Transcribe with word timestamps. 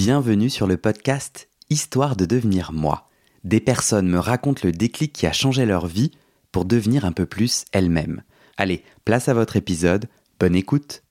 Bienvenue 0.00 0.48
sur 0.48 0.68
le 0.68 0.76
podcast 0.76 1.48
Histoire 1.70 2.14
de 2.14 2.24
devenir 2.24 2.72
moi. 2.72 3.08
Des 3.42 3.58
personnes 3.58 4.08
me 4.08 4.20
racontent 4.20 4.60
le 4.62 4.70
déclic 4.70 5.12
qui 5.12 5.26
a 5.26 5.32
changé 5.32 5.66
leur 5.66 5.88
vie 5.88 6.12
pour 6.52 6.66
devenir 6.66 7.04
un 7.04 7.10
peu 7.10 7.26
plus 7.26 7.64
elles-mêmes. 7.72 8.22
Allez, 8.56 8.84
place 9.04 9.28
à 9.28 9.34
votre 9.34 9.56
épisode, 9.56 10.06
bonne 10.38 10.54
écoute. 10.54 11.02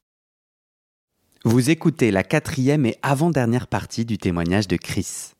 Vous 1.44 1.70
écoutez 1.70 2.12
la 2.12 2.23
quatrième 2.23 2.86
et 2.86 2.96
avant-dernière 3.02 3.68
partie 3.68 4.05
du 4.05 4.18
témoignage 4.18 4.69
de 4.69 4.78
Chris. 4.78 5.33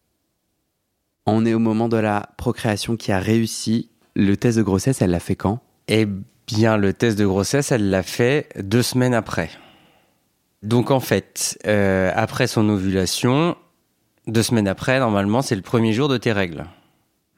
On 1.26 1.46
est 1.46 1.54
au 1.54 1.60
moment 1.60 1.88
de 1.88 1.96
la 1.96 2.34
procréation 2.36 2.98
qui 2.98 3.14
a 3.14 3.20
réussi. 3.20 3.92
Le 4.14 4.36
test 4.36 4.58
de 4.58 4.64
grossesse, 4.64 5.02
elle 5.02 5.12
l'a 5.12 5.22
fait 5.22 5.38
quand? 5.38 5.62
Eh 5.88 6.06
bien, 6.48 6.76
le 6.76 6.92
test 6.92 7.18
de 7.18 7.26
grossesse, 7.26 7.72
elle 7.72 7.90
l'a 7.90 8.04
fait 8.04 8.50
deux 8.62 8.84
semaines 8.84 9.14
après. 9.14 9.52
Donc 10.64 10.92
en 10.92 11.00
fait, 11.00 11.58
euh, 11.68 12.12
après 12.16 12.48
son 12.48 12.68
ovulation, 12.70 13.56
deux 14.28 14.44
semaines 14.44 14.68
après, 14.68 15.00
normalement, 15.00 15.42
c'est 15.42 15.56
le 15.56 15.62
premier 15.62 15.94
jour 15.94 16.08
de 16.08 16.18
tes 16.18 16.32
règles. 16.32 16.66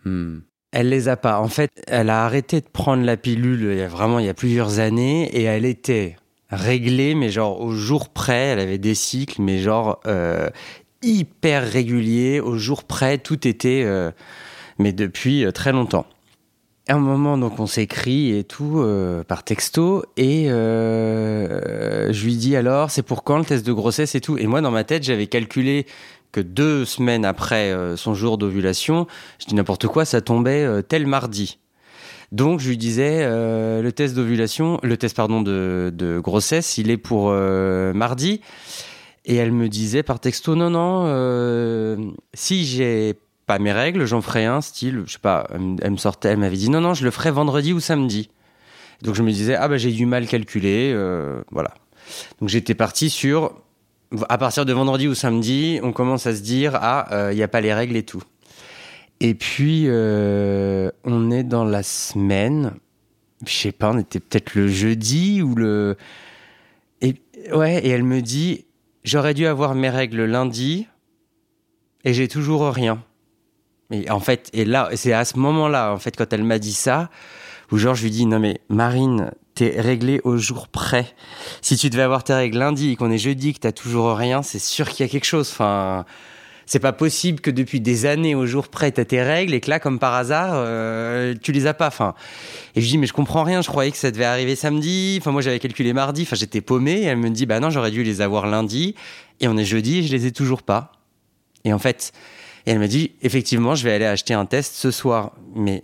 Hmm. 0.05 0.39
Elle 0.71 0.89
les 0.89 1.09
a 1.09 1.17
pas. 1.17 1.39
En 1.39 1.47
fait, 1.47 1.71
elle 1.87 2.09
a 2.09 2.25
arrêté 2.25 2.61
de 2.61 2.67
prendre 2.67 3.03
la 3.03 3.17
pilule 3.17 3.71
il 3.71 3.77
y 3.77 3.81
a 3.81 3.87
vraiment 3.87 4.19
il 4.19 4.25
y 4.25 4.29
a 4.29 4.33
plusieurs 4.33 4.79
années 4.79 5.27
et 5.35 5.43
elle 5.43 5.65
était 5.65 6.15
réglée, 6.49 7.15
mais 7.15 7.29
genre 7.29 7.59
au 7.61 7.71
jour 7.71 8.09
près, 8.09 8.47
elle 8.47 8.59
avait 8.59 8.77
des 8.77 8.95
cycles, 8.95 9.41
mais 9.41 9.59
genre 9.59 9.99
euh, 10.05 10.49
hyper 11.01 11.67
réguliers. 11.67 12.39
Au 12.39 12.57
jour 12.57 12.83
près, 12.83 13.17
tout 13.17 13.47
était, 13.47 13.83
euh, 13.83 14.11
mais 14.77 14.93
depuis 14.93 15.45
très 15.53 15.71
longtemps. 15.71 16.05
À 16.89 16.95
un 16.95 16.97
moment, 16.97 17.37
donc, 17.37 17.59
on 17.59 17.67
s'écrit 17.67 18.35
et 18.35 18.43
tout 18.43 18.79
euh, 18.79 19.23
par 19.23 19.43
texto, 19.43 20.03
et 20.17 20.49
euh, 20.49 22.11
je 22.11 22.25
lui 22.25 22.35
dis 22.35 22.55
alors, 22.55 22.89
c'est 22.89 23.03
pour 23.03 23.23
quand 23.23 23.37
le 23.37 23.45
test 23.45 23.63
de 23.63 23.71
grossesse 23.73 24.15
et 24.15 24.21
tout? 24.21 24.39
Et 24.39 24.47
moi, 24.47 24.59
dans 24.61 24.71
ma 24.71 24.83
tête, 24.83 25.03
j'avais 25.03 25.27
calculé 25.27 25.85
que 26.31 26.41
deux 26.41 26.85
semaines 26.85 27.25
après 27.25 27.71
euh, 27.71 27.95
son 27.95 28.15
jour 28.15 28.39
d'ovulation, 28.39 29.05
je 29.37 29.45
dis 29.45 29.53
n'importe 29.53 29.85
quoi, 29.85 30.03
ça 30.03 30.21
tombait 30.21 30.67
tel 30.81 31.05
mardi. 31.05 31.59
Donc, 32.31 32.59
je 32.59 32.69
lui 32.69 32.77
disais, 32.77 33.23
le 33.23 33.89
test 33.91 34.15
d'ovulation, 34.15 34.79
le 34.81 34.97
test, 34.97 35.15
pardon, 35.15 35.43
de, 35.43 35.93
de 35.93 36.17
grossesse, 36.17 36.79
il 36.79 36.89
est 36.89 36.97
pour 36.97 37.31
mardi. 37.31 38.41
Et 39.25 39.35
elle 39.35 39.51
me 39.51 39.69
disait 39.69 40.01
par 40.01 40.19
texto, 40.19 40.55
non, 40.55 40.71
non, 40.71 42.13
si 42.33 42.65
j'ai 42.65 43.15
pas 43.49 43.57
mes 43.57 43.71
règles, 43.73 44.05
j'en 44.05 44.21
ferai 44.21 44.45
un 44.45 44.61
style, 44.61 45.01
je 45.07 45.13
sais 45.13 45.17
pas, 45.19 45.47
elle 45.81 45.89
me- 45.89 45.97
sortait, 45.97 46.29
elle 46.29 46.37
m'avait 46.37 46.55
dit 46.55 46.69
non, 46.69 46.81
non, 46.81 46.93
je 46.93 47.03
le 47.03 47.09
ferai 47.09 47.31
vendredi 47.31 47.73
ou 47.73 47.79
samedi. 47.79 48.29
Donc 49.01 49.15
je 49.15 49.23
me 49.23 49.31
disais, 49.31 49.55
ah 49.55 49.67
bah 49.67 49.77
j'ai 49.77 49.91
du 49.91 50.05
mal 50.05 50.27
calculé, 50.27 50.91
euh, 50.93 51.41
voilà. 51.49 51.73
Donc 52.39 52.49
j'étais 52.49 52.75
parti 52.75 53.09
sur, 53.09 53.55
à 54.29 54.37
partir 54.37 54.67
de 54.67 54.73
vendredi 54.73 55.07
ou 55.07 55.15
samedi, 55.15 55.79
on 55.81 55.93
commence 55.93 56.27
à 56.27 56.35
se 56.35 56.43
dire, 56.43 56.77
ah, 56.79 57.29
il 57.31 57.37
n'y 57.37 57.41
a 57.41 57.47
pas 57.47 57.59
les 57.59 57.73
règles 57.73 57.95
et 57.95 58.03
tout. 58.03 58.21
Et 59.19 59.33
puis, 59.33 59.85
euh, 59.87 60.91
on 61.03 61.31
est 61.31 61.43
dans 61.43 61.65
la 61.65 61.81
semaine, 61.81 62.75
je 63.47 63.51
sais 63.51 63.71
pas, 63.71 63.89
on 63.89 63.97
était 63.97 64.19
peut-être 64.19 64.53
le 64.53 64.67
jeudi 64.67 65.41
ou 65.41 65.55
le... 65.55 65.97
Et, 67.01 67.15
ouais, 67.51 67.83
et 67.83 67.89
elle 67.89 68.03
me 68.03 68.21
dit, 68.21 68.65
j'aurais 69.03 69.33
dû 69.33 69.47
avoir 69.47 69.73
mes 69.73 69.89
règles 69.89 70.23
lundi 70.25 70.87
et 72.05 72.13
j'ai 72.13 72.27
toujours 72.27 72.69
rien. 72.69 73.03
Et 73.91 74.09
en 74.11 74.19
fait, 74.19 74.49
et 74.53 74.65
là, 74.65 74.89
c'est 74.95 75.13
à 75.13 75.25
ce 75.25 75.37
moment-là, 75.39 75.93
en 75.93 75.97
fait, 75.97 76.15
quand 76.15 76.31
elle 76.31 76.43
m'a 76.43 76.59
dit 76.59 76.73
ça, 76.73 77.09
où 77.71 77.77
genre 77.77 77.95
je 77.95 78.03
lui 78.03 78.11
dis 78.11 78.25
non 78.25 78.39
mais 78.39 78.61
Marine, 78.69 79.31
t'es 79.55 79.79
réglée 79.79 80.21
au 80.23 80.37
jour 80.37 80.67
près. 80.67 81.07
Si 81.61 81.77
tu 81.77 81.89
devais 81.89 82.03
avoir 82.03 82.23
tes 82.23 82.33
règles 82.33 82.57
lundi 82.57 82.91
et 82.91 82.95
qu'on 82.95 83.11
est 83.11 83.17
jeudi, 83.17 83.53
que 83.53 83.59
t'as 83.59 83.71
toujours 83.71 84.15
rien, 84.15 84.41
c'est 84.41 84.59
sûr 84.59 84.89
qu'il 84.89 85.05
y 85.05 85.09
a 85.09 85.11
quelque 85.11 85.25
chose. 85.25 85.49
Enfin, 85.51 86.05
c'est 86.65 86.79
pas 86.79 86.93
possible 86.93 87.41
que 87.41 87.49
depuis 87.49 87.81
des 87.81 88.05
années 88.05 88.35
au 88.35 88.45
jour 88.45 88.67
près 88.67 88.91
t'as 88.91 89.05
tes 89.05 89.23
règles 89.23 89.55
et 89.55 89.59
que 89.59 89.69
là, 89.69 89.79
comme 89.79 89.97
par 89.97 90.13
hasard, 90.13 90.51
euh, 90.53 91.33
tu 91.41 91.51
les 91.51 91.67
as 91.67 91.73
pas. 91.73 91.87
Enfin, 91.87 92.13
et 92.75 92.81
je 92.81 92.87
dis 92.87 92.97
mais 92.97 93.07
je 93.07 93.13
comprends 93.13 93.43
rien. 93.43 93.61
Je 93.61 93.69
croyais 93.69 93.91
que 93.91 93.97
ça 93.97 94.11
devait 94.11 94.25
arriver 94.25 94.55
samedi. 94.55 95.17
Enfin, 95.19 95.31
moi 95.31 95.41
j'avais 95.41 95.59
calculé 95.59 95.93
mardi. 95.93 96.23
Enfin, 96.23 96.35
j'étais 96.35 96.61
paumé. 96.61 97.03
Elle 97.03 97.17
me 97.17 97.29
dit 97.29 97.45
bah 97.45 97.59
non, 97.59 97.69
j'aurais 97.69 97.91
dû 97.91 98.03
les 98.03 98.21
avoir 98.21 98.47
lundi. 98.47 98.95
Et 99.39 99.47
on 99.47 99.57
est 99.57 99.65
jeudi 99.65 99.99
et 99.99 100.03
je 100.03 100.11
les 100.11 100.25
ai 100.25 100.31
toujours 100.31 100.63
pas. 100.63 100.91
Et 101.65 101.73
en 101.73 101.79
fait, 101.79 102.13
et 102.69 102.73
elle 102.73 102.77
m'a 102.79 102.87
dit, 102.87 103.13
effectivement, 103.23 103.73
je 103.73 103.83
vais 103.83 103.91
aller 103.93 104.05
acheter 104.05 104.35
un 104.35 104.45
test 104.45 104.75
ce 104.75 104.91
soir. 104.91 105.31
Mais 105.55 105.81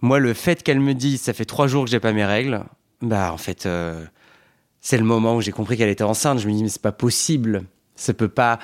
moi, 0.00 0.18
le 0.18 0.34
fait 0.34 0.64
qu'elle 0.64 0.80
me 0.80 0.92
dise, 0.92 1.20
ça 1.20 1.32
fait 1.32 1.44
trois 1.44 1.68
jours 1.68 1.84
que 1.84 1.90
j'ai 1.92 2.00
pas 2.00 2.12
mes 2.12 2.24
règles, 2.24 2.64
bah 3.02 3.30
en 3.32 3.36
fait, 3.36 3.66
euh, 3.66 4.04
c'est 4.80 4.98
le 4.98 5.04
moment 5.04 5.36
où 5.36 5.40
j'ai 5.40 5.52
compris 5.52 5.76
qu'elle 5.76 5.90
était 5.90 6.02
enceinte. 6.02 6.40
Je 6.40 6.48
me 6.48 6.52
dis, 6.52 6.64
mais 6.64 6.68
c'est 6.68 6.82
pas 6.82 6.90
possible. 6.90 7.62
Ça 7.94 8.14
peut 8.14 8.26
pas. 8.26 8.58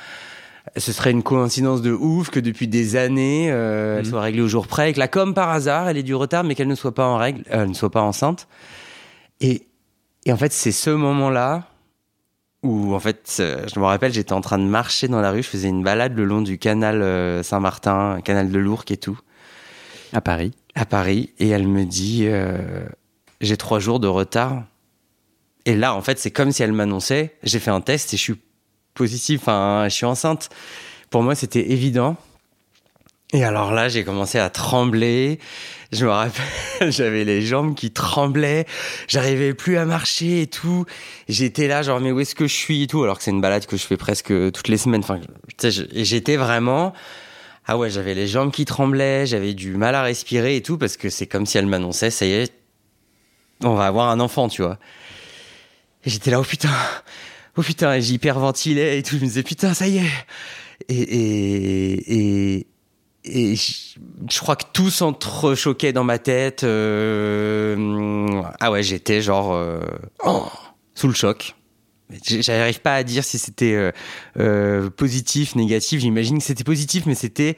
Ce 0.77 0.91
serait 0.93 1.13
une 1.13 1.23
coïncidence 1.23 1.81
de 1.81 1.93
ouf 1.93 2.31
que 2.31 2.41
depuis 2.41 2.67
des 2.67 2.97
années, 2.97 3.53
euh, 3.53 3.99
elle 3.99 4.05
Mhm. 4.05 4.11
soit 4.11 4.21
réglée 4.21 4.43
au 4.43 4.49
jour 4.49 4.67
près, 4.67 4.91
et 4.91 4.93
que 4.93 4.99
là, 4.99 5.07
comme 5.07 5.33
par 5.33 5.51
hasard, 5.51 5.89
elle 5.89 5.97
ait 5.97 6.03
du 6.03 6.17
retard, 6.17 6.43
mais 6.43 6.57
qu'elle 6.57 6.67
ne 6.69 6.75
soit 6.75 6.95
pas 6.95 7.07
en 7.07 7.19
règle, 7.19 7.45
euh, 7.53 7.67
ne 7.67 7.75
soit 7.75 7.91
pas 7.93 8.03
enceinte. 8.03 8.49
Et, 9.41 9.63
et 10.27 10.33
en 10.33 10.37
fait, 10.37 10.53
c'est 10.53 10.73
ce 10.73 10.91
moment-là 10.91 11.69
où, 12.63 12.95
en 12.95 13.01
fait, 13.01 13.39
euh, 13.41 13.67
je 13.73 13.81
me 13.81 13.85
rappelle, 13.85 14.13
j'étais 14.13 14.33
en 14.33 14.41
train 14.41 14.59
de 14.59 14.65
marcher 14.65 15.09
dans 15.09 15.21
la 15.21 15.31
rue, 15.31 15.43
je 15.43 15.49
faisais 15.49 15.69
une 15.69 15.83
balade 15.83 16.17
le 16.17 16.25
long 16.25 16.43
du 16.43 16.59
canal 16.59 17.03
euh, 17.03 17.43
Saint-Martin, 17.43 18.21
canal 18.23 18.51
de 18.51 18.59
l'Ourcq 18.59 18.91
et 18.91 18.97
tout, 18.97 19.19
À 20.13 20.21
Paris. 20.21 20.53
à 20.75 20.85
Paris, 20.85 21.33
et 21.39 21.49
elle 21.49 21.67
me 21.67 21.85
dit, 21.85 22.27
euh, 22.27 22.87
j'ai 23.41 23.57
trois 23.57 23.79
jours 23.79 23.99
de 24.01 24.09
retard. 24.09 24.65
Et 25.65 25.77
là, 25.77 25.95
en 25.95 26.03
fait, 26.03 26.19
c'est 26.19 26.31
comme 26.31 26.53
si 26.53 26.63
elle 26.63 26.73
m'annonçait, 26.73 27.37
j'ai 27.43 27.59
fait 27.59 27.71
un 27.71 27.81
test 27.81 28.13
et 28.13 28.17
je 28.17 28.23
suis 28.23 28.41
positif, 28.95 29.43
enfin, 29.43 29.85
je 29.89 29.95
suis 29.95 30.07
enceinte. 30.07 30.51
Pour 31.11 31.23
moi, 31.23 31.35
c'était 31.35 31.71
évident. 31.71 32.17
Et 33.33 33.45
alors 33.45 33.73
là, 33.73 33.89
j'ai 33.89 34.03
commencé 34.05 34.39
à 34.39 34.51
trembler. 34.51 35.39
Je 35.93 36.05
me 36.05 36.11
rappelle, 36.11 36.43
j'avais 36.91 37.25
les 37.25 37.43
jambes 37.43 37.75
qui 37.75 37.91
tremblaient. 37.91 38.67
J'arrivais 39.07 39.55
plus 39.55 39.77
à 39.77 39.85
marcher 39.85 40.43
et 40.43 40.47
tout. 40.49 40.85
J'étais 41.29 41.69
là, 41.69 41.83
genre, 41.83 42.01
mais 42.01 42.11
où 42.11 42.21
est-ce 42.21 42.35
que 42.35 42.49
je 42.49 42.55
suis 42.55 42.83
et 42.83 42.87
tout, 42.87 43.03
alors 43.03 43.19
que 43.19 43.25
c'est 43.25 43.31
une 43.31 43.41
balade 43.41 43.67
que 43.67 43.77
je 43.77 43.87
fais 43.87 43.97
presque 43.97 44.33
toutes 44.53 44.69
les 44.69 44.77
semaines. 44.77 45.03
Enfin, 45.03 45.21
j'étais 45.61 46.37
vraiment, 46.37 46.93
ah 47.67 47.79
ouais, 47.79 47.91
j'avais 47.91 48.15
les 48.15 48.27
jambes 48.27 48.51
qui 48.51 48.65
tremblaient, 48.65 49.27
j'avais 49.27 49.55
du 49.55 49.77
mal 49.77 49.95
à 49.95 50.03
respirer 50.03 50.57
et 50.57 50.63
tout, 50.63 50.77
parce 50.77 50.97
que 50.97 51.09
c'est 51.09 51.27
comme 51.27 51.47
si 51.47 51.57
elle 51.57 51.67
m'annonçait, 51.67 52.11
ça 52.11 52.27
y 52.27 52.33
est, 52.33 52.53
on 53.63 53.75
va 53.75 53.87
avoir 53.87 54.09
un 54.09 54.21
enfant, 54.21 54.49
tu 54.49 54.63
vois. 54.63 54.79
Et 56.05 56.11
j'étais 56.11 56.31
là, 56.31 56.41
oh 56.41 56.45
putain, 56.45 56.71
oh 57.57 57.63
putain, 57.63 57.95
et 57.95 58.03
j'hyperventilais 58.03 58.99
et 58.99 59.03
tout. 59.03 59.17
Je 59.17 59.21
me 59.21 59.27
disais, 59.27 59.43
putain, 59.43 59.75
ça 59.75 59.87
y 59.87 59.99
est. 59.99 60.27
Et, 60.89 61.01
et, 61.01 62.59
et, 62.59 62.67
et 63.25 63.55
je, 63.57 63.99
je 64.31 64.39
crois 64.41 64.57
que 64.57 64.65
tout 64.73 64.91
s'entrechoquait 64.91 65.93
dans 65.93 66.05
ma 66.05 66.19
tête. 66.19 66.65
euh, 66.65 68.43
ah 68.61 68.71
ouais, 68.71 68.83
j'étais 68.83 69.21
genre 69.23 69.53
euh, 69.53 69.81
oh, 70.25 70.47
sous 70.95 71.09
le 71.09 71.15
choc. 71.15 71.55
J'arrive 72.25 72.81
pas 72.81 72.97
à 72.97 73.03
dire 73.05 73.23
si 73.25 73.39
c'était 73.39 73.75
euh, 73.75 73.93
euh, 74.39 74.91
positif, 74.91 75.55
négatif. 75.55 76.01
J'imagine 76.01 76.39
que 76.39 76.45
c'était 76.45 76.65
positif, 76.65 77.05
mais 77.07 77.15
c'était 77.15 77.57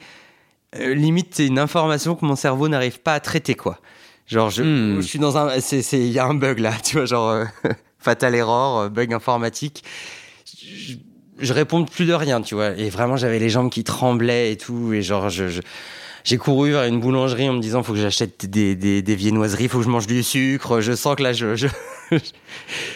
euh, 0.75 0.93
limite 0.93 1.33
c'est 1.35 1.47
une 1.47 1.57
information 1.59 2.15
que 2.15 2.23
mon 2.25 2.35
cerveau 2.35 2.67
n'arrive 2.67 2.99
pas 2.99 3.13
à 3.15 3.19
traiter 3.19 3.55
quoi. 3.55 3.79
Genre 4.27 4.49
je, 4.51 4.63
Hmm. 4.63 5.01
je 5.01 5.07
suis 5.07 5.19
dans 5.19 5.37
un, 5.37 5.49
il 5.57 6.11
y 6.11 6.19
a 6.19 6.25
un 6.25 6.33
bug 6.35 6.59
là, 6.59 6.71
tu 6.83 6.97
vois, 6.97 7.05
genre 7.05 7.29
euh, 7.29 7.45
fatal 7.99 8.35
error, 8.35 8.89
bug 8.89 9.11
informatique. 9.13 9.83
Je, 10.61 10.93
je 11.39 11.53
réponds 11.53 11.85
plus 11.85 12.05
de 12.05 12.13
rien, 12.13 12.41
tu 12.41 12.55
vois. 12.55 12.71
Et 12.77 12.89
vraiment 12.89 13.17
j'avais 13.17 13.39
les 13.39 13.49
jambes 13.49 13.69
qui 13.69 13.83
tremblaient 13.83 14.51
et 14.51 14.57
tout, 14.57 14.93
et 14.93 15.01
genre 15.01 15.29
je, 15.29 15.47
je- 15.49 15.61
j'ai 16.23 16.37
couru 16.37 16.71
vers 16.71 16.83
une 16.85 16.99
boulangerie 17.01 17.49
en 17.49 17.53
me 17.53 17.59
disant 17.59 17.83
faut 17.83 17.93
que 17.93 17.99
j'achète 17.99 18.45
des, 18.49 18.75
des, 18.75 19.01
des 19.01 19.15
viennoiseries, 19.15 19.67
faut 19.67 19.79
que 19.79 19.83
je 19.83 19.89
mange 19.89 20.07
du 20.07 20.23
sucre. 20.23 20.79
Je 20.79 20.93
sens 20.95 21.15
que 21.15 21.23
là 21.23 21.33
je, 21.33 21.55
je, 21.55 21.67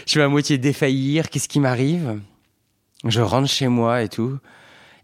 je 0.05 0.19
vais 0.19 0.23
à 0.23 0.29
moitié 0.29 0.57
défaillir. 0.57 1.29
Qu'est-ce 1.29 1.49
qui 1.49 1.59
m'arrive? 1.59 2.19
Je 3.05 3.21
rentre 3.21 3.49
chez 3.49 3.67
moi 3.67 4.01
et 4.03 4.09
tout. 4.09 4.37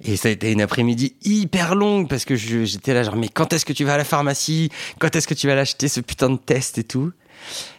Et 0.05 0.15
ça 0.17 0.27
a 0.27 0.31
été 0.31 0.51
une 0.51 0.61
après-midi 0.61 1.15
hyper 1.23 1.75
longue 1.75 2.09
parce 2.09 2.25
que 2.25 2.35
j'étais 2.35 2.93
là 2.93 3.03
genre 3.03 3.15
mais 3.15 3.29
quand 3.29 3.53
est-ce 3.53 3.65
que 3.65 3.73
tu 3.73 3.83
vas 3.85 3.93
à 3.93 3.97
la 3.97 4.03
pharmacie? 4.03 4.69
Quand 4.99 5.15
est-ce 5.15 5.27
que 5.27 5.33
tu 5.33 5.47
vas 5.47 5.55
l'acheter 5.55 5.87
ce 5.87 5.99
putain 6.01 6.29
de 6.29 6.37
test 6.37 6.77
et 6.77 6.83
tout? 6.83 7.11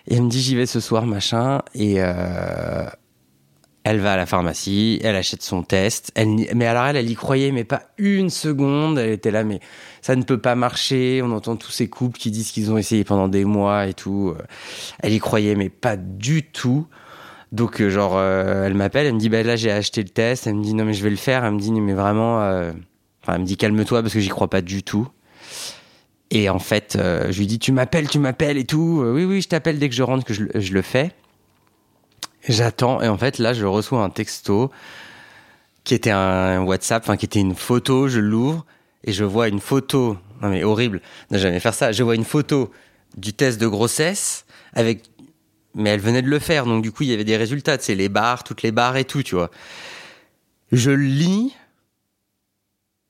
Et 0.09 0.15
elle 0.15 0.23
me 0.23 0.29
dit 0.31 0.41
j'y 0.41 0.57
vais 0.57 0.67
ce 0.67 0.81
soir 0.81 1.07
machin 1.07 1.63
et 1.75 1.97
euh, 1.99 2.87
elle 3.85 4.01
va 4.01 4.15
à 4.15 4.17
la 4.17 4.27
pharmacie, 4.27 4.99
elle 5.03 5.17
achète 5.17 5.43
son 5.43 5.63
test. 5.63 6.13
Mais 6.55 6.67
alors 6.67 6.85
elle, 6.85 6.97
elle 6.97 7.11
y 7.11 7.15
croyait 7.15 7.53
mais 7.53 7.65
pas 7.65 7.83
une 7.99 8.31
seconde. 8.31 8.99
Elle 8.99 9.11
était 9.11 9.31
là 9.31 9.45
mais 9.45 9.61
ça 10.03 10.17
ne 10.17 10.23
peut 10.23 10.39
pas 10.39 10.55
marcher. 10.55 11.21
On 11.23 11.31
entend 11.31 11.57
tous 11.57 11.71
ces 11.71 11.89
couples 11.89 12.19
qui 12.19 12.31
disent 12.31 12.51
qu'ils 12.51 12.73
ont 12.73 12.79
essayé 12.79 13.05
pendant 13.05 13.29
des 13.29 13.45
mois 13.45 13.87
et 13.87 13.95
tout. 13.95 14.35
Elle 15.01 15.13
y 15.13 15.19
croyait 15.19 15.55
mais 15.55 15.69
pas 15.69 15.97
du 15.97 16.43
tout. 16.43 16.87
Donc, 17.53 17.81
euh, 17.81 17.89
genre, 17.89 18.15
euh, 18.17 18.67
elle 18.67 18.75
m'appelle, 18.75 19.07
elle 19.07 19.15
me 19.15 19.21
dit, 19.21 19.29
bah 19.29 19.45
là, 19.45 19.55
j'ai 19.55 19.71
acheté 19.71 20.03
le 20.03 20.09
test. 20.09 20.49
Elle 20.49 20.57
me 20.57 20.65
dit, 20.65 20.75
non, 20.75 20.85
mais 20.85 20.93
je 20.93 21.05
vais 21.05 21.11
le 21.11 21.15
faire. 21.15 21.45
Elle 21.45 21.53
me 21.53 21.61
dit, 21.61 21.71
mais 21.71 21.93
vraiment, 21.93 22.43
euh, 22.43 22.73
elle 23.29 23.41
me 23.41 23.45
dit, 23.45 23.57
calme-toi 23.57 24.03
parce 24.03 24.13
que 24.13 24.19
j'y 24.19 24.29
crois 24.29 24.51
pas 24.51 24.61
du 24.61 24.83
tout. 24.83 25.09
Et 26.31 26.49
en 26.51 26.59
fait, 26.59 26.97
euh, 26.97 27.31
je 27.31 27.39
lui 27.39 27.47
dis, 27.47 27.61
tu 27.61 27.71
m'appelles, 27.71 28.09
tu 28.09 28.19
m'appelles 28.19 28.59
et 28.59 28.65
tout. 28.65 29.03
Euh, 29.03 29.15
oui, 29.15 29.25
oui, 29.25 29.41
je 29.41 29.49
t'appelle 29.49 29.79
dès 29.79 29.89
que 29.89 29.95
je 29.95 30.03
rentre 30.03 30.25
que 30.25 30.35
je, 30.35 30.45
je 30.53 30.73
le 30.73 30.83
fais. 30.83 31.13
J'attends. 32.49 33.01
Et 33.01 33.09
en 33.09 33.19
fait, 33.19 33.39
là, 33.39 33.55
je 33.55 33.65
reçois 33.65 34.03
un 34.03 34.11
texto 34.11 34.71
qui 35.85 35.95
était 35.95 36.11
un 36.11 36.63
WhatsApp, 36.63 37.03
enfin 37.03 37.17
qui 37.17 37.27
était 37.27 37.41
une 37.41 37.55
photo, 37.55 38.09
je 38.09 38.21
l'ouvre 38.21 38.65
et 39.05 39.13
je 39.13 39.25
vois 39.25 39.49
une 39.49 39.61
photo. 39.61 40.17
Non 40.43 40.49
mais 40.49 40.65
horrible, 40.65 41.01
ne 41.31 41.39
jamais 41.39 41.61
faire 41.61 41.75
ça. 41.75 41.93
Je 41.93 42.03
vois 42.03 42.15
une 42.15 42.25
photo 42.25 42.71
du 43.17 43.33
test 43.33 43.61
de 43.61 43.67
grossesse 43.67 44.45
avec 44.73 45.03
mais 45.77 45.91
elle 45.91 46.01
venait 46.01 46.23
de 46.23 46.29
le 46.29 46.39
faire 46.39 46.67
donc 46.67 46.83
du 46.83 46.93
coup 46.93 47.03
il 47.03 47.11
y 47.11 47.13
avait 47.13 47.25
des 47.25 47.37
résultats, 47.37 47.77
c'est 47.79 47.95
les 47.95 48.09
barres, 48.09 48.45
toutes 48.45 48.63
les 48.63 48.73
barres 48.73 48.97
et 48.97 49.05
tout, 49.05 49.23
tu 49.23 49.35
vois. 49.35 49.51
Je 50.73 50.91
lis 50.91 51.55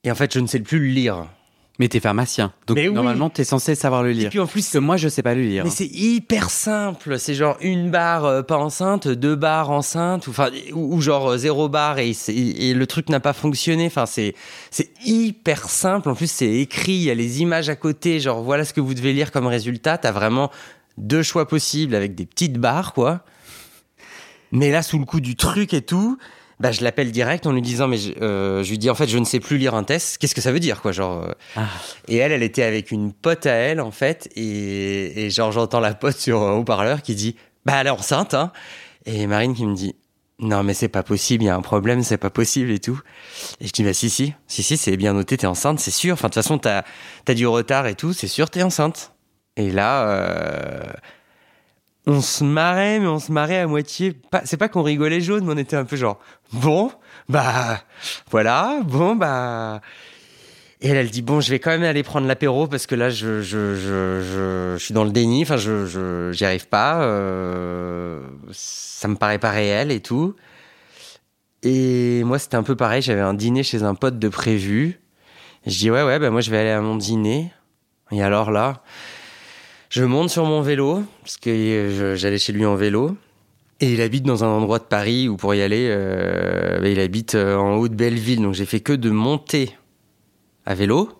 et 0.03 0.11
en 0.11 0.15
fait 0.15 0.33
je 0.33 0.39
ne 0.39 0.47
sais 0.47 0.59
plus 0.59 0.79
le 0.79 0.87
lire. 0.87 1.27
Mais 1.77 1.89
t'es 1.89 1.99
pharmacien. 1.99 2.53
Donc 2.67 2.77
Mais 2.77 2.87
oui. 2.87 2.93
normalement, 2.93 3.29
t'es 3.29 3.43
censé 3.43 3.75
savoir 3.75 4.01
le 4.01 4.11
Et 4.11 4.13
lire. 4.13 4.29
puis 4.29 4.39
en 4.39 4.47
plus 4.47 4.61
Parce 4.61 4.71
que 4.73 4.77
moi, 4.77 4.95
je 4.95 5.09
sais 5.09 5.21
pas 5.21 5.35
le 5.35 5.41
lire. 5.41 5.65
Mais 5.65 5.69
c'est 5.69 5.87
hyper 5.91 6.49
simple. 6.49 7.19
C'est 7.19 7.33
genre 7.35 7.57
une 7.59 7.91
barre 7.91 8.23
euh, 8.23 8.41
pas 8.43 8.57
enceinte, 8.57 9.09
deux 9.09 9.35
barres 9.35 9.71
enceintes, 9.71 10.27
ou, 10.27 10.29
enfin, 10.29 10.51
ou, 10.73 10.95
ou 10.95 11.01
genre 11.01 11.31
euh, 11.31 11.37
zéro 11.37 11.67
barre 11.67 11.99
et, 11.99 12.13
et 12.29 12.73
le 12.73 12.87
truc 12.87 13.09
n'a 13.09 13.19
pas 13.19 13.33
fonctionné. 13.33 13.87
Enfin, 13.87 14.05
c'est 14.05 14.35
c'est 14.71 14.89
hyper 15.05 15.67
simple. 15.69 16.07
En 16.09 16.15
plus, 16.15 16.31
c'est 16.31 16.49
écrit. 16.49 16.93
Il 16.93 17.01
y 17.03 17.11
a 17.11 17.15
les 17.15 17.41
images 17.41 17.67
à 17.67 17.75
côté. 17.75 18.21
Genre 18.21 18.41
voilà 18.41 18.63
ce 18.63 18.71
que 18.73 18.79
vous 18.81 18.93
devez 18.93 19.11
lire 19.11 19.31
comme 19.33 19.47
résultat. 19.47 19.97
T'as 19.97 20.11
vraiment 20.13 20.51
deux 20.97 21.23
choix 21.23 21.45
possibles 21.45 21.93
avec 21.93 22.15
des 22.15 22.25
petites 22.25 22.57
barres, 22.57 22.93
quoi. 22.93 23.19
Mais 24.53 24.71
là, 24.71 24.81
sous 24.81 24.97
le 24.97 25.03
coup 25.05 25.19
du 25.19 25.35
truc 25.35 25.73
et 25.73 25.81
tout, 25.81 26.17
bah, 26.59 26.71
je 26.71 26.83
l'appelle 26.83 27.11
direct 27.11 27.45
en 27.45 27.51
lui 27.51 27.61
disant, 27.61 27.87
mais 27.87 27.97
je, 27.97 28.11
euh, 28.21 28.63
je 28.63 28.69
lui 28.69 28.77
dis 28.77 28.89
en 28.89 28.95
fait, 28.95 29.07
je 29.07 29.17
ne 29.17 29.25
sais 29.25 29.39
plus 29.39 29.57
lire 29.57 29.75
un 29.75 29.83
test. 29.83 30.17
Qu'est-ce 30.17 30.35
que 30.35 30.41
ça 30.41 30.51
veut 30.51 30.59
dire, 30.59 30.81
quoi, 30.81 30.91
genre. 30.91 31.23
euh, 31.23 31.31
Ah. 31.55 31.67
et 32.07 32.17
elle, 32.17 32.31
elle 32.31 32.43
était 32.43 32.63
avec 32.63 32.91
une 32.91 33.11
pote 33.13 33.45
à 33.45 33.53
elle, 33.53 33.81
en 33.81 33.91
fait, 33.91 34.29
et, 34.35 35.25
et 35.25 35.29
genre, 35.29 35.51
j'entends 35.51 35.79
la 35.79 35.93
pote 35.93 36.17
sur 36.17 36.41
un 36.41 36.53
haut-parleur 36.53 37.01
qui 37.01 37.15
dit, 37.15 37.35
bah, 37.65 37.73
elle 37.81 37.87
est 37.87 37.91
enceinte, 37.91 38.33
hein. 38.33 38.51
Et 39.05 39.27
Marine 39.27 39.53
qui 39.53 39.65
me 39.65 39.75
dit, 39.75 39.95
non, 40.39 40.63
mais 40.63 40.73
c'est 40.73 40.89
pas 40.89 41.03
possible, 41.03 41.43
il 41.43 41.47
y 41.47 41.49
a 41.49 41.55
un 41.55 41.61
problème, 41.61 42.03
c'est 42.03 42.17
pas 42.17 42.29
possible 42.29 42.69
et 42.71 42.79
tout. 42.79 42.99
Et 43.61 43.67
je 43.67 43.71
dis, 43.71 43.83
bah, 43.83 43.93
si, 43.93 44.09
si, 44.09 44.33
si, 44.47 44.63
si, 44.63 44.75
c'est 44.77 44.97
bien 44.97 45.13
noté, 45.13 45.37
t'es 45.37 45.47
enceinte, 45.47 45.79
c'est 45.79 45.91
sûr. 45.91 46.13
Enfin, 46.13 46.27
de 46.27 46.33
toute 46.33 46.43
façon, 46.43 46.57
t'as, 46.57 46.83
t'as 47.23 47.33
du 47.33 47.47
retard 47.47 47.87
et 47.87 47.95
tout, 47.95 48.11
c'est 48.13 48.27
sûr, 48.27 48.49
t'es 48.49 48.61
enceinte. 48.63 49.13
Et 49.57 49.71
là, 49.71 50.09
euh, 50.09 50.83
on 52.07 52.21
se 52.21 52.43
marrait, 52.43 52.99
mais 52.99 53.07
on 53.07 53.19
se 53.19 53.31
marrait 53.31 53.59
à 53.59 53.67
moitié. 53.67 54.19
C'est 54.43 54.57
pas 54.57 54.69
qu'on 54.69 54.83
rigolait 54.83 55.21
jaune, 55.21 55.45
mais 55.45 55.53
on 55.53 55.57
était 55.57 55.75
un 55.75 55.85
peu 55.85 55.95
genre, 55.95 56.19
bon, 56.53 56.91
bah, 57.29 57.81
voilà, 58.29 58.79
bon, 58.83 59.15
bah. 59.15 59.81
Et 60.81 60.89
elle, 60.89 60.97
elle 60.97 61.09
dit 61.09 61.21
bon, 61.21 61.41
je 61.41 61.49
vais 61.49 61.59
quand 61.59 61.71
même 61.71 61.83
aller 61.83 62.03
prendre 62.03 62.27
l'apéro 62.27 62.67
parce 62.67 62.85
que 62.85 62.95
là, 62.95 63.09
je, 63.09 63.41
je, 63.41 63.75
je, 63.75 64.21
je, 64.21 64.77
suis 64.77 64.93
dans 64.93 65.03
le 65.03 65.09
déni. 65.09 65.41
Enfin, 65.43 65.57
je, 65.57 65.85
je, 65.85 66.31
j'y 66.31 66.45
arrive 66.45 66.67
pas. 66.67 67.01
euh, 67.03 68.21
ça 68.51 69.07
me 69.07 69.15
paraît 69.15 69.39
pas 69.39 69.51
réel 69.51 69.91
et 69.91 70.01
tout. 70.01 70.35
Et 71.63 72.23
moi, 72.23 72.37
c'était 72.37 72.57
un 72.57 72.63
peu 72.63 72.75
pareil. 72.75 73.01
J'avais 73.01 73.21
un 73.21 73.33
dîner 73.33 73.63
chez 73.63 73.83
un 73.83 73.95
pote 73.95 74.19
de 74.19 74.29
prévu. 74.29 74.99
Je 75.65 75.75
dis 75.77 75.89
ouais, 75.89 76.03
ouais, 76.03 76.19
bah 76.19 76.29
moi, 76.29 76.41
je 76.41 76.51
vais 76.51 76.59
aller 76.59 76.69
à 76.69 76.81
mon 76.81 76.97
dîner. 76.97 77.51
Et 78.11 78.21
alors 78.21 78.51
là, 78.51 78.83
je 79.95 80.03
monte 80.03 80.29
sur 80.29 80.43
mon 80.43 80.61
vélo 80.61 81.03
parce 81.21 81.37
que 81.37 81.49
euh, 81.49 82.15
j'allais 82.17 82.37
chez 82.37 82.51
lui 82.51 82.65
en 82.65 82.75
vélo. 82.75 83.15
Et 83.79 83.93
il 83.93 84.01
habite 84.01 84.25
dans 84.25 84.43
un 84.43 84.47
endroit 84.47 84.79
de 84.79 84.83
Paris 84.83 85.29
où 85.29 85.37
pour 85.37 85.55
y 85.55 85.61
aller, 85.61 85.87
euh, 85.89 86.81
bah, 86.81 86.89
il 86.89 86.99
habite 86.99 87.35
euh, 87.35 87.55
en 87.55 87.75
haut 87.75 87.87
de 87.87 87.95
Belleville. 87.95 88.41
Donc 88.41 88.55
j'ai 88.55 88.65
fait 88.65 88.81
que 88.81 88.91
de 88.91 89.09
monter 89.09 89.77
à 90.65 90.75
vélo. 90.75 91.13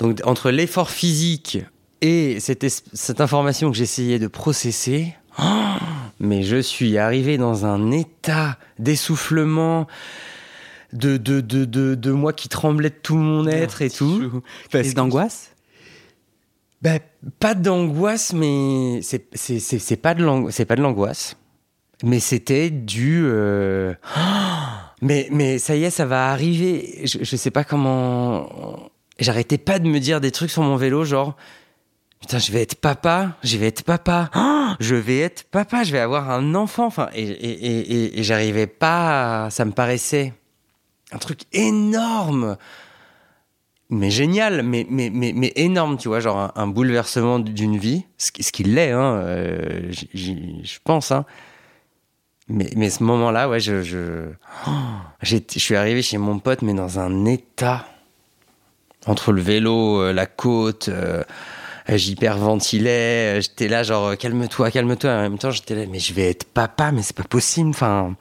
Donc 0.00 0.20
entre 0.24 0.50
l'effort 0.50 0.90
physique 0.90 1.60
et 2.00 2.40
cette, 2.40 3.20
information 3.20 3.70
que 3.70 3.76
j'essayais 3.76 4.18
de 4.18 4.26
processer, 4.26 5.14
oh, 5.38 5.42
mais 6.18 6.42
je 6.42 6.60
suis 6.60 6.98
arrivé 6.98 7.38
dans 7.38 7.66
un 7.66 7.92
état 7.92 8.58
d'essoufflement, 8.80 9.86
de, 10.92 11.18
de, 11.18 11.40
de, 11.40 11.64
de, 11.64 11.94
de 11.94 12.10
moi 12.10 12.32
qui 12.32 12.48
tremblait 12.48 12.90
de 12.90 12.98
tout 13.00 13.14
mon 13.14 13.46
être 13.46 13.80
et 13.80 13.90
tout. 13.90 14.42
Crise 14.70 14.94
d'angoisse? 14.94 15.52
Bah, 16.82 16.98
pas 17.40 17.54
d'angoisse, 17.54 18.32
mais 18.32 19.00
c'est 19.02 19.18
pas 19.96 20.14
de 20.14 20.50
c'est 20.50 20.64
pas 20.66 20.76
de 20.76 20.82
l'angoisse. 20.82 21.36
Mais 22.02 22.20
c'était 22.20 22.70
du. 22.70 23.22
euh, 23.24 23.94
Mais, 25.02 25.28
mais 25.30 25.58
ça 25.58 25.76
y 25.76 25.84
est, 25.84 25.90
ça 25.90 26.06
va 26.06 26.30
arriver. 26.30 27.02
Je, 27.04 27.36
sais 27.36 27.50
pas 27.50 27.64
comment. 27.64 28.90
J'arrêtais 29.18 29.58
pas 29.58 29.78
de 29.78 29.88
me 29.88 29.98
dire 29.98 30.22
des 30.22 30.30
trucs 30.30 30.50
sur 30.50 30.62
mon 30.62 30.76
vélo, 30.76 31.04
genre. 31.04 31.36
Putain, 32.20 32.38
je 32.38 32.50
vais 32.50 32.62
être 32.62 32.76
papa, 32.76 33.36
je 33.44 33.58
vais 33.58 33.66
être 33.66 33.82
papa, 33.84 34.30
je 34.80 34.94
vais 34.94 35.18
être 35.18 35.44
papa, 35.44 35.84
je 35.84 35.92
vais 35.92 35.98
avoir 35.98 36.30
un 36.30 36.54
enfant. 36.54 36.86
Enfin, 36.86 37.10
et, 37.14 37.24
et, 37.24 37.66
et, 37.66 38.18
et- 38.18 38.22
j'arrivais 38.22 38.66
pas. 38.66 39.48
Ça 39.50 39.66
me 39.66 39.72
paraissait 39.72 40.32
un 41.12 41.18
truc 41.18 41.40
énorme 41.52 42.56
mais 43.90 44.10
génial, 44.10 44.62
mais, 44.62 44.86
mais, 44.90 45.10
mais, 45.10 45.32
mais 45.34 45.52
énorme, 45.56 45.96
tu 45.96 46.08
vois, 46.08 46.20
genre 46.20 46.52
un, 46.54 46.66
bouleversement 46.66 47.38
d'une 47.38 47.78
vie, 47.78 48.04
ce, 48.18 48.32
qui- 48.32 48.42
ce 48.42 48.52
qu'il 48.52 48.74
l'est, 48.74 48.90
hein, 48.90 49.20
euh, 49.22 49.92
je 50.12 50.78
pense. 50.84 51.12
Hein. 51.12 51.24
Mais, 52.48 52.70
mais 52.76 52.90
ce 52.90 53.02
moment-là, 53.02 53.48
ouais, 53.48 53.60
je, 53.60 53.82
je, 55.22 55.36
suis 55.58 55.76
arrivé 55.76 56.02
chez 56.02 56.18
mon 56.18 56.38
pote, 56.38 56.62
mais 56.62 56.74
dans 56.74 56.98
un 56.98 57.24
état, 57.24 57.86
entre 59.06 59.32
le 59.32 59.40
vélo, 59.40 60.00
euh, 60.00 60.12
la 60.12 60.26
côte, 60.26 60.88
euh, 60.88 61.24
j'hyperventilais, 61.88 63.38
euh, 63.38 63.40
j'étais 63.40 63.68
là, 63.68 63.82
genre, 63.82 64.16
calme-toi, 64.16 64.70
calme-toi. 64.70 65.10
En 65.10 65.22
même 65.22 65.38
temps, 65.38 65.50
j'étais 65.50 65.74
là, 65.74 65.84
mais 65.90 65.98
je 65.98 66.14
vais 66.14 66.30
être 66.30 66.44
papa, 66.44 66.92
mais 66.92 67.02
c'est 67.02 67.16
pas 67.16 67.24
possible, 67.24 67.70
enfin... 67.70 68.14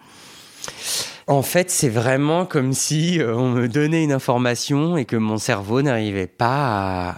En 1.28 1.42
fait, 1.42 1.72
c'est 1.72 1.90
vraiment 1.90 2.46
comme 2.46 2.74
si 2.74 3.20
euh, 3.20 3.36
on 3.36 3.50
me 3.50 3.68
donnait 3.68 4.04
une 4.04 4.12
information 4.12 4.96
et 4.98 5.06
que 5.06 5.16
mon 5.16 5.38
cerveau 5.38 5.82
n'arrivait 5.82 6.28
pas 6.28 7.16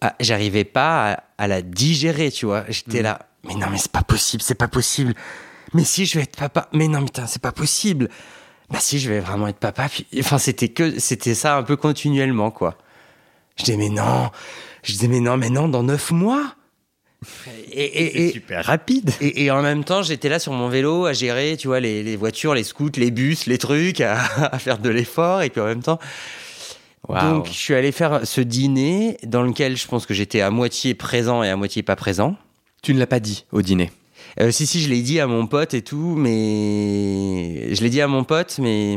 à, 0.00 0.06
à- 0.08 0.14
j'arrivais 0.20 0.64
pas 0.64 1.12
à, 1.12 1.22
à 1.38 1.46
la 1.46 1.62
digérer, 1.62 2.30
tu 2.32 2.46
vois. 2.46 2.64
J'étais 2.68 3.00
là, 3.02 3.26
mais 3.46 3.54
non, 3.54 3.66
mais 3.70 3.78
c'est 3.78 3.92
pas 3.92 4.02
possible, 4.02 4.42
c'est 4.42 4.56
pas 4.56 4.66
possible. 4.68 5.14
Mais 5.72 5.84
si 5.84 6.04
je 6.04 6.18
vais 6.18 6.24
être 6.24 6.36
papa, 6.36 6.68
mais 6.72 6.88
non, 6.88 7.04
putain, 7.04 7.26
c'est 7.26 7.40
pas 7.42 7.52
possible. 7.52 8.08
Bah 8.70 8.78
si, 8.80 8.98
je 8.98 9.08
vais 9.08 9.20
vraiment 9.20 9.46
être 9.46 9.58
papa. 9.58 9.88
Puis, 9.88 10.06
enfin, 10.18 10.38
c'était 10.38 10.68
que, 10.70 10.98
c'était 10.98 11.34
ça 11.34 11.56
un 11.56 11.62
peu 11.62 11.76
continuellement, 11.76 12.50
quoi. 12.50 12.76
Je 13.56 13.64
disais 13.64 13.76
mais 13.76 13.88
non, 13.88 14.30
je 14.82 14.92
disais 14.92 15.06
mais 15.06 15.20
non, 15.20 15.36
mais 15.36 15.50
non, 15.50 15.68
dans 15.68 15.84
neuf 15.84 16.10
mois. 16.10 16.54
Et, 17.72 18.30
super 18.32 18.64
rapide. 18.64 19.10
et, 19.20 19.44
et 19.44 19.50
en 19.50 19.62
même 19.62 19.84
temps, 19.84 20.02
j'étais 20.02 20.28
là 20.28 20.38
sur 20.38 20.52
mon 20.52 20.68
vélo 20.68 21.06
à 21.06 21.12
gérer, 21.12 21.56
tu 21.56 21.68
vois, 21.68 21.80
les, 21.80 22.02
les 22.02 22.16
voitures, 22.16 22.54
les 22.54 22.64
scouts, 22.64 22.90
les 22.96 23.10
bus, 23.10 23.46
les 23.46 23.58
trucs, 23.58 24.00
à, 24.00 24.18
à 24.52 24.58
faire 24.58 24.78
de 24.78 24.88
l'effort. 24.90 25.42
Et 25.42 25.50
puis 25.50 25.60
en 25.60 25.66
même 25.66 25.82
temps, 25.82 25.98
donc 27.08 27.46
je 27.46 27.52
suis 27.52 27.74
allé 27.74 27.92
faire 27.92 28.26
ce 28.26 28.40
dîner 28.40 29.18
dans 29.24 29.42
lequel 29.42 29.76
je 29.76 29.86
pense 29.86 30.06
que 30.06 30.14
j'étais 30.14 30.40
à 30.40 30.50
moitié 30.50 30.94
présent 30.94 31.42
et 31.42 31.50
à 31.50 31.56
moitié 31.56 31.82
pas 31.82 31.96
présent. 31.96 32.36
Tu 32.82 32.94
ne 32.94 32.98
l'as 32.98 33.06
pas 33.06 33.20
dit 33.20 33.44
au 33.52 33.62
dîner. 33.62 33.90
Euh, 34.40 34.50
si 34.50 34.66
si, 34.66 34.80
je 34.80 34.88
l'ai 34.88 35.02
dit 35.02 35.20
à 35.20 35.26
mon 35.26 35.46
pote 35.46 35.74
et 35.74 35.82
tout, 35.82 36.14
mais 36.16 37.74
je 37.74 37.82
l'ai 37.82 37.90
dit 37.90 38.00
à 38.00 38.08
mon 38.08 38.24
pote, 38.24 38.58
mais 38.60 38.96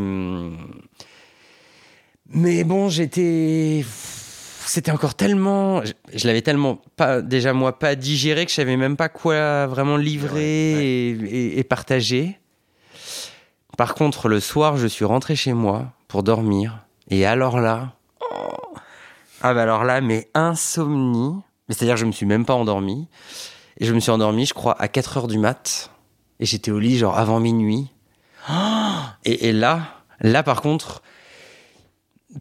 mais 2.30 2.64
bon, 2.64 2.90
j'étais 2.90 3.86
c'était 4.70 4.92
encore 4.92 5.16
tellement 5.16 5.84
je, 5.86 5.94
je 6.14 6.28
l'avais 6.28 6.42
tellement 6.42 6.80
pas 6.96 7.22
déjà 7.22 7.54
moi 7.54 7.78
pas 7.80 7.96
digéré 7.96 8.46
que 8.46 8.52
je 8.52 8.56
savais 8.56 8.78
même 8.78 8.98
pas 8.98 9.10
quoi 9.10 9.68
vraiment 9.68 9.98
livrer 9.98 10.34
Ouais, 11.18 11.24
ouais. 11.24 11.30
Et, 11.30 11.38
et- 11.56 11.60
et 11.60 11.64
partager. 11.64 12.40
Par 13.78 13.94
contre, 13.94 14.28
le 14.28 14.40
soir, 14.40 14.78
je 14.78 14.88
suis 14.88 15.06
rentré 15.06 15.36
chez 15.36 15.54
moi 15.54 15.92
pour 16.08 16.24
dormir 16.24 16.80
et 17.10 17.26
alors 17.26 17.60
là 17.60 17.94
oh, 18.22 18.74
ah 19.42 19.54
bah 19.54 19.64
alors 19.64 19.84
là 19.84 20.02
mais 20.02 20.30
insomnie, 20.34 21.36
c'est-à-dire 21.70 21.96
que 21.96 22.02
je 22.02 22.06
me 22.06 22.12
suis 22.12 22.26
même 22.26 22.46
pas 22.46 22.54
endormi. 22.56 23.08
Et 23.80 23.86
je 23.86 23.94
me 23.94 24.00
suis 24.00 24.10
endormi, 24.10 24.48
je 24.48 24.56
crois, 24.56 24.76
à 24.82 24.88
4 24.88 25.18
heures 25.18 25.28
du 25.28 25.38
mat. 25.38 25.92
Et 26.40 26.48
j'étais 26.48 26.72
au 26.72 26.80
lit, 26.80 26.98
genre, 26.98 27.16
avant 27.16 27.40
minuit. 27.40 27.92
Et, 29.24 29.50
et 29.50 29.52
là, 29.54 29.82
là, 30.20 30.42
par 30.42 30.62
contre, 30.64 31.04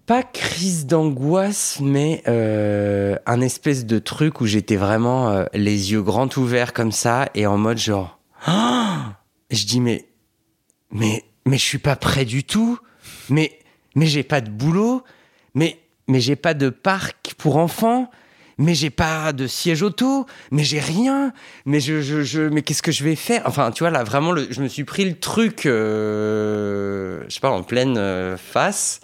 pas 0.07 0.23
crise 0.23 0.87
d'angoisse, 0.87 1.79
mais 1.81 2.23
euh, 2.29 3.17
un 3.27 3.41
espèce 3.41 3.87
de 3.87 3.99
truc 3.99 4.41
où 4.41 4.47
j'étais 4.47 4.77
vraiment 4.77 5.31
euh, 5.31 5.45
les 5.55 5.93
yeux 5.93 6.03
grands 6.03 6.29
ouverts 6.37 6.73
comme 6.73 6.93
ça 6.93 7.29
et 7.35 7.47
en 7.47 7.57
mode 7.57 7.79
genre. 7.79 8.19
Et 9.49 9.55
je 9.55 9.65
dis, 9.65 9.81
mais, 9.81 10.09
mais, 10.91 11.25
mais 11.45 11.57
je 11.57 11.63
suis 11.63 11.79
pas 11.79 11.95
prêt 11.95 12.25
du 12.25 12.43
tout. 12.43 12.81
Mais, 13.31 13.61
mais 13.95 14.07
j'ai 14.07 14.25
pas 14.25 14.41
de 14.41 14.51
boulot. 14.51 15.05
Mais, 15.55 15.79
mais 16.09 16.19
j'ai 16.19 16.35
pas 16.35 16.53
de 16.53 16.69
parc 16.69 17.35
pour 17.39 17.57
enfants 17.57 18.11
mais 18.59 18.75
j'ai 18.75 18.89
pas 18.89 19.35
de 19.35 19.47
siège 19.47 19.83
auto, 19.83 20.25
mais 20.51 20.65
j'ai 20.65 20.81
rien, 20.81 21.35
mais 21.67 21.79
je, 21.79 22.01
je, 22.01 22.23
je 22.23 22.41
mais 22.41 22.63
qu'est-ce 22.63 22.81
que 22.81 22.91
je 22.91 23.05
vais 23.05 23.15
faire? 23.15 23.43
Enfin, 23.45 23.71
tu 23.71 23.83
vois 23.83 23.91
là, 23.91 24.03
vraiment, 24.03 24.35
je 24.35 24.63
me 24.63 24.69
suis 24.69 24.85
pris 24.85 25.05
le 25.05 25.19
truc, 25.19 25.67
euh, 25.67 27.23
je 27.29 27.35
sais 27.35 27.41
pas, 27.41 27.51
en 27.51 27.63
pleine 27.63 28.01
face, 28.39 29.01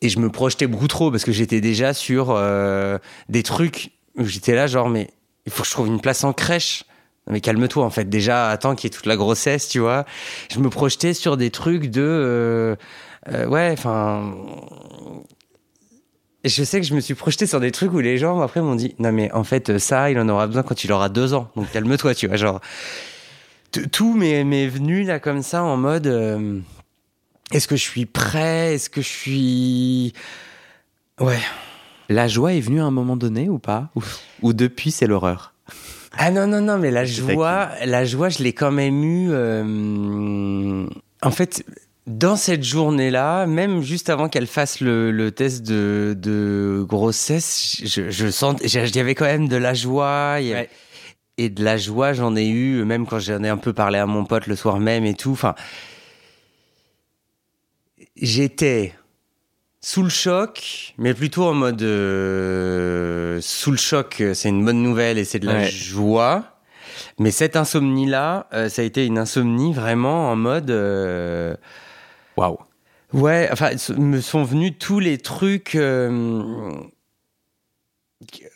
et 0.00 0.08
je 0.08 0.18
me 0.18 0.30
projetais 0.30 0.66
beaucoup 0.66 0.88
trop 0.88 1.10
parce 1.10 1.24
que 1.24 1.32
j'étais 1.32 1.60
déjà 1.60 1.92
sur 1.92 2.30
euh, 2.30 2.98
des 3.28 3.42
trucs 3.42 3.92
où 4.16 4.24
j'étais 4.24 4.54
là, 4.54 4.66
genre, 4.66 4.88
mais 4.88 5.10
il 5.46 5.52
faut 5.52 5.62
que 5.62 5.68
je 5.68 5.72
trouve 5.72 5.88
une 5.88 6.00
place 6.00 6.24
en 6.24 6.32
crèche. 6.32 6.84
mais 7.28 7.40
calme-toi 7.40 7.84
en 7.84 7.90
fait. 7.90 8.08
Déjà, 8.08 8.48
attends 8.48 8.74
qu'il 8.74 8.90
y 8.90 8.92
ait 8.92 8.96
toute 8.96 9.06
la 9.06 9.16
grossesse, 9.16 9.68
tu 9.68 9.80
vois. 9.80 10.04
Je 10.50 10.60
me 10.60 10.70
projetais 10.70 11.14
sur 11.14 11.36
des 11.36 11.50
trucs 11.50 11.90
de, 11.90 12.02
euh, 12.02 12.76
euh, 13.32 13.46
ouais, 13.46 13.70
enfin. 13.72 14.34
Je 16.44 16.62
sais 16.62 16.80
que 16.80 16.86
je 16.86 16.94
me 16.94 17.00
suis 17.00 17.14
projeté 17.14 17.46
sur 17.46 17.58
des 17.58 17.72
trucs 17.72 17.92
où 17.92 17.98
les 17.98 18.16
gens 18.16 18.40
après 18.40 18.60
m'ont 18.60 18.76
dit 18.76 18.94
non 19.00 19.10
mais 19.10 19.30
en 19.32 19.42
fait 19.42 19.78
ça 19.78 20.08
il 20.08 20.18
en 20.20 20.28
aura 20.28 20.46
besoin 20.46 20.62
quand 20.62 20.84
il 20.84 20.92
aura 20.92 21.08
deux 21.08 21.34
ans 21.34 21.50
donc 21.56 21.70
calme-toi 21.72 22.14
tu 22.14 22.28
vois 22.28 22.36
genre 22.36 22.60
tout 23.90 24.14
m'est 24.14 24.68
venu 24.68 25.02
là 25.02 25.18
comme 25.18 25.42
ça 25.42 25.64
en 25.64 25.76
mode 25.76 26.62
est-ce 27.52 27.68
que 27.68 27.76
je 27.76 27.82
suis 27.82 28.06
prêt? 28.06 28.74
Est-ce 28.74 28.90
que 28.90 29.02
je 29.02 29.08
suis 29.08 30.12
ouais 31.20 31.40
la 32.08 32.26
joie 32.26 32.54
est 32.54 32.60
venue 32.60 32.80
à 32.80 32.84
un 32.84 32.90
moment 32.90 33.16
donné 33.16 33.48
ou 33.48 33.58
pas? 33.58 33.90
Ou, 33.94 34.02
ou 34.42 34.52
depuis 34.52 34.90
c'est 34.90 35.06
l'horreur? 35.06 35.52
Ah 36.16 36.30
non, 36.30 36.46
non, 36.46 36.60
non, 36.60 36.78
mais 36.78 36.90
la 36.90 37.04
joie, 37.04 37.70
la 37.84 38.04
joie, 38.04 38.28
je 38.28 38.42
l'ai 38.42 38.52
quand 38.52 38.72
même 38.72 39.04
eu. 39.04 39.28
Euh, 39.30 40.86
en 41.22 41.30
fait, 41.30 41.64
dans 42.06 42.36
cette 42.36 42.64
journée-là, 42.64 43.46
même 43.46 43.82
juste 43.82 44.08
avant 44.10 44.28
qu'elle 44.28 44.46
fasse 44.46 44.80
le, 44.80 45.30
test 45.30 45.62
de, 45.62 46.84
grossesse, 46.88 47.76
je, 47.84 48.10
je 48.10 48.30
sens, 48.30 48.56
il 48.62 48.96
y 48.96 48.98
avait 48.98 49.14
quand 49.14 49.26
même 49.26 49.48
de 49.48 49.56
la 49.56 49.74
joie. 49.74 50.38
Et 51.40 51.50
de 51.50 51.62
la 51.62 51.76
joie, 51.76 52.14
j'en 52.14 52.34
ai 52.34 52.48
eu, 52.48 52.82
même 52.84 53.06
quand 53.06 53.20
j'en 53.20 53.44
ai 53.44 53.48
un 53.48 53.58
peu 53.58 53.72
parlé 53.72 53.98
à 53.98 54.06
mon 54.06 54.24
pote 54.24 54.48
le 54.48 54.56
soir 54.56 54.80
même 54.80 55.04
et 55.04 55.14
tout. 55.14 55.30
Enfin, 55.30 55.54
j'étais 58.20 58.94
sous 59.80 60.02
le 60.02 60.08
choc, 60.08 60.94
mais 60.98 61.14
plutôt 61.14 61.44
en 61.44 61.54
mode 61.54 61.82
euh, 61.82 63.40
sous 63.40 63.70
le 63.70 63.76
choc, 63.76 64.22
c'est 64.34 64.48
une 64.48 64.64
bonne 64.64 64.82
nouvelle 64.82 65.18
et 65.18 65.24
c'est 65.24 65.38
de 65.38 65.46
la 65.46 65.68
joie. 65.68 66.56
Mais 67.18 67.30
cette 67.30 67.56
insomnie-là, 67.56 68.48
euh, 68.52 68.68
ça 68.68 68.82
a 68.82 68.84
été 68.84 69.06
une 69.06 69.18
insomnie 69.18 69.72
vraiment 69.72 70.30
en 70.30 70.36
mode 70.36 70.70
euh, 70.70 71.54
waouh. 72.36 72.58
Ouais, 73.12 73.48
enfin, 73.52 73.70
me 73.96 74.20
sont 74.20 74.42
venus 74.42 74.74
tous 74.78 74.98
les 75.00 75.16
trucs 75.16 75.78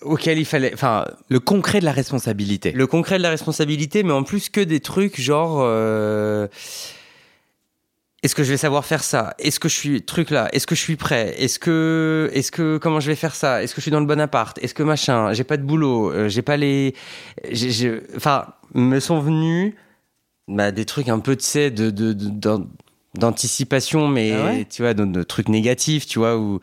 auxquels 0.03 0.39
il 0.39 0.45
fallait, 0.45 0.75
enfin, 0.75 1.07
le 1.29 1.41
concret 1.41 1.81
de 1.81 1.87
la 1.87 1.93
responsabilité. 1.93 2.73
Le 2.73 2.87
concret 2.87 3.17
de 3.17 3.23
la 3.23 3.31
responsabilité, 3.31 4.03
mais 4.03 4.13
en 4.13 4.25
plus 4.25 4.51
que 4.51 4.61
des 4.61 4.81
trucs 4.81 5.19
genre 5.19 5.63
est-ce 8.23 8.37
que 8.37 8.45
je 8.45 8.51
vais 8.51 8.57
savoir 8.57 8.85
faire 8.85 9.03
ça? 9.03 9.35
Est-ce 9.41 9.59
que 9.59 9.69
je 9.69 9.75
suis 9.75 10.03
truc 10.03 10.31
là? 10.31 10.49
Est-ce 10.53 10.67
que 10.67 10.77
je 10.77 10.81
suis 10.81 10.97
prêt? 10.97 11.35
Est-ce 11.39 11.59
que 11.59 12.31
est-ce 12.33 12.53
que 12.53 12.79
comment 12.79 13.01
je 13.01 13.09
vais 13.09 13.17
faire 13.17 13.35
ça? 13.35 13.63
Est-ce 13.63 13.75
que 13.75 13.81
je 13.81 13.83
suis 13.83 13.91
dans 13.91 14.01
le 14.01 14.07
bon 14.07 14.21
appart? 14.21 14.57
Est-ce 14.63 14.75
que 14.75 14.85
machin? 14.85 15.33
J'ai 15.33 15.43
pas 15.43 15.57
de 15.57 15.65
boulot. 15.65 16.13
Euh, 16.13 16.29
j'ai 16.29 16.43
pas 16.43 16.57
les. 16.57 16.95
Enfin, 18.17 18.47
me 18.75 19.01
sont 19.01 19.19
venus 19.19 19.75
bah, 20.47 20.71
des 20.71 20.85
trucs 20.85 21.09
un 21.09 21.19
peu 21.19 21.35
tu 21.35 21.45
sais 21.45 21.71
de, 21.73 21.91
de, 21.91 22.15
d'anticipation, 23.19 24.07
mais 24.07 24.33
ah 24.33 24.65
tu 24.71 24.83
vois, 24.83 24.95
de, 24.95 25.23
trucs 25.25 25.49
négatifs, 25.49 26.07
tu 26.07 26.19
vois 26.21 26.39
où. 26.39 26.61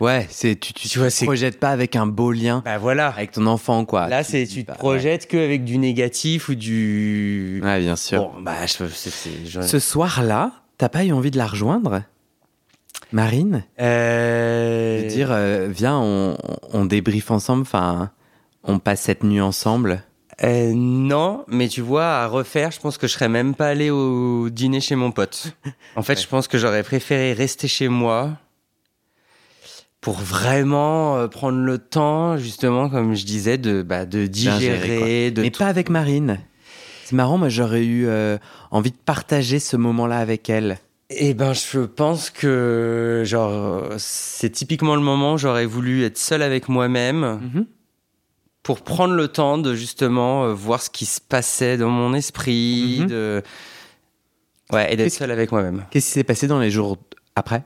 Ouais, 0.00 0.26
c'est 0.30 0.54
tu 0.58 0.72
tu, 0.72 0.88
tu 0.88 0.98
vois, 0.98 1.10
te 1.10 1.24
projettes 1.24 1.60
pas 1.60 1.70
avec 1.70 1.94
un 1.94 2.06
beau 2.06 2.32
lien. 2.32 2.62
Bah 2.64 2.78
voilà. 2.78 3.08
Avec 3.08 3.32
ton 3.32 3.46
enfant 3.46 3.84
quoi. 3.84 4.08
Là, 4.08 4.24
c'est 4.24 4.46
tu 4.46 4.62
te 4.62 4.68
bah, 4.68 4.76
projettes 4.78 5.26
que 5.26 5.36
avec 5.36 5.64
du 5.64 5.78
négatif 5.78 6.48
ou 6.48 6.54
du. 6.54 7.60
Ouais, 7.62 7.80
bien 7.80 7.96
sûr. 7.96 8.30
Bon, 8.30 8.40
bah 8.40 8.66
je, 8.66 8.86
Ce 8.86 9.78
soir-là, 9.78 10.52
T'as 10.80 10.88
pas 10.88 11.04
eu 11.04 11.12
envie 11.12 11.30
de 11.30 11.36
la 11.36 11.46
rejoindre 11.46 12.04
Marine? 13.12 13.64
Euh... 13.78 15.06
dire, 15.08 15.28
euh, 15.30 15.68
viens, 15.70 15.98
on, 15.98 16.38
on 16.72 16.86
débriefe 16.86 17.30
ensemble, 17.30 17.60
enfin, 17.60 18.10
on 18.64 18.78
passe 18.78 19.02
cette 19.02 19.22
nuit 19.22 19.42
ensemble 19.42 20.02
euh, 20.42 20.72
non, 20.74 21.44
mais 21.48 21.68
tu 21.68 21.82
vois, 21.82 22.06
à 22.06 22.26
refaire, 22.26 22.70
je 22.70 22.80
pense 22.80 22.96
que 22.96 23.06
je 23.06 23.12
serais 23.12 23.28
même 23.28 23.54
pas 23.54 23.68
allé 23.68 23.90
au 23.90 24.48
dîner 24.48 24.80
chez 24.80 24.94
mon 24.94 25.12
pote. 25.12 25.54
En 25.96 26.02
fait, 26.02 26.18
je 26.18 26.26
pense 26.26 26.48
que 26.48 26.56
j'aurais 26.56 26.82
préféré 26.82 27.34
rester 27.34 27.68
chez 27.68 27.88
moi 27.88 28.38
pour 30.00 30.14
vraiment 30.14 31.28
prendre 31.28 31.58
le 31.58 31.76
temps, 31.76 32.38
justement, 32.38 32.88
comme 32.88 33.14
je 33.14 33.26
disais, 33.26 33.58
de, 33.58 33.82
bah, 33.82 34.06
de 34.06 34.24
digérer. 34.24 35.30
de 35.30 35.42
mais 35.42 35.50
pas 35.50 35.66
avec 35.66 35.90
Marine. 35.90 36.38
C'est 37.10 37.16
marrant, 37.16 37.38
moi 37.38 37.48
j'aurais 37.48 37.84
eu 37.84 38.06
euh, 38.06 38.38
envie 38.70 38.92
de 38.92 38.96
partager 38.96 39.58
ce 39.58 39.76
moment-là 39.76 40.18
avec 40.18 40.48
elle. 40.48 40.78
Eh 41.08 41.34
ben, 41.34 41.54
je 41.54 41.80
pense 41.80 42.30
que 42.30 43.24
genre 43.26 43.82
c'est 43.98 44.50
typiquement 44.50 44.94
le 44.94 45.00
moment 45.00 45.32
où 45.32 45.38
j'aurais 45.38 45.66
voulu 45.66 46.04
être 46.04 46.18
seul 46.18 46.40
avec 46.40 46.68
moi-même 46.68 47.40
mhm. 47.52 47.66
pour 48.62 48.82
prendre 48.82 49.14
le 49.14 49.26
temps 49.26 49.58
de 49.58 49.74
justement 49.74 50.44
euh, 50.44 50.54
voir 50.54 50.80
ce 50.80 50.88
qui 50.88 51.04
se 51.04 51.20
passait 51.20 51.76
dans 51.76 51.90
mon 51.90 52.14
esprit, 52.14 52.98
mhm. 53.00 53.06
de 53.08 53.42
ouais, 54.72 54.92
et 54.92 54.96
d'être 54.96 55.10
seul 55.10 55.32
avec 55.32 55.50
moi-même. 55.50 55.86
Qu'est-ce 55.90 56.06
qui 56.06 56.12
s'est 56.12 56.22
passé 56.22 56.46
dans 56.46 56.60
les 56.60 56.70
jours 56.70 56.96
après? 57.34 57.64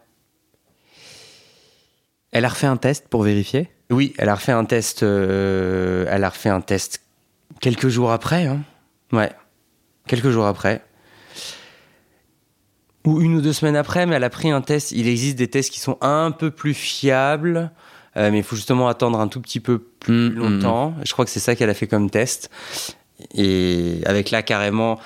Elle 2.32 2.46
a 2.46 2.48
refait 2.48 2.66
un 2.66 2.78
test 2.78 3.08
pour 3.10 3.24
vérifier? 3.24 3.68
Oui, 3.90 4.14
elle 4.16 4.30
a 4.30 4.36
refait 4.36 4.52
un 4.52 4.64
test. 4.64 5.02
Euh, 5.02 6.06
elle 6.08 6.24
a 6.24 6.30
refait 6.30 6.48
un 6.48 6.62
test 6.62 7.02
quelques 7.60 7.88
jours 7.88 8.10
après. 8.10 8.46
Hein. 8.46 8.62
Ouais. 9.14 9.33
Quelques 10.06 10.30
jours 10.30 10.47
après. 10.47 10.83
Ou 13.04 13.21
une 13.21 13.35
ou 13.37 13.40
deux 13.40 13.52
semaines 13.52 13.76
après, 13.76 14.06
mais 14.06 14.16
elle 14.16 14.25
a 14.25 14.30
pris 14.30 14.50
un 14.50 14.61
test. 14.61 14.92
Il 14.92 15.09
existe 15.09 15.37
des 15.37 15.49
tests 15.49 15.71
qui 15.71 15.80
sont 15.80 15.99
un 16.00 16.30
peu 16.30 16.50
plus 16.50 16.75
fiables, 16.75 17.71
euh, 18.16 18.30
mais 18.30 18.38
il 18.38 18.44
faut 18.44 18.56
justement 18.56 18.88
attendre 18.88 19.21
un 19.21 19.28
tout 19.28 19.40
petit 19.40 19.61
peu 19.61 19.78
plus 19.78 20.30
mm, 20.30 20.33
mm, 20.33 20.38
longtemps. 20.38 20.90
Mm. 20.90 21.02
Je 21.04 21.12
crois 21.12 21.25
que 21.25 21.30
c'est 21.30 21.40
ça 21.40 21.54
qu'elle 21.54 21.71
a 21.71 21.75
fait 21.75 21.87
comme 21.87 22.11
test. 22.11 22.50
Et 23.35 24.00
avec 24.06 24.30
là, 24.30 24.42
carrément, 24.42 24.99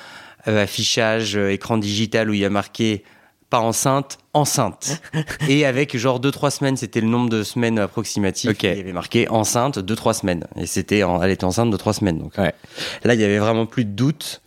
euh, 0.47 0.63
affichage, 0.63 1.37
euh, 1.37 1.53
écran 1.53 1.77
digital 1.77 2.31
où 2.31 2.35
il 2.35 2.41
y 2.41 2.45
a 2.45 2.51
marqué 2.51 3.05
pas 3.51 3.61
enceinte, 3.61 4.19
enceinte. 4.35 5.01
et 5.49 5.65
avec 5.65 5.97
genre 5.97 6.21
2-3 6.21 6.51
semaines, 6.51 6.77
c'était 6.77 7.01
le 7.01 7.09
nombre 7.09 7.31
de 7.31 7.43
semaines 7.43 7.79
approximatif. 7.79 8.51
Il 8.63 8.69
y 8.69 8.81
avait 8.81 8.93
marqué 8.93 9.29
enceinte 9.29 9.79
2-3 9.79 10.21
semaines. 10.21 10.47
Et 10.57 10.67
c'était, 10.67 11.03
elle 11.23 11.31
était 11.31 11.45
enceinte 11.45 11.71
de 11.71 11.77
3 11.77 11.95
semaines. 11.95 12.19
Donc 12.19 12.37
là, 12.37 13.15
il 13.15 13.21
y 13.21 13.25
avait 13.25 13.39
vraiment 13.39 13.67
plus 13.67 13.85
de 13.85 13.91
doute. 13.91 14.43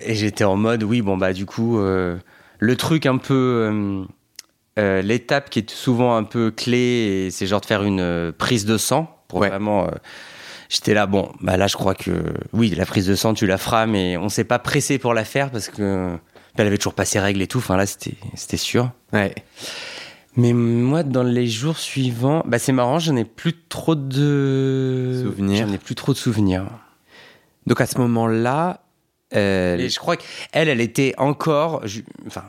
Et 0.00 0.14
j'étais 0.14 0.44
en 0.44 0.56
mode, 0.56 0.82
oui, 0.82 1.02
bon, 1.02 1.16
bah, 1.16 1.32
du 1.32 1.46
coup, 1.46 1.78
euh, 1.78 2.16
le 2.58 2.76
truc 2.76 3.06
un 3.06 3.18
peu. 3.18 3.34
Euh, 3.70 4.04
euh, 4.78 5.02
l'étape 5.02 5.50
qui 5.50 5.58
est 5.58 5.70
souvent 5.70 6.16
un 6.16 6.24
peu 6.24 6.50
clé, 6.50 7.28
c'est 7.30 7.46
genre 7.46 7.60
de 7.60 7.66
faire 7.66 7.82
une 7.82 8.32
prise 8.36 8.64
de 8.64 8.78
sang 8.78 9.18
pour 9.28 9.40
vraiment. 9.40 9.88
J'étais 10.70 10.94
là, 10.94 11.04
bon, 11.04 11.30
bah 11.42 11.58
là, 11.58 11.66
je 11.66 11.76
crois 11.76 11.94
que 11.94 12.10
oui, 12.54 12.70
la 12.70 12.86
prise 12.86 13.06
de 13.06 13.14
sang, 13.14 13.34
tu 13.34 13.46
la 13.46 13.58
feras, 13.58 13.84
mais 13.84 14.16
on 14.16 14.30
s'est 14.30 14.44
pas 14.44 14.58
pressé 14.58 14.98
pour 14.98 15.12
la 15.12 15.24
faire 15.24 15.50
parce 15.50 15.68
que 15.68 16.16
elle 16.56 16.66
avait 16.66 16.78
toujours 16.78 16.94
pas 16.94 17.04
ses 17.04 17.20
règles 17.20 17.42
et 17.42 17.46
tout. 17.46 17.58
Enfin 17.58 17.76
là, 17.76 17.86
c'était 17.86 18.56
sûr. 18.56 18.90
Ouais. 19.12 19.34
Mais 20.36 20.52
moi, 20.52 21.02
dans 21.02 21.22
les 21.22 21.46
jours 21.46 21.78
suivants, 21.78 22.42
bah 22.46 22.58
c'est 22.58 22.72
marrant, 22.72 22.98
j'en 22.98 23.16
ai 23.16 23.24
plus 23.24 23.54
trop 23.68 23.94
de 23.94 25.22
souvenirs. 25.24 25.66
J'en 25.66 25.74
ai 25.74 25.78
plus 25.78 25.94
trop 25.94 26.12
de 26.12 26.18
souvenirs. 26.18 26.64
Donc 27.66 27.80
à 27.80 27.86
ce 27.86 27.98
moment-là, 27.98 28.80
euh... 29.34 29.88
je 29.88 29.98
crois 29.98 30.16
qu'elle, 30.16 30.68
elle 30.68 30.80
était 30.80 31.14
encore, 31.18 31.82
enfin, 32.26 32.44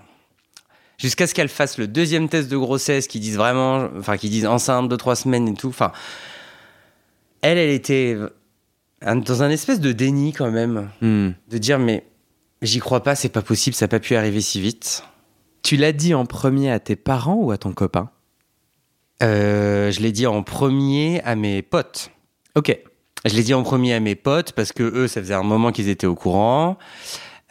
jusqu'à 0.98 1.28
ce 1.28 1.34
qu'elle 1.34 1.50
fasse 1.50 1.78
le 1.78 1.88
deuxième 1.88 2.30
test 2.30 2.50
de 2.50 2.58
grossesse, 2.58 3.08
qui 3.08 3.20
disent 3.20 3.38
vraiment, 3.38 3.90
enfin, 3.98 4.18
qui 4.18 4.30
disent 4.30 4.46
enceinte 4.46 4.88
de 4.88 4.96
trois 4.96 5.18
semaines 5.18 5.50
et 5.50 5.54
tout. 5.54 5.70
Enfin, 5.70 5.92
elle, 7.42 7.58
elle 7.58 7.72
était 7.72 8.18
dans 9.02 9.44
un 9.44 9.50
espèce 9.50 9.82
de 9.82 9.92
déni 9.92 10.32
quand 10.32 10.52
même, 10.52 10.90
hmm. 11.02 11.32
de 11.50 11.58
dire 11.58 11.80
mais 11.80 12.06
J'y 12.64 12.80
crois 12.80 13.04
pas, 13.04 13.14
c'est 13.14 13.30
pas 13.30 13.42
possible, 13.42 13.76
ça 13.76 13.86
n'a 13.86 13.90
pas 13.90 14.00
pu 14.00 14.16
arriver 14.16 14.40
si 14.40 14.62
vite. 14.62 15.04
Tu 15.64 15.76
l'as 15.76 15.92
dit 15.92 16.14
en 16.14 16.26
premier 16.26 16.72
à 16.72 16.80
tes 16.80 16.96
parents 16.96 17.36
ou 17.36 17.52
à 17.52 17.58
ton 17.58 17.74
copain? 17.74 18.10
Euh, 19.22 19.92
Je 19.92 20.00
l'ai 20.00 20.14
dit 20.14 20.26
en 20.26 20.44
premier 20.44 21.22
à 21.24 21.36
mes 21.36 21.62
potes. 21.62 22.12
Ok. 22.56 22.78
Je 23.26 23.36
l'ai 23.36 23.44
dit 23.44 23.54
en 23.54 23.64
premier 23.64 23.94
à 23.94 24.00
mes 24.00 24.16
potes 24.16 24.54
parce 24.54 24.72
que 24.72 24.84
eux, 24.84 25.08
ça 25.10 25.22
faisait 25.22 25.34
un 25.34 25.44
moment 25.44 25.74
qu'ils 25.74 25.90
étaient 25.90 26.08
au 26.08 26.16
courant. 26.16 26.78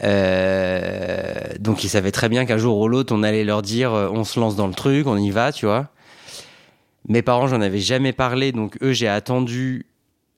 Euh, 0.02 1.40
donc 1.60 1.84
ils 1.84 1.88
savaient 1.90 2.10
très 2.10 2.30
bien 2.30 2.46
qu'un 2.46 2.56
jour 2.56 2.78
ou 2.78 2.88
l'autre, 2.88 3.14
on 3.14 3.22
allait 3.22 3.44
leur 3.44 3.60
dire 3.62 3.92
euh, 3.92 4.08
on 4.10 4.24
se 4.24 4.40
lance 4.40 4.56
dans 4.56 4.66
le 4.66 4.74
truc, 4.74 5.06
on 5.06 5.16
y 5.18 5.30
va, 5.30 5.52
tu 5.52 5.66
vois. 5.66 5.88
Mes 7.08 7.20
parents, 7.20 7.48
j'en 7.48 7.60
avais 7.60 7.80
jamais 7.80 8.12
parlé, 8.12 8.52
donc 8.52 8.78
eux, 8.82 8.92
j'ai 8.92 9.08
attendu 9.08 9.86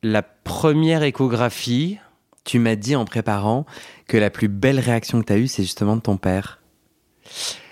la 0.03 0.23
première 0.23 1.03
échographie 1.05 1.99
tu 2.45 2.59
m'as 2.59 2.77
dit 2.77 2.95
en 2.95 3.05
préparant 3.05 3.67
que 4.07 4.17
la 4.17 4.31
plus 4.31 4.49
belle 4.49 4.79
réaction 4.79 5.21
que 5.21 5.27
tu 5.27 5.33
as 5.33 5.39
eue, 5.39 5.49
c'est 5.49 5.63
justement 5.63 5.97
de 5.97 6.03
ton 6.03 6.17
père. 6.17 6.61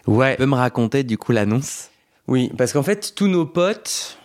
Ouais. 0.06 0.32
Tu 0.32 0.38
peux 0.38 0.46
me 0.46 0.54
raconter 0.54 1.04
du 1.04 1.18
coup 1.18 1.32
l'annonce? 1.32 1.90
Oui, 2.26 2.50
parce 2.56 2.72
qu'en 2.72 2.82
fait, 2.82 3.14
tous 3.14 3.28
nos 3.28 3.44
potes, 3.44 4.18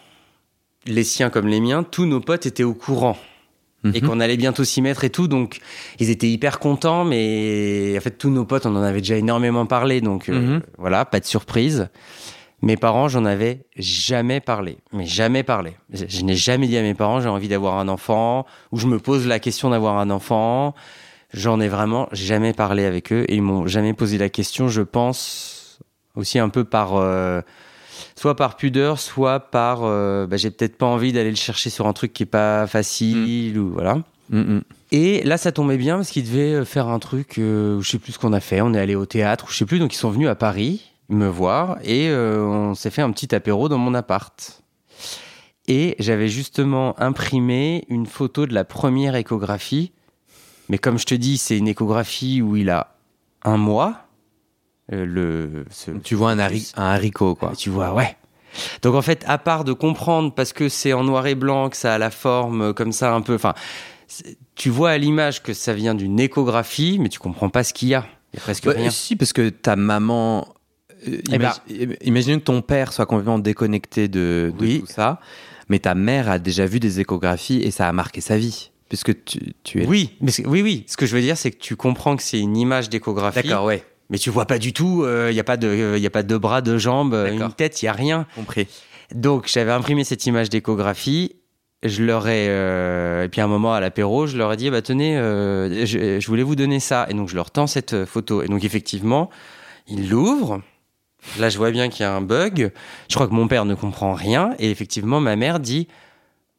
les 0.86 1.04
siens 1.04 1.30
comme 1.30 1.48
les 1.48 1.60
miens, 1.60 1.84
tous 1.84 2.06
nos 2.06 2.22
potes 2.22 2.46
étaient 2.46 2.64
au 2.64 2.74
courant. 2.74 3.18
Et 3.94 4.02
mhm. 4.02 4.10
qu'on 4.10 4.20
allait 4.20 4.38
bientôt 4.38 4.64
s'y 4.64 4.82
mettre 4.82 5.04
et 5.04 5.12
tout, 5.12 5.28
donc 5.28 5.60
ils 6.00 6.10
étaient 6.10 6.30
hyper 6.30 6.60
contents, 6.60 7.06
mais 7.06 7.94
en 7.96 8.02
fait 8.02 8.18
tous 8.18 8.32
nos 8.32 8.44
potes, 8.44 8.66
on 8.66 8.76
en 8.76 8.82
avait 8.82 9.00
déjà 9.00 9.16
énormément 9.16 9.68
parlé, 9.68 10.02
donc 10.02 10.30
euh, 10.30 10.56
mhm. 10.56 10.62
voilà, 10.78 11.06
pas 11.06 11.20
de 11.20 11.26
surprise. 11.26 11.88
Mes 12.64 12.76
parents, 12.76 13.08
j'en 13.08 13.26
avais 13.26 13.66
jamais 13.76 14.40
parlé, 14.40 14.80
mais 14.92 15.06
jamais 15.06 15.44
parlé. 15.44 15.76
Je, 15.94 16.06
je 16.08 16.22
n'ai 16.24 16.36
jamais 16.36 16.68
dit 16.68 16.78
à 16.78 16.82
mes 16.82 16.96
parents 16.96 17.22
j'ai 17.22 17.30
envie 17.30 17.48
d'avoir 17.48 17.78
un 17.78 17.88
enfant 17.88 18.46
ou 18.72 18.78
je 18.80 18.88
me 18.88 19.00
pose 19.00 19.28
la 19.28 19.40
question 19.40 19.70
d'avoir 19.70 19.98
un 19.98 20.10
enfant. 20.10 20.74
J'en 21.34 21.60
ai 21.60 21.68
vraiment 21.68 22.08
jamais 22.14 22.54
parlé 22.54 22.86
avec 22.86 23.12
eux 23.12 23.26
et 23.28 23.36
ils 23.36 23.42
m'ont 23.42 23.68
jamais 23.68 23.94
posé 23.94 24.18
la 24.18 24.30
question. 24.30 24.70
Je 24.70 24.82
pense 24.82 25.80
aussi 26.16 26.40
un 26.40 26.50
peu 26.50 26.64
par 26.64 26.96
euh, 26.96 27.42
soit 28.16 28.36
par 28.36 28.56
pudeur, 28.56 29.00
soit 29.00 29.40
par 29.40 29.84
euh, 29.84 30.26
bah, 30.26 30.38
j'ai 30.38 30.50
peut-être 30.50 30.78
pas 30.78 30.86
envie 30.86 31.14
d'aller 31.14 31.30
le 31.30 31.36
chercher 31.36 31.70
sur 31.70 31.86
un 31.86 31.94
truc 31.94 32.12
qui 32.14 32.24
est 32.24 32.28
pas 32.28 32.66
facile 32.66 33.60
ou 33.60 33.72
voilà. 33.74 33.96
Mm, 34.30 34.40
mm. 34.40 34.62
Et 34.94 35.22
là, 35.24 35.38
ça 35.38 35.52
tombait 35.52 35.78
bien 35.78 35.98
parce 35.98 36.10
qu'ils 36.10 36.24
devaient 36.24 36.66
faire 36.66 36.88
un 36.88 37.00
truc, 37.00 37.38
euh, 37.38 37.82
je 37.82 37.90
sais 37.90 38.00
plus 38.00 38.14
ce 38.14 38.20
qu'on 38.20 38.34
a 38.34 38.40
fait. 38.40 38.62
On 38.62 38.74
est 38.74 38.80
allé 38.80 38.96
au 38.96 39.06
théâtre, 39.06 39.46
ou 39.48 39.52
je 39.52 39.58
sais 39.58 39.66
plus. 39.66 39.80
Donc 39.80 39.94
ils 39.94 39.98
sont 39.98 40.10
venus 40.10 40.30
à 40.30 40.36
Paris 40.36 40.82
me 41.10 41.28
voir 41.28 41.78
et 41.84 42.10
euh, 42.10 42.42
on 42.44 42.76
s'est 42.76 42.90
fait 42.90 43.02
un 43.02 43.12
petit 43.12 43.34
apéro 43.34 43.70
dans 43.70 43.78
mon 43.78 43.94
appart. 43.94 44.62
Et 45.68 45.96
j'avais 46.00 46.30
justement 46.30 46.98
imprimé 47.00 47.86
une 47.90 48.06
photo 48.06 48.46
de 48.46 48.54
la 48.54 48.64
première 48.64 49.16
échographie. 49.16 49.92
Mais 50.70 50.78
comme 50.78 50.98
je 50.98 51.06
te 51.06 51.16
dis, 51.16 51.38
c'est 51.38 51.58
une 51.58 51.68
échographie 51.68 52.42
où 52.42 52.56
il 52.56 52.70
a 52.70 52.96
un 53.44 53.58
mois. 53.58 54.06
Euh, 54.94 55.06
le, 55.06 55.66
ce- 55.70 55.92
Tu 55.92 56.16
vois 56.16 56.32
un, 56.32 56.38
harri- 56.40 56.72
un 56.78 56.84
haricot, 56.86 57.36
quoi. 57.36 57.54
tu 57.58 57.70
vois, 57.70 57.94
ouais. 57.94 58.16
Donc 58.82 58.96
en 58.96 59.02
fait, 59.02 59.24
à 59.28 59.38
part 59.38 59.66
de 59.66 59.74
comprendre 59.74 60.34
parce 60.34 60.54
que 60.54 60.70
c'est 60.70 60.94
en 60.94 61.04
noir 61.04 61.28
et 61.28 61.36
blanc, 61.36 61.70
que 61.70 61.76
ça 61.78 61.94
a 61.94 61.98
la 61.98 62.10
forme 62.12 62.62
euh, 62.62 62.74
comme 62.74 62.94
ça 62.94 63.14
un 63.14 63.22
peu, 63.22 63.36
enfin, 63.36 63.54
tu 64.56 64.70
vois 64.70 64.92
à 64.92 64.98
l'image 64.98 65.44
que 65.44 65.54
ça 65.54 65.74
vient 65.74 65.96
d'une 65.96 66.20
échographie, 66.20 66.98
mais 67.00 67.10
tu 67.10 67.20
comprends 67.20 67.50
pas 67.50 67.64
ce 67.66 67.74
qu'il 67.74 67.90
y 67.90 67.94
a. 67.96 68.06
Il 68.34 68.38
y 68.38 68.40
a 68.40 68.42
presque 68.42 68.66
Ouais, 68.66 68.74
rien. 68.76 68.90
si, 68.90 69.16
parce 69.18 69.34
que 69.34 69.50
ta 69.50 69.76
maman. 69.76 70.48
Euh, 71.08 71.18
Eh 71.32 71.38
ben- 71.38 71.54
Imaginons 72.02 72.40
que 72.40 72.46
ton 72.46 72.62
père 72.62 72.94
soit 72.94 73.06
complètement 73.06 73.40
déconnecté 73.40 74.08
de, 74.08 74.54
de 74.58 74.64
Oui. 74.66 74.80
tout 74.82 74.92
ça, 74.92 75.20
mais 75.70 75.80
ta 75.80 75.96
mère 75.96 76.30
a 76.30 76.40
déjà 76.40 76.66
vu 76.66 76.80
des 76.80 77.00
échographies 77.00 77.62
et 77.62 77.72
ça 77.72 77.88
a 77.88 77.92
marqué 77.92 78.22
sa 78.22 78.38
vie, 78.38 78.72
puisque 78.90 79.24
tu, 79.26 79.40
tu 79.64 79.84
es. 79.84 79.88
Oui, 79.88 80.12
mais 80.22 80.32
oui, 80.46 80.62
oui. 80.62 80.84
Ce 80.88 80.98
que 80.98 81.06
je 81.06 81.16
veux 81.16 81.22
dire, 81.22 81.38
c'est 81.38 81.52
que 81.52 81.58
tu 81.60 81.76
comprends 81.76 82.16
que 82.16 82.24
c'est 82.24 82.40
une 82.40 82.56
image 82.58 82.90
d'échographie. 82.90 83.48
D'accord, 83.48 83.66
ouais, 83.66 83.84
Mais 84.10 84.18
tu 84.18 84.30
vois 84.30 84.46
pas 84.46 84.60
du 84.60 84.72
tout. 84.74 85.06
Il 85.30 85.36
y 85.36 85.40
a 85.40 85.44
pas 85.44 85.58
de, 85.58 85.94
il 85.98 86.02
y 86.02 86.08
a 86.08 86.10
pas 86.10 86.24
de 86.24 86.38
bras, 86.38 86.62
de 86.62 86.78
jambes, 86.78 87.14
euh, 87.14 87.32
une 87.32 87.52
tête. 87.54 87.82
Il 87.82 87.86
y 87.86 87.90
a 87.90 87.94
rien. 87.94 88.26
compris. 88.36 88.68
Donc 89.14 89.48
j'avais 89.48 89.72
imprimé 89.72 90.04
cette 90.04 90.26
image 90.26 90.50
d'échographie. 90.50 91.36
Je 91.84 92.04
leur 92.04 92.28
ai 92.28 92.48
euh, 92.50 93.26
et 93.26 93.30
puis 93.30 93.40
à 93.40 93.44
un 93.44 93.48
moment 93.48 93.72
à 93.74 93.80
l'apéro, 93.80 94.26
je 94.26 94.36
leur 94.36 94.52
ai 94.52 94.58
dit 94.58 94.70
bah 94.72 94.82
tenez, 94.82 95.16
euh, 95.18 95.86
je, 95.86 96.20
je 96.20 96.28
voulais 96.28 96.42
vous 96.42 96.56
donner 96.56 96.80
ça 96.80 97.06
et 97.08 97.14
donc 97.14 97.30
je 97.30 97.36
leur 97.36 97.52
tends 97.52 97.68
cette 97.68 97.94
euh, 97.94 98.06
photo 98.08 98.42
et 98.42 98.48
donc 98.48 98.64
effectivement 98.66 99.30
ils 99.88 100.10
l'ouvrent. 100.10 100.62
Là 101.40 101.50
je 101.50 101.58
vois 101.58 101.72
bien 101.72 101.90
qu'il 101.90 102.02
y 102.02 102.06
a 102.06 102.14
un 102.14 102.22
bug. 102.22 102.72
Je 103.10 103.16
crois 103.16 103.28
que 103.28 103.34
mon 103.34 103.48
père 103.48 103.66
ne 103.66 103.76
comprend 103.76 104.14
rien 104.14 104.56
et 104.60 104.72
effectivement 104.72 105.20
ma 105.20 105.36
mère 105.36 105.60
dit 105.60 105.88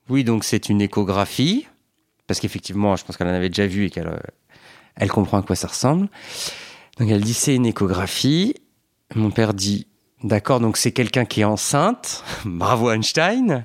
oui 0.08 0.24
donc 0.24 0.44
c'est 0.44 0.68
une 0.68 0.80
échographie 0.80 1.66
parce 2.26 2.40
qu'effectivement 2.40 2.96
je 2.96 3.04
pense 3.04 3.16
qu'elle 3.16 3.28
en 3.28 3.34
avait 3.34 3.48
déjà 3.48 3.66
vu 3.66 3.86
et 3.86 3.90
qu'elle 3.90 4.08
euh, 4.08 4.18
elle 4.96 5.10
comprend 5.10 5.38
à 5.38 5.42
quoi 5.42 5.56
ça 5.56 5.68
ressemble. 5.68 6.08
Donc 6.98 7.08
elle 7.10 7.22
dit 7.22 7.34
c'est 7.34 7.54
une 7.54 7.66
échographie. 7.66 8.54
Mon 9.14 9.30
père 9.30 9.54
dit 9.54 9.86
D'accord, 10.24 10.58
donc 10.58 10.76
c'est 10.76 10.90
quelqu'un 10.90 11.24
qui 11.24 11.42
est 11.42 11.44
enceinte. 11.44 12.24
Bravo 12.44 12.90
Einstein. 12.90 13.64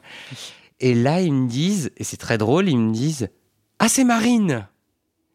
Et 0.80 0.94
là, 0.94 1.22
ils 1.22 1.34
me 1.34 1.48
disent, 1.48 1.92
et 1.98 2.04
c'est 2.04 2.18
très 2.18 2.38
drôle, 2.38 2.70
ils 2.70 2.78
me 2.78 2.94
disent 2.94 3.30
Ah, 3.80 3.90
c'est 3.90 4.04
Marine 4.04 4.68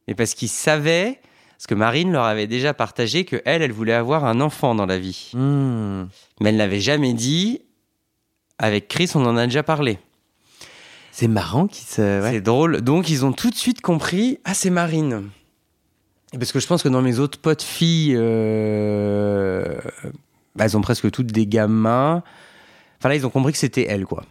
Et 0.07 0.15
parce 0.15 0.35
qu'ils 0.35 0.49
savaient, 0.49 1.21
parce 1.59 1.67
que 1.67 1.75
Marine 1.75 2.13
leur 2.13 2.23
avait 2.23 2.47
déjà 2.47 2.73
partagé 2.73 3.25
que 3.25 3.43
elle, 3.45 3.63
elle 3.63 3.73
voulait 3.73 3.93
avoir 3.93 4.25
un 4.25 4.41
enfant 4.41 4.77
dans 4.77 4.87
la 4.87 4.97
vie. 4.97 5.33
Hmm. 5.35 6.05
Mais 6.41 6.51
elle 6.51 6.57
n'avait 6.57 6.79
jamais 6.79 7.15
dit. 7.15 7.63
Avec 8.61 8.87
Chris, 8.87 9.11
on 9.17 9.27
en 9.27 9.37
a 9.37 9.45
déjà 9.45 9.65
parlé. 9.65 9.99
C'est 11.11 11.27
marrant 11.27 11.67
qu'il 11.67 11.85
se. 11.85 12.23
ouais. 12.23 12.31
C'est 12.31 12.41
drôle. 12.41 12.81
Donc, 12.81 13.09
ils 13.11 13.25
ont 13.25 13.33
tout 13.33 13.51
de 13.51 13.57
suite 13.57 13.81
compris 13.81 14.39
Ah, 14.45 14.55
c'est 14.55 14.71
Marine. 14.71 15.31
Et 16.33 16.39
parce 16.39 16.53
que 16.53 16.61
je 16.61 16.67
pense 16.69 16.85
que 16.85 16.89
dans 16.89 17.03
mes 17.03 17.19
autres 17.19 17.41
potes 17.41 17.63
filles, 17.63 18.15
euh, 18.17 19.81
bah, 20.55 20.65
elles 20.65 20.77
ont 20.77 20.81
presque 20.81 21.11
toutes 21.11 21.33
des 21.33 21.49
gamins. 21.49 22.23
Enfin, 23.01 23.09
là, 23.09 23.17
ils 23.17 23.27
ont 23.27 23.31
compris 23.31 23.53
que 23.53 23.59
c'était 23.59 23.87
elle, 23.89 24.07
quoi. 24.07 24.25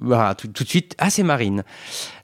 Voilà, 0.00 0.36
tout, 0.36 0.46
tout 0.46 0.62
de 0.62 0.68
suite, 0.68 0.94
ah, 0.98 1.10
c'est 1.10 1.24
Marine. 1.24 1.64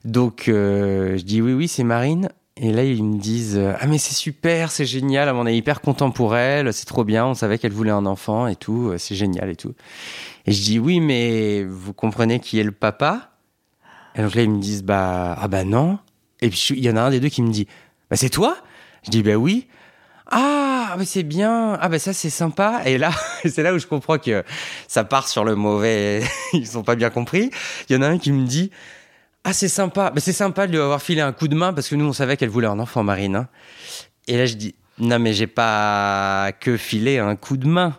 Donc, 0.05 0.47
euh, 0.47 1.17
je 1.17 1.23
dis 1.23 1.41
oui, 1.41 1.51
oui, 1.51 1.67
c'est 1.67 1.83
Marine. 1.83 2.29
Et 2.55 2.71
là, 2.71 2.83
ils 2.83 3.03
me 3.03 3.17
disent 3.17 3.59
Ah, 3.79 3.87
mais 3.87 3.97
c'est 3.97 4.13
super, 4.13 4.71
c'est 4.71 4.85
génial. 4.85 5.29
On 5.35 5.47
est 5.47 5.57
hyper 5.57 5.81
content 5.81 6.11
pour 6.11 6.35
elle, 6.35 6.71
c'est 6.71 6.85
trop 6.85 7.03
bien. 7.03 7.25
On 7.25 7.33
savait 7.33 7.57
qu'elle 7.57 7.71
voulait 7.71 7.91
un 7.91 8.05
enfant 8.05 8.47
et 8.47 8.55
tout, 8.55 8.89
euh, 8.89 8.97
c'est 8.97 9.15
génial 9.15 9.49
et 9.49 9.55
tout. 9.55 9.73
Et 10.45 10.51
je 10.51 10.61
dis 10.61 10.79
Oui, 10.79 10.99
mais 10.99 11.63
vous 11.63 11.93
comprenez 11.93 12.39
qui 12.39 12.59
est 12.59 12.63
le 12.63 12.71
papa? 12.71 13.31
Et 14.15 14.21
donc 14.21 14.35
là, 14.35 14.43
ils 14.43 14.49
me 14.49 14.59
disent 14.59 14.83
Bah, 14.83 15.35
ah, 15.39 15.47
bah 15.47 15.63
non. 15.63 15.97
Et 16.41 16.49
puis, 16.49 16.75
il 16.75 16.83
y 16.83 16.89
en 16.89 16.95
a 16.95 17.01
un 17.01 17.09
des 17.09 17.19
deux 17.19 17.29
qui 17.29 17.41
me 17.41 17.51
dit 17.51 17.67
Bah, 18.09 18.17
c'est 18.17 18.29
toi? 18.29 18.55
Je 19.03 19.09
dis 19.09 19.23
Bah 19.23 19.35
oui. 19.35 19.67
Ah, 20.27 20.95
mais 20.97 21.05
c'est 21.05 21.23
bien. 21.23 21.77
Ah, 21.81 21.89
bah 21.89 21.97
ça, 21.97 22.13
c'est 22.13 22.29
sympa. 22.29 22.81
Et 22.85 22.99
là, 22.99 23.11
c'est 23.45 23.63
là 23.63 23.73
où 23.73 23.79
je 23.79 23.87
comprends 23.87 24.19
que 24.19 24.43
ça 24.87 25.03
part 25.03 25.27
sur 25.27 25.43
le 25.43 25.55
mauvais. 25.55 26.23
Ils 26.53 26.67
sont 26.67 26.83
pas 26.83 26.95
bien 26.95 27.09
compris. 27.09 27.49
Il 27.89 27.95
y 27.95 27.99
en 27.99 28.03
a 28.03 28.07
un 28.07 28.19
qui 28.19 28.31
me 28.31 28.45
dit 28.45 28.69
Ah, 29.43 29.53
c'est 29.53 29.67
sympa. 29.67 30.09
Bah, 30.11 30.21
c'est 30.21 30.33
sympa 30.33 30.67
de 30.67 30.71
lui 30.71 30.79
avoir 30.79 31.01
filé 31.01 31.21
un 31.21 31.33
coup 31.33 31.47
de 31.47 31.55
main 31.55 31.73
parce 31.73 31.89
que 31.89 31.95
nous, 31.95 32.05
on 32.05 32.13
savait 32.13 32.37
qu'elle 32.37 32.49
voulait 32.49 32.67
un 32.67 32.79
enfant, 32.79 33.03
Marine. 33.03 33.35
hein. 33.35 33.47
Et 34.27 34.37
là, 34.37 34.45
je 34.45 34.55
dis 34.55 34.75
Non, 34.99 35.19
mais 35.19 35.33
j'ai 35.33 35.47
pas 35.47 36.51
que 36.59 36.77
filé 36.77 37.19
un 37.19 37.35
coup 37.35 37.57
de 37.57 37.67
main. 37.67 37.97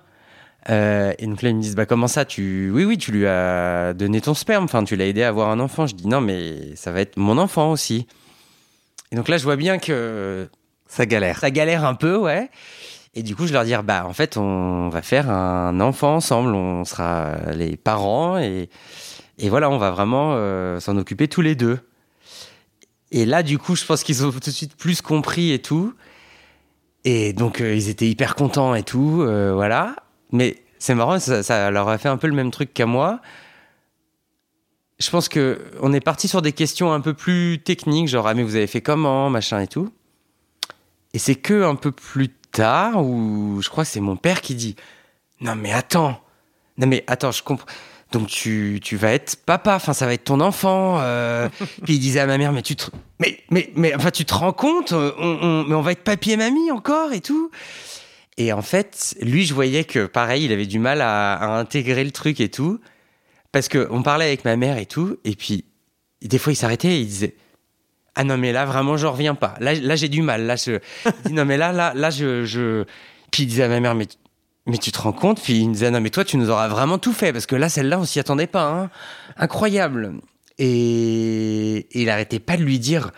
Euh, 0.71 1.13
et 1.19 1.27
donc 1.27 1.43
là, 1.43 1.51
ils 1.51 1.57
me 1.57 1.61
disent 1.61 1.75
Bah, 1.77 1.85
comment 1.87 2.09
ça 2.09 2.25
tu... 2.25 2.71
Oui, 2.73 2.85
oui, 2.85 2.97
tu 2.97 3.13
lui 3.13 3.27
as 3.27 3.93
donné 3.93 4.21
ton 4.23 4.33
sperme. 4.33 4.65
Enfin, 4.65 4.85
tu 4.85 4.97
l'as 4.97 5.07
aidé 5.07 5.23
à 5.23 5.29
avoir 5.29 5.51
un 5.51 5.61
enfant. 5.61 5.87
Je 5.87 5.95
dis 5.95 6.07
Non, 6.09 6.23
mais 6.23 6.75
ça 6.77 6.93
va 6.93 7.01
être 7.01 7.17
mon 7.19 7.37
enfant 7.37 7.71
aussi. 7.73 8.07
Et 9.13 9.17
donc 9.17 9.29
là, 9.29 9.37
je 9.37 9.45
vois 9.45 9.57
bien 9.57 9.79
que 9.79 10.49
Ça 10.89 11.05
galère. 11.05 11.39
ça 11.41 11.51
galère 11.51 11.85
un 11.85 11.95
peu, 11.95 12.17
ouais. 12.17 12.51
Et 13.17 13.23
du 13.23 13.37
coup, 13.37 13.47
je 13.47 13.53
leur 13.53 13.65
dis, 13.65 13.73
bah, 13.85 14.07
en 14.09 14.13
fait, 14.13 14.37
on 14.37 14.89
va 14.89 15.01
faire 15.03 15.31
un 15.31 15.79
enfant 15.81 16.17
ensemble. 16.17 16.53
On 16.55 16.85
sera 16.85 17.33
les 17.55 17.77
parents 17.77 18.39
et, 18.39 18.69
et 19.39 19.49
voilà, 19.49 19.69
on 19.71 19.79
va 19.79 19.91
vraiment 19.91 20.35
euh, 20.35 20.81
s'en 20.81 20.97
occuper 20.97 21.29
tous 21.29 21.41
les 21.41 21.55
deux. 21.55 21.79
Et 23.11 23.27
là, 23.27 23.43
du 23.43 23.59
coup, 23.59 23.77
je 23.77 23.85
pense 23.85 24.03
qu'ils 24.03 24.25
ont 24.25 24.31
tout 24.31 24.39
de 24.39 24.51
suite 24.51 24.77
plus 24.77 25.03
compris 25.03 25.53
et 25.53 25.61
tout. 25.61 25.95
Et 27.05 27.33
donc, 27.33 27.61
euh, 27.61 27.75
ils 27.75 27.89
étaient 27.89 28.09
hyper 28.09 28.35
contents 28.35 28.75
et 28.75 28.83
tout, 28.83 29.23
euh, 29.23 29.53
voilà. 29.53 29.97
Mais 30.33 30.63
c'est 30.79 30.95
marrant, 30.95 31.19
ça, 31.19 31.71
leur 31.71 31.89
a 31.89 31.99
fait 31.99 32.09
un 32.09 32.17
peu 32.17 32.27
le 32.27 32.35
même 32.35 32.51
truc 32.51 32.73
qu'à 32.73 32.87
moi. 32.87 33.21
Je 34.99 35.11
pense 35.11 35.29
que 35.29 35.61
on 35.81 35.93
est 35.93 36.01
parti 36.01 36.29
sur 36.29 36.41
des 36.41 36.53
questions 36.53 36.93
un 36.93 37.01
peu 37.01 37.15
plus 37.15 37.61
techniques, 37.63 38.09
genre, 38.09 38.27
ah, 38.27 38.35
mais 38.35 38.43
vous 38.43 38.57
avez 38.57 38.67
fait 38.67 38.81
comment, 38.81 39.29
machin 39.29 39.61
et 39.61 39.67
tout. 39.67 39.93
Et 41.13 41.19
c'est 41.19 41.35
que 41.35 41.65
un 41.65 41.75
peu 41.75 41.93
plus 41.93 42.29
tard 42.29 43.05
où 43.05 43.61
je 43.61 43.69
crois 43.69 43.85
que 43.85 43.91
c'est 43.91 44.01
mon 44.01 44.17
père 44.17 44.41
qui 44.41 44.55
dit 44.55 44.77
Non, 45.41 45.57
mais 45.57 45.73
attends, 45.73 46.21
non, 46.79 46.87
mais 46.87 47.05
attends, 47.07 47.33
je 47.33 47.43
comprends. 47.43 47.67
Donc 48.15 48.29
tu, 48.29 48.81
tu 48.83 48.97
vas 48.97 49.13
être 49.13 49.37
papa, 49.45 49.75
enfin 49.77 49.93
ça 49.93 50.07
va 50.07 50.15
être 50.15 50.25
ton 50.25 50.41
enfant. 50.41 50.99
euh. 51.01 51.49
Puis 51.85 51.95
il 51.95 51.99
disait 51.99 52.21
à 52.21 52.27
ma 52.27 52.39
mère, 52.39 52.53
mais 52.53 52.63
tu 52.63 52.77
te, 52.77 52.87
mais, 53.19 53.41
mais, 53.51 53.71
mais, 53.75 53.95
enfin 53.95 54.11
tu 54.11 54.25
te 54.25 54.33
rends 54.33 54.53
compte, 54.53 54.93
euh, 54.93 55.13
on, 55.19 55.39
on- 55.43 55.65
mais 55.65 55.75
on 55.75 55.83
va 55.83 55.93
être 55.93 56.05
papy 56.05 56.31
et 56.33 56.37
mamie 56.37 56.71
encore 56.71 57.13
et 57.13 57.21
tout. 57.21 57.51
Et 58.37 58.53
en 58.53 58.63
fait, 58.63 59.17
lui, 59.21 59.45
je 59.45 59.53
voyais 59.55 59.85
que 59.85 60.07
pareil, 60.07 60.45
il 60.45 60.53
avait 60.53 60.67
du 60.67 60.79
mal 60.79 61.01
à, 61.01 61.35
à 61.35 61.47
intégrer 61.59 62.03
le 62.05 62.11
truc 62.11 62.41
et 62.41 62.49
tout, 62.49 62.81
parce 63.53 63.69
que 63.69 63.87
on 63.91 64.03
parlait 64.03 64.25
avec 64.27 64.45
ma 64.45 64.57
mère 64.57 64.79
et 64.79 64.87
tout, 64.87 65.19
et 65.25 65.35
puis 65.37 65.65
des 66.23 66.39
fois 66.39 66.53
il 66.53 66.57
s'arrêtait 66.57 66.89
et 66.97 67.01
il 67.01 67.07
disait. 67.07 67.35
Ah 68.17 68.23
non 68.23 68.39
mais 68.39 68.53
là 68.53 68.65
vraiment 68.65 68.97
j'en 68.97 69.11
reviens 69.11 69.35
pas. 69.35 69.57
Là, 69.59 69.75
là 69.75 69.97
j'ai 69.97 70.09
du 70.09 70.23
mal. 70.23 70.47
Là 70.47 70.55
je 70.55 70.79
il 71.05 71.13
dit, 71.27 71.33
non 71.33 71.45
mais 71.45 71.57
là 71.57 71.73
là 71.73 71.93
là 71.97 72.11
je 72.11 72.45
je 72.45 72.85
puis 73.33 73.43
il 73.43 73.47
disait 73.47 73.65
à 73.65 73.69
ma 73.69 73.81
mère 73.81 73.97
mais 73.97 74.07
mais 74.67 74.79
tu 74.79 74.93
te 74.93 75.01
rends 75.01 75.13
compte 75.13 75.43
Puis 75.43 75.61
il 75.61 75.69
me 75.69 75.75
disait 75.75 75.91
non 75.91 76.01
mais 76.01 76.11
toi 76.11 76.25
tu 76.25 76.37
nous 76.37 76.51
auras 76.51 76.69
vraiment 76.69 76.99
tout 76.99 77.13
fait 77.13 77.33
parce 77.33 77.47
que 77.47 77.57
là 77.57 77.69
celle-là 77.69 77.99
on 77.99 78.05
s'y 78.05 78.19
attendait 78.21 78.47
pas. 78.47 78.69
Hein. 78.69 78.91
Incroyable. 79.37 80.15
Et... 80.59 81.87
il 81.99 82.09
arrêtait 82.11 82.39
pas 82.39 82.57
de 82.57 82.63
lui 82.63 82.79
dire 82.79 83.11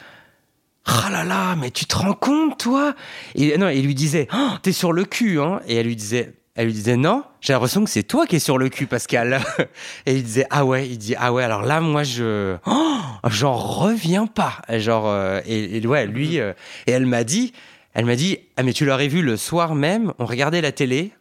ah 0.86 1.08
là 1.10 1.24
là 1.24 1.56
mais 1.56 1.70
tu 1.70 1.84
te 1.84 1.96
rends 1.96 2.14
compte 2.14 2.58
toi? 2.58 2.94
Et 3.34 3.56
non 3.58 3.68
il 3.68 3.84
lui 3.84 3.94
disait 3.94 4.28
oh, 4.34 4.52
t'es 4.62 4.72
sur 4.72 4.92
le 4.92 5.04
cul 5.04 5.40
hein. 5.40 5.60
Et 5.66 5.76
elle 5.76 5.86
lui 5.86 5.96
disait 5.96 6.34
elle 6.54 6.66
lui 6.66 6.72
disait 6.72 6.96
non 6.96 7.22
j'ai 7.40 7.52
l'impression 7.52 7.84
que 7.84 7.90
c'est 7.90 8.02
toi 8.02 8.26
qui 8.26 8.36
es 8.36 8.40
sur 8.40 8.58
le 8.58 8.68
cul 8.68 8.86
Pascal. 8.86 9.40
Et 10.06 10.16
il 10.16 10.24
disait 10.24 10.46
ah 10.50 10.64
ouais 10.64 10.88
il 10.88 10.98
dit 10.98 11.14
ah 11.18 11.32
ouais 11.32 11.44
alors 11.44 11.62
là 11.62 11.80
moi 11.80 12.02
je 12.02 12.56
oh, 12.66 12.96
j'en 13.28 13.54
reviens 13.54 14.26
pas 14.26 14.62
genre 14.70 15.08
euh, 15.08 15.40
et, 15.46 15.76
et 15.76 15.86
ouais 15.86 16.06
lui 16.06 16.40
euh, 16.40 16.52
et 16.86 16.92
elle 16.92 17.06
m'a 17.06 17.22
dit 17.24 17.52
elle 17.94 18.04
m'a 18.04 18.16
dit 18.16 18.38
ah 18.56 18.62
mais 18.62 18.72
tu 18.72 18.84
l'aurais 18.84 19.08
vu 19.08 19.22
le 19.22 19.36
soir 19.36 19.74
même 19.74 20.12
on 20.18 20.26
regardait 20.26 20.60
la 20.60 20.72
télé 20.72 21.12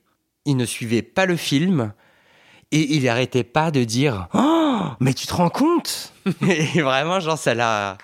il 0.46 0.58
ne 0.58 0.66
suivait 0.66 1.02
pas 1.02 1.26
le 1.26 1.36
film 1.36 1.94
et 2.72 2.96
il 2.96 3.08
arrêtait 3.08 3.44
pas 3.44 3.72
de 3.72 3.84
dire 3.84 4.28
oh 4.34 4.82
mais 5.00 5.14
tu 5.14 5.28
te 5.28 5.34
rends 5.34 5.50
compte 5.50 6.14
et 6.48 6.82
vraiment 6.82 7.20
genre 7.20 7.38
ça 7.38 7.54
l'a 7.54 7.98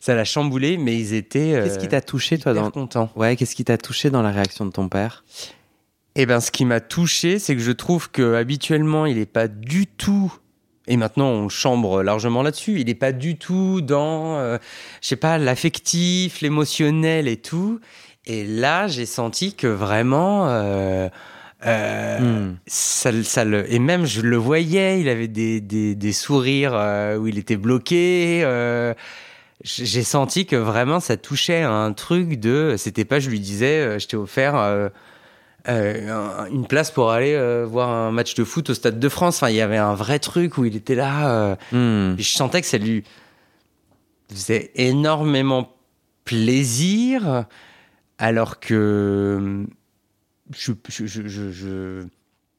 ça 0.00 0.14
l'a 0.14 0.24
chamboulé 0.24 0.76
mais 0.76 0.98
ils 0.98 1.14
étaient 1.14 1.54
euh, 1.54 1.64
Qu'est-ce 1.64 1.78
qui 1.78 1.88
t'a 1.88 2.00
touché, 2.00 2.38
toi, 2.38 2.52
dans. 2.52 2.70
contents 2.70 3.10
Ouais, 3.16 3.36
qu'est-ce 3.36 3.54
qui 3.54 3.64
t'a 3.64 3.78
touché 3.78 4.10
dans 4.10 4.22
la 4.22 4.30
réaction 4.30 4.66
de 4.66 4.70
ton 4.70 4.88
père? 4.88 5.24
Et 6.16 6.26
ben, 6.26 6.40
ce 6.40 6.50
qui 6.50 6.64
m'a 6.64 6.80
touché, 6.80 7.38
c'est 7.38 7.56
que 7.56 7.62
je 7.62 7.72
trouve 7.72 8.10
que 8.10 8.34
habituellement, 8.34 9.06
il 9.06 9.16
n'est 9.16 9.26
pas 9.26 9.48
du 9.48 9.86
tout. 9.86 10.32
Et 10.86 10.96
maintenant, 10.96 11.28
on 11.28 11.48
chambre 11.48 12.02
largement 12.02 12.42
là-dessus. 12.42 12.80
Il 12.80 12.86
n'est 12.86 12.94
pas 12.94 13.12
du 13.12 13.36
tout 13.36 13.80
dans, 13.80 14.36
euh, 14.36 14.58
je 15.00 15.08
sais 15.08 15.16
pas, 15.16 15.38
l'affectif, 15.38 16.40
l'émotionnel 16.40 17.26
et 17.26 17.38
tout. 17.38 17.80
Et 18.26 18.44
là, 18.44 18.86
j'ai 18.86 19.06
senti 19.06 19.54
que 19.54 19.66
vraiment, 19.66 20.46
euh, 20.48 21.08
euh, 21.66 22.18
Hmm. 22.50 22.56
ça, 22.66 23.10
ça 23.22 23.44
le, 23.44 23.70
et 23.72 23.78
même 23.78 24.04
je 24.06 24.20
le 24.20 24.36
voyais, 24.36 25.00
il 25.00 25.08
avait 25.08 25.28
des, 25.28 25.60
des, 25.60 25.94
des 25.94 26.12
sourires 26.12 26.74
euh, 26.74 27.16
où 27.16 27.26
il 27.26 27.38
était 27.38 27.56
bloqué. 27.56 28.42
euh, 28.44 28.94
j'ai 29.62 30.02
senti 30.02 30.44
que 30.46 30.56
vraiment 30.56 31.00
ça 31.00 31.16
touchait 31.16 31.62
à 31.62 31.70
un 31.72 31.92
truc 31.94 32.38
de. 32.38 32.74
C'était 32.76 33.04
pas, 33.06 33.18
je 33.18 33.30
lui 33.30 33.40
disais, 33.40 33.78
euh, 33.80 33.98
je 33.98 34.06
t'ai 34.08 34.16
offert 34.16 34.54
un- 34.56 34.90
une 36.52 36.66
place 36.66 36.90
pour 36.90 37.10
aller 37.10 37.34
voir 37.64 37.88
un 37.88 38.10
match 38.10 38.34
de 38.34 38.44
foot 38.44 38.68
au 38.68 38.74
Stade 38.74 39.00
de 39.00 39.08
France. 39.08 39.36
Enfin, 39.36 39.48
il 39.48 39.56
y 39.56 39.62
avait 39.62 39.78
un 39.78 39.94
vrai 39.94 40.18
truc 40.18 40.58
où 40.58 40.66
il 40.66 40.76
était 40.76 40.94
là. 40.94 41.56
Hmm. 41.72 42.14
et 42.18 42.22
je 42.22 42.36
sentais 42.36 42.60
que 42.60 42.66
ça 42.66 42.76
lui 42.78 43.04
faisait 44.30 44.70
énormément 44.74 45.72
plaisir, 46.26 47.44
alors 48.18 48.60
que 48.60 49.64
je, 50.52 50.72
je, 50.88 51.06
je, 51.06 51.26
je- 51.28 51.50
je- 51.52 52.02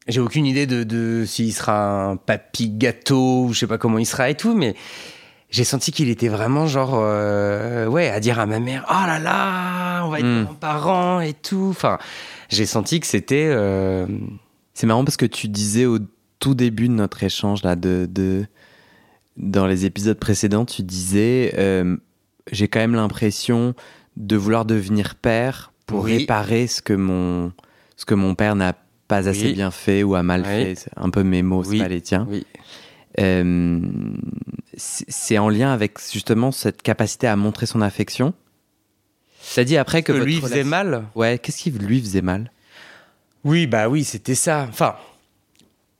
j'ai 0.07 0.19
aucune 0.19 0.45
idée 0.45 0.67
de, 0.67 0.83
de 0.83 1.23
s'il 1.25 1.51
sera 1.53 2.05
un 2.09 2.15
papy 2.15 2.69
gâteau 2.69 3.45
ou 3.45 3.53
je 3.53 3.59
sais 3.59 3.67
pas 3.67 3.77
comment 3.77 3.97
il 3.97 4.05
sera 4.05 4.29
et 4.29 4.35
tout, 4.35 4.55
mais 4.55 4.75
j'ai 5.49 5.63
senti 5.63 5.91
qu'il 5.91 6.09
était 6.09 6.27
vraiment 6.27 6.67
genre 6.67 6.93
euh, 6.95 7.87
ouais 7.87 8.09
à 8.09 8.19
dire 8.19 8.39
à 8.39 8.45
ma 8.45 8.59
mère 8.59 8.85
oh 8.89 9.07
là 9.07 9.19
là 9.19 10.03
on 10.05 10.09
va 10.09 10.19
être 10.19 10.25
Mm. 10.25 10.43
grands-parents 10.43 11.19
et 11.21 11.33
tout. 11.33 11.67
Enfin, 11.71 11.97
j'ai 12.49 12.65
senti 12.67 12.99
que 12.99 13.07
c'était 13.07 13.47
euh, 13.49 14.05
C'est 14.73 14.85
marrant 14.87 15.03
parce 15.05 15.17
que 15.17 15.25
tu 15.25 15.47
disais 15.47 15.85
au 15.85 15.97
tout 16.39 16.53
début 16.53 16.87
de 16.87 16.93
notre 16.93 17.23
échange 17.23 17.63
là, 17.63 17.75
de, 17.75 18.07
de 18.11 18.45
dans 19.37 19.65
les 19.67 19.85
épisodes 19.85 20.19
précédents, 20.19 20.65
tu 20.65 20.83
disais 20.83 21.53
euh, 21.57 21.97
j'ai 22.51 22.67
quand 22.67 22.79
même 22.79 22.93
l'impression 22.95 23.73
de 24.17 24.35
vouloir 24.35 24.65
devenir 24.65 25.15
père 25.15 25.73
pour 25.87 26.03
Oui. 26.03 26.17
réparer 26.19 26.67
ce 26.67 26.81
que 26.81 26.93
mon 26.93 27.51
ce 27.97 28.05
que 28.05 28.13
mon 28.15 28.35
père 28.35 28.55
n'a 28.55 28.73
pas 29.07 29.27
assez 29.29 29.53
bien 29.53 29.71
fait 29.71 30.03
ou 30.03 30.15
a 30.15 30.23
mal 30.23 30.41
Oui. 30.41 30.47
fait. 30.47 30.75
C'est 30.75 30.91
un 30.97 31.09
peu 31.09 31.23
mes 31.23 31.43
mots, 31.43 31.63
c'est 31.63 31.77
pas 31.77 31.87
les 31.87 32.01
tiens. 32.01 32.27
oui 32.29 32.45
Euh, 33.19 33.79
c'est 34.77 35.37
en 35.37 35.47
lien 35.47 35.71
avec 35.71 35.99
justement 36.11 36.51
cette 36.51 36.81
capacité 36.81 37.27
à 37.27 37.35
montrer 37.35 37.65
son 37.65 37.81
affection. 37.81 38.33
T'as 39.53 39.63
dit 39.63 39.77
après 39.77 40.03
que, 40.03 40.11
que 40.11 40.17
lui 40.17 40.41
faisait 40.41 40.63
mal? 40.63 41.05
Ouais, 41.15 41.37
qu'est-ce 41.37 41.57
qui 41.61 41.71
lui 41.71 42.01
faisait 42.01 42.21
mal? 42.21 42.51
Oui, 43.43 43.67
bah 43.67 43.87
oui, 43.89 44.03
c'était 44.03 44.35
ça. 44.35 44.65
Enfin, 44.67 44.95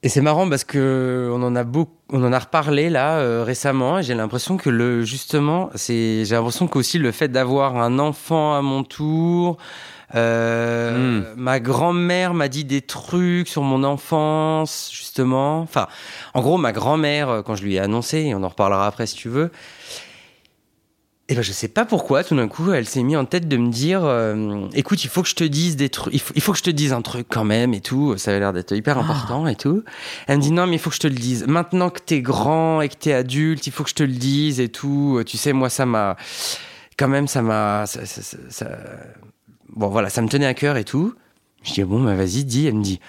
et 0.04 0.10
c'est 0.10 0.22
marrant 0.22 0.50
parce 0.50 0.64
que 0.64 1.30
on 1.32 1.42
en 1.44 1.56
a 1.56 1.64
beaucoup, 1.64 1.94
on 2.10 2.24
en 2.24 2.34
a 2.34 2.40
reparlé 2.40 2.90
là 2.90 3.18
euh, 3.20 3.44
récemment. 3.44 4.00
Et 4.00 4.04
j'ai 4.04 4.16
l'impression 4.16 4.58
que 4.58 4.70
le 4.70 5.04
justement, 5.06 5.70
c'est, 5.76 6.26
j'ai 6.26 6.36
l'impression 6.36 6.68
qu'aussi 6.68 6.98
le 6.98 7.12
fait 7.12 7.28
d'avoir 7.30 7.78
un 7.78 7.98
enfant 8.00 8.56
à 8.56 8.62
mon 8.62 8.84
tour. 8.84 9.58
Euh, 10.16 11.34
Ma 11.36 11.60
grand-mère 11.60 12.34
m'a 12.34 12.48
dit 12.48 12.64
des 12.66 12.82
trucs 12.82 13.48
sur 13.48 13.62
mon 13.64 13.84
enfance, 13.84 14.90
justement. 14.94 15.60
Enfin, 15.62 15.88
en 16.34 16.42
gros, 16.42 16.58
ma 16.58 16.72
grand-mère, 16.72 17.30
euh, 17.30 17.42
quand 17.42 17.56
je 17.56 17.64
lui 17.64 17.76
ai 17.76 17.80
annoncé, 17.80 18.20
et 18.20 18.36
on 18.36 18.44
en 18.44 18.50
reparlera 18.50 18.88
après 18.88 19.08
si 19.08 19.16
tu 19.16 19.30
veux, 19.30 19.52
et 21.28 21.34
ben 21.34 21.42
je 21.42 21.52
sais 21.52 21.68
pas 21.68 21.86
pourquoi, 21.86 22.24
tout 22.24 22.36
d'un 22.36 22.48
coup, 22.48 22.72
elle 22.72 22.86
s'est 22.86 23.02
mis 23.02 23.16
en 23.16 23.26
tête 23.26 23.48
de 23.48 23.58
me 23.58 23.70
dire, 23.72 24.02
euh, 24.04 24.68
écoute, 24.76 25.04
il 25.04 25.10
faut 25.10 25.24
que 25.24 25.28
je 25.28 25.34
te 25.34 25.44
dise 25.44 25.76
des 25.76 25.90
trucs, 25.90 26.14
il 26.14 26.20
faut, 26.22 26.34
il 26.36 26.42
faut 26.42 26.52
que 26.52 26.60
je 26.60 26.64
te 26.64 26.70
dise 26.70 26.94
un 26.94 27.02
truc 27.02 27.26
quand 27.28 27.44
même 27.44 27.74
et 27.74 27.82
tout. 27.82 28.16
Ça 28.18 28.32
a 28.36 28.38
l'air 28.38 28.54
d'être 28.54 28.74
hyper 28.76 29.00
important 29.00 29.48
et 29.48 29.56
tout. 29.56 29.84
Elle 30.28 30.38
me 30.38 30.42
dit 30.44 30.52
non, 30.52 30.68
mais 30.68 30.76
il 30.76 30.80
faut 30.80 30.92
que 30.92 30.96
je 30.96 31.02
te 31.02 31.08
le 31.08 31.16
dise. 31.16 31.46
Maintenant 31.48 31.90
que 31.90 32.00
t'es 32.00 32.22
grand 32.22 32.82
et 32.82 32.90
que 32.90 32.96
t'es 32.96 33.12
adulte, 33.14 33.66
il 33.66 33.74
faut 33.74 33.84
que 33.84 33.90
je 33.90 33.96
te 33.96 34.04
le 34.04 34.14
dise 34.14 34.60
et 34.60 34.70
tout. 34.70 35.20
Tu 35.26 35.38
sais, 35.38 35.52
moi, 35.52 35.70
ça 35.72 35.88
m'a, 35.88 36.16
quand 36.96 37.08
même, 37.08 37.28
ça 37.28 37.42
m'a, 37.42 37.88
ça, 37.88 38.06
ça- 38.06 38.22
ça- 38.22 38.38
ça- 38.50 38.78
bon, 39.76 39.90
voilà, 39.90 40.10
ça 40.10 40.22
me 40.22 40.28
tenait 40.28 40.46
à 40.46 40.54
cœur 40.54 40.78
et 40.78 40.84
tout. 40.84 41.14
Je 41.64 41.74
dis 41.74 41.84
bon, 41.84 42.04
bah 42.04 42.16
vas-y, 42.16 42.44
dis. 42.44 42.68
Elle 42.68 42.76
me 42.76 42.84
dit, 42.84 43.00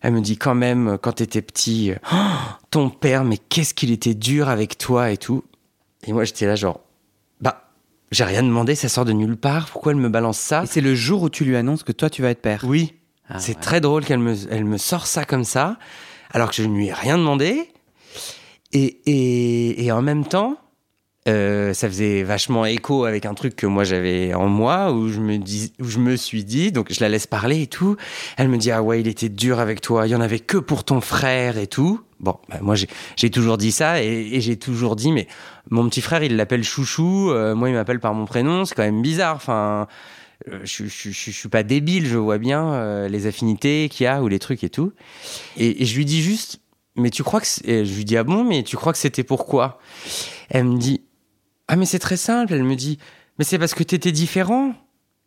elle 0.00 0.12
me 0.12 0.20
dit 0.20 0.36
quand 0.36 0.54
même, 0.54 0.98
quand 1.00 1.12
t'étais 1.12 1.42
petit, 1.42 1.92
Oh, 2.12 2.16
ton 2.70 2.90
père, 2.90 3.24
mais 3.24 3.38
qu'est-ce 3.38 3.74
qu'il 3.74 3.90
était 3.90 4.14
dur 4.14 4.48
avec 4.48 4.78
toi 4.78 5.10
et 5.10 5.16
tout. 5.16 5.44
Et 6.06 6.12
moi, 6.12 6.24
j'étais 6.24 6.46
là 6.46 6.56
genre, 6.56 6.80
bah, 7.40 7.68
j'ai 8.12 8.24
rien 8.24 8.42
demandé, 8.42 8.74
ça 8.74 8.88
sort 8.88 9.04
de 9.04 9.12
nulle 9.12 9.36
part. 9.36 9.66
Pourquoi 9.68 9.92
elle 9.92 9.98
me 9.98 10.08
balance 10.08 10.38
ça 10.38 10.64
Et 10.64 10.66
c'est 10.66 10.80
le 10.80 10.94
jour 10.94 11.22
où 11.22 11.30
tu 11.30 11.44
lui 11.44 11.56
annonces 11.56 11.82
que 11.82 11.92
toi 11.92 12.10
tu 12.10 12.22
vas 12.22 12.30
être 12.30 12.42
père. 12.42 12.62
Oui. 12.64 12.94
Ah, 13.28 13.38
c'est 13.38 13.56
ouais. 13.56 13.62
très 13.62 13.80
drôle 13.80 14.04
qu'elle 14.04 14.18
me, 14.18 14.34
elle 14.50 14.64
me 14.66 14.76
sort 14.76 15.06
ça 15.06 15.24
comme 15.24 15.44
ça, 15.44 15.78
alors 16.30 16.50
que 16.50 16.56
je 16.56 16.64
ne 16.64 16.76
lui 16.76 16.88
ai 16.88 16.92
rien 16.92 17.16
demandé. 17.16 17.70
Et, 18.72 19.00
et, 19.06 19.84
et 19.84 19.92
en 19.92 20.02
même 20.02 20.26
temps, 20.26 20.58
euh, 21.26 21.72
ça 21.72 21.88
faisait 21.88 22.22
vachement 22.22 22.66
écho 22.66 23.04
avec 23.04 23.24
un 23.24 23.34
truc 23.34 23.56
que 23.56 23.66
moi 23.66 23.84
j'avais 23.84 24.34
en 24.34 24.48
moi, 24.48 24.92
où 24.92 25.08
je, 25.08 25.20
me 25.20 25.38
dis, 25.38 25.72
où 25.80 25.84
je 25.84 25.98
me 25.98 26.16
suis 26.16 26.44
dit, 26.44 26.70
donc 26.70 26.92
je 26.92 27.00
la 27.00 27.08
laisse 27.08 27.26
parler 27.26 27.62
et 27.62 27.66
tout. 27.66 27.96
Elle 28.36 28.48
me 28.48 28.58
dit, 28.58 28.70
ah 28.70 28.82
ouais, 28.82 29.00
il 29.00 29.08
était 29.08 29.28
dur 29.28 29.58
avec 29.58 29.80
toi, 29.80 30.06
il 30.06 30.10
y 30.10 30.14
en 30.14 30.20
avait 30.20 30.40
que 30.40 30.58
pour 30.58 30.84
ton 30.84 31.00
frère 31.00 31.56
et 31.56 31.66
tout. 31.66 32.00
Bon, 32.20 32.36
bah, 32.48 32.58
moi 32.62 32.74
j'ai 33.16 33.30
toujours 33.30 33.58
dit 33.58 33.72
ça 33.72 34.02
et, 34.02 34.30
et 34.32 34.40
j'ai 34.40 34.56
toujours 34.56 34.96
dit, 34.96 35.12
mais 35.12 35.26
mon 35.70 35.88
petit 35.88 36.00
frère 36.00 36.22
il 36.22 36.36
l'appelle 36.36 36.64
chouchou, 36.64 37.30
euh, 37.30 37.54
moi 37.54 37.68
il 37.68 37.74
m'appelle 37.74 38.00
par 38.00 38.14
mon 38.14 38.26
prénom, 38.26 38.64
c'est 38.64 38.74
quand 38.74 38.82
même 38.82 39.02
bizarre. 39.02 39.36
Enfin, 39.36 39.88
euh, 40.50 40.60
je, 40.64 40.84
je, 40.84 41.10
je, 41.10 41.10
je 41.10 41.30
suis 41.30 41.48
pas 41.48 41.62
débile, 41.62 42.06
je 42.06 42.18
vois 42.18 42.38
bien 42.38 42.72
euh, 42.72 43.08
les 43.08 43.26
affinités 43.26 43.88
qu'il 43.90 44.04
y 44.04 44.06
a 44.06 44.22
ou 44.22 44.28
les 44.28 44.38
trucs 44.38 44.62
et 44.64 44.70
tout. 44.70 44.92
Et, 45.56 45.82
et 45.82 45.86
je 45.86 45.96
lui 45.96 46.04
dis 46.04 46.22
juste, 46.22 46.60
mais 46.96 47.10
tu 47.10 47.22
crois 47.22 47.40
que. 47.40 47.46
je 47.46 47.94
lui 47.94 48.04
dis, 48.04 48.16
ah 48.16 48.24
bon, 48.24 48.44
mais 48.44 48.62
tu 48.62 48.76
crois 48.76 48.92
que 48.92 48.98
c'était 48.98 49.24
pourquoi 49.24 49.78
Elle 50.50 50.64
me 50.64 50.78
dit, 50.78 51.02
ah, 51.74 51.76
mais 51.76 51.86
c'est 51.86 51.98
très 51.98 52.16
simple. 52.16 52.54
Elle 52.54 52.62
me 52.62 52.76
dit, 52.76 52.98
mais 53.36 53.44
c'est 53.44 53.58
parce 53.58 53.74
que 53.74 53.82
t'étais 53.82 54.12
différent. 54.12 54.74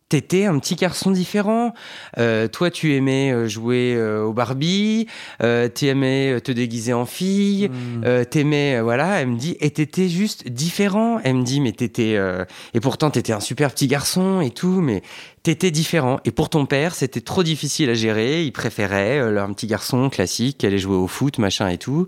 T'étais 0.07 0.45
un 0.45 0.57
petit 0.59 0.75
garçon 0.75 1.11
différent. 1.11 1.73
Euh, 2.17 2.47
toi, 2.47 2.71
tu 2.71 2.95
aimais 2.95 3.33
euh, 3.33 3.49
jouer 3.49 3.95
euh, 3.97 4.23
au 4.23 4.31
Barbie. 4.31 5.07
Euh, 5.43 5.67
tu 5.67 5.87
aimais 5.87 6.39
te 6.39 6.53
déguiser 6.53 6.93
en 6.93 7.05
fille. 7.05 7.67
Mmh. 7.67 8.03
Euh, 8.05 8.23
t'aimais, 8.23 8.79
voilà, 8.79 9.19
elle 9.19 9.27
me 9.27 9.37
dit, 9.37 9.57
et 9.59 9.71
t'étais 9.71 10.07
juste 10.07 10.47
différent. 10.47 11.19
Elle 11.21 11.35
me 11.35 11.43
dit, 11.43 11.59
mais 11.59 11.73
t'étais, 11.73 12.17
et 12.73 12.79
pourtant 12.79 13.09
t'étais 13.09 13.33
un 13.33 13.41
super 13.41 13.73
petit 13.73 13.87
garçon 13.87 14.39
et 14.39 14.51
tout, 14.51 14.79
mais 14.79 15.01
t'étais 15.43 15.71
différent. 15.71 16.21
Et 16.23 16.31
pour 16.31 16.47
ton 16.47 16.65
père, 16.65 16.95
c'était 16.95 17.19
trop 17.19 17.43
difficile 17.43 17.89
à 17.89 17.93
gérer. 17.93 18.45
Il 18.45 18.53
préférait 18.53 19.19
un 19.19 19.51
petit 19.51 19.67
garçon 19.67 20.09
classique 20.09 20.59
qui 20.59 20.65
allait 20.65 20.77
jouer 20.77 20.95
au 20.95 21.07
foot, 21.07 21.39
machin 21.39 21.67
et 21.67 21.77
tout. 21.77 22.07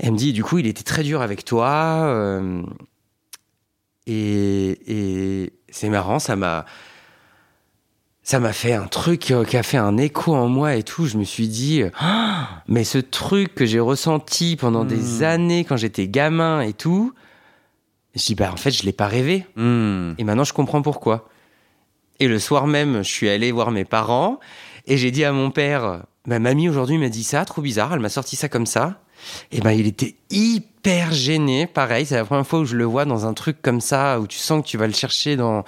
Elle 0.00 0.10
me 0.10 0.16
dit, 0.16 0.32
du 0.32 0.42
coup, 0.42 0.58
il 0.58 0.66
était 0.66 0.82
très 0.82 1.04
dur 1.04 1.22
avec 1.22 1.44
toi. 1.44 2.42
Et 4.10 5.42
et 5.44 5.52
c'est 5.70 5.88
marrant, 5.88 6.18
ça 6.18 6.36
m'a. 6.36 6.64
Ça 8.22 8.38
m'a 8.38 8.52
fait 8.52 8.74
un 8.74 8.86
truc 8.86 9.30
euh, 9.30 9.44
qui 9.44 9.56
a 9.56 9.62
fait 9.62 9.78
un 9.78 9.96
écho 9.96 10.34
en 10.34 10.46
moi 10.46 10.76
et 10.76 10.82
tout. 10.84 11.06
Je 11.06 11.16
me 11.16 11.24
suis 11.24 11.48
dit, 11.48 11.82
mais 12.68 12.84
ce 12.84 12.98
truc 12.98 13.54
que 13.54 13.64
j'ai 13.66 13.80
ressenti 13.80 14.56
pendant 14.56 14.84
des 14.84 15.20
Hmm. 15.20 15.24
années 15.24 15.64
quand 15.64 15.76
j'étais 15.76 16.06
gamin 16.06 16.60
et 16.60 16.72
tout, 16.72 17.12
je 18.14 18.24
dis, 18.24 18.34
bah 18.34 18.50
en 18.52 18.56
fait, 18.56 18.70
je 18.70 18.84
l'ai 18.84 18.92
pas 18.92 19.06
rêvé. 19.08 19.46
Mmh. 19.56 20.12
Et 20.18 20.24
maintenant, 20.24 20.44
je 20.44 20.52
comprends 20.52 20.82
pourquoi. 20.82 21.28
Et 22.20 22.28
le 22.28 22.38
soir 22.38 22.66
même, 22.66 22.98
je 22.98 23.08
suis 23.10 23.28
allé 23.28 23.50
voir 23.50 23.70
mes 23.72 23.86
parents 23.86 24.38
et 24.86 24.96
j'ai 24.96 25.10
dit 25.10 25.24
à 25.24 25.32
mon 25.32 25.50
père, 25.50 26.02
ma 26.26 26.38
mamie 26.38 26.68
aujourd'hui 26.68 26.98
m'a 26.98 27.08
dit 27.08 27.24
ça, 27.24 27.44
trop 27.44 27.62
bizarre, 27.62 27.94
elle 27.94 28.00
m'a 28.00 28.10
sorti 28.10 28.36
ça 28.36 28.48
comme 28.48 28.66
ça. 28.66 29.00
Et 29.52 29.60
ben, 29.60 29.72
il 29.72 29.86
était 29.86 30.14
hyper 30.30 31.12
gêné, 31.12 31.66
pareil, 31.66 32.06
c'est 32.06 32.16
la 32.16 32.24
première 32.24 32.46
fois 32.46 32.60
où 32.60 32.64
je 32.64 32.76
le 32.76 32.84
vois 32.84 33.04
dans 33.04 33.26
un 33.26 33.34
truc 33.34 33.60
comme 33.62 33.80
ça, 33.80 34.20
où 34.20 34.26
tu 34.26 34.38
sens 34.38 34.62
que 34.62 34.68
tu 34.68 34.78
vas 34.78 34.86
le 34.86 34.92
chercher 34.92 35.36
dans, 35.36 35.64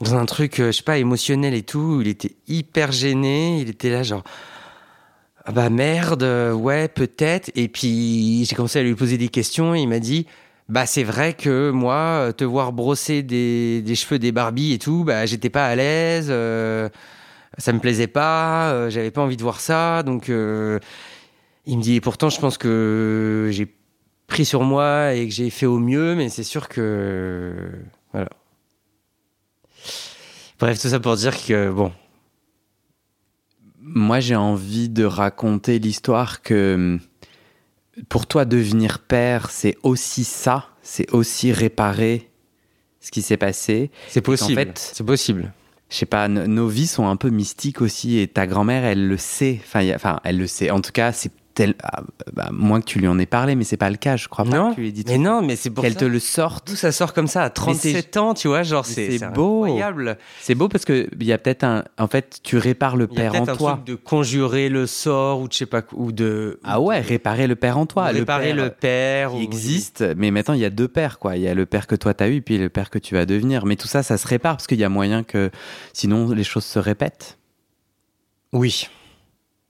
dans 0.00 0.14
un 0.14 0.26
truc, 0.26 0.60
euh, 0.60 0.66
je 0.68 0.78
sais 0.78 0.82
pas, 0.82 0.98
émotionnel 0.98 1.54
et 1.54 1.62
tout. 1.62 2.00
Il 2.00 2.08
était 2.08 2.34
hyper 2.46 2.92
gêné, 2.92 3.60
il 3.60 3.68
était 3.68 3.90
là 3.90 4.02
genre, 4.02 4.22
ah 5.44 5.52
bah 5.52 5.70
merde, 5.70 6.22
euh, 6.22 6.52
ouais, 6.52 6.88
peut-être. 6.88 7.50
Et 7.54 7.68
puis, 7.68 8.44
j'ai 8.44 8.54
commencé 8.54 8.78
à 8.78 8.82
lui 8.82 8.94
poser 8.94 9.18
des 9.18 9.28
questions 9.28 9.74
et 9.74 9.80
il 9.80 9.88
m'a 9.88 9.98
dit, 9.98 10.26
bah 10.68 10.86
c'est 10.86 11.04
vrai 11.04 11.32
que 11.34 11.70
moi, 11.70 11.94
euh, 11.94 12.32
te 12.32 12.44
voir 12.44 12.72
brosser 12.72 13.22
des, 13.22 13.82
cheveux 13.94 14.18
des 14.18 14.32
Barbie 14.32 14.74
et 14.74 14.78
tout, 14.78 15.04
bah 15.04 15.26
j'étais 15.26 15.50
pas 15.50 15.66
à 15.66 15.74
l'aise, 15.74 16.28
ça 17.58 17.72
me 17.72 17.80
plaisait 17.80 18.06
pas, 18.06 18.90
j'avais 18.90 19.10
pas 19.10 19.22
envie 19.22 19.36
de 19.36 19.42
voir 19.42 19.60
ça, 19.60 20.02
donc 20.02 20.30
il 21.68 21.78
me 21.78 21.82
dit 21.82 21.94
et 21.94 22.00
pourtant 22.00 22.28
je 22.30 22.40
pense 22.40 22.58
que 22.58 23.48
j'ai 23.52 23.72
pris 24.26 24.44
sur 24.44 24.62
moi 24.62 25.14
et 25.14 25.28
que 25.28 25.32
j'ai 25.32 25.50
fait 25.50 25.66
au 25.66 25.78
mieux, 25.78 26.14
mais 26.16 26.28
c'est 26.28 26.42
sûr 26.44 26.68
que 26.68 27.70
voilà. 28.12 28.28
Bref, 30.58 30.80
tout 30.80 30.88
ça 30.88 30.98
pour 30.98 31.14
dire 31.16 31.36
que 31.46 31.70
bon, 31.70 31.92
Moi, 33.80 34.20
j'ai 34.20 34.36
envie 34.36 34.88
de 34.88 35.04
raconter 35.04 35.78
l'histoire 35.78 36.42
que 36.42 36.98
pour 38.08 38.26
toi, 38.26 38.44
devenir 38.44 38.98
père, 39.00 39.50
c'est 39.50 39.76
aussi 39.82 40.24
ça, 40.24 40.68
c'est 40.82 41.10
aussi 41.12 41.52
réparer 41.52 42.28
ce 43.00 43.10
qui 43.10 43.22
s'est 43.22 43.36
passé. 43.36 43.90
c'est 44.08 44.20
possible. 44.20 44.60
fait- 44.60 44.78
c'est 44.94 45.04
possible. 45.06 45.52
je 45.90 45.96
sais 45.96 46.06
pas, 46.06 46.28
nos 46.28 46.68
vies 46.68 46.86
sont 46.86 47.06
un 47.08 47.16
peu 47.16 47.30
mystiques 47.30 47.80
aussi, 47.80 48.18
et 48.18 48.28
ta 48.28 48.46
grand-mère, 48.46 48.84
elle 48.84 49.06
le 49.08 49.16
sait. 49.16 49.58
Enfin, 49.64 49.88
a- 49.88 49.94
enfin, 49.94 50.20
elle 50.24 50.38
le 50.38 50.46
sait. 50.46 50.70
En 50.70 50.80
tout 50.80 50.92
cas, 50.92 51.12
c'est 51.12 51.32
tel, 51.58 51.74
ah, 51.82 52.02
bah, 52.32 52.50
moins 52.52 52.80
que 52.80 52.86
tu 52.86 53.00
lui 53.00 53.08
en 53.08 53.18
aies 53.18 53.26
parlé, 53.26 53.56
mais 53.56 53.64
c'est 53.64 53.76
pas 53.76 53.90
le 53.90 53.96
cas. 53.96 54.16
Je 54.16 54.28
crois 54.28 54.44
pas 54.44 54.56
Non, 54.56 54.70
que 54.70 54.76
tu 54.76 54.80
lui 54.82 54.88
aies 54.88 54.92
dit. 54.92 55.04
Mais 55.08 55.16
tout. 55.16 55.22
non, 55.22 55.42
mais 55.42 55.56
c'est 55.56 55.70
pour 55.70 55.82
qu'elle 55.82 55.96
te 55.96 56.04
le 56.04 56.20
sorte. 56.20 56.68
D'où 56.68 56.76
ça 56.76 56.92
sort 56.92 57.12
comme 57.12 57.26
ça 57.26 57.42
à 57.42 57.50
37 57.50 58.16
ans, 58.16 58.32
tu 58.34 58.46
vois, 58.46 58.62
genre 58.62 58.86
c'est 58.86 59.18
beau. 59.34 59.64
incroyable. 59.64 60.18
C'est 60.40 60.54
beau 60.54 60.68
parce 60.68 60.84
que 60.84 61.08
il 61.18 61.26
y 61.26 61.32
a 61.32 61.38
peut-être 61.38 61.64
un. 61.64 61.82
En 61.98 62.06
fait, 62.06 62.38
tu 62.44 62.58
répares 62.58 62.96
le 62.96 63.08
père 63.08 63.34
en 63.34 63.48
un 63.48 63.56
toi. 63.56 63.72
truc 63.72 63.84
de 63.86 63.94
conjurer 63.96 64.68
le 64.68 64.86
sort 64.86 65.40
ou 65.40 65.48
de 65.48 65.52
je 65.52 65.58
sais 65.58 65.66
pas 65.66 65.82
ou 65.92 66.12
de 66.12 66.60
Ah 66.62 66.80
ouais, 66.80 67.00
réparer 67.00 67.46
le 67.48 67.56
père 67.56 67.76
en 67.76 67.86
toi. 67.86 68.04
ou 68.10 68.14
réparer 68.14 68.52
le 68.52 68.62
le 68.64 68.70
père 68.70 68.78
père, 68.78 69.30
qui 69.32 69.36
ou- 69.38 69.40
existe, 69.42 70.04
mais 70.16 70.30
maintenant 70.30 70.54
il 70.54 70.60
y 70.60 70.64
a 70.64 70.70
deux 70.70 70.88
pères 70.88 71.18
quoi. 71.18 71.36
Il 71.36 71.42
y 71.42 71.48
a 71.48 71.54
le 71.54 71.66
père 71.66 71.86
que 71.88 71.96
toi 71.96 72.14
t'as 72.14 72.28
eu 72.28 72.36
et 72.36 72.40
puis 72.40 72.56
le 72.58 72.68
père 72.68 72.90
que 72.90 72.98
tu 73.00 73.14
vas 73.14 73.26
devenir. 73.26 73.66
Mais 73.66 73.74
tout 73.76 73.88
ça, 73.88 74.02
ça 74.04 74.16
se 74.16 74.26
répare 74.28 74.56
parce 74.56 74.66
qu'il 74.68 74.78
y 74.78 74.84
a 74.84 74.88
moyen 74.88 75.24
que 75.24 75.50
sinon 75.92 76.30
les 76.30 76.44
choses 76.44 76.64
se 76.64 76.78
répètent. 76.78 77.36
Oui. 78.52 78.88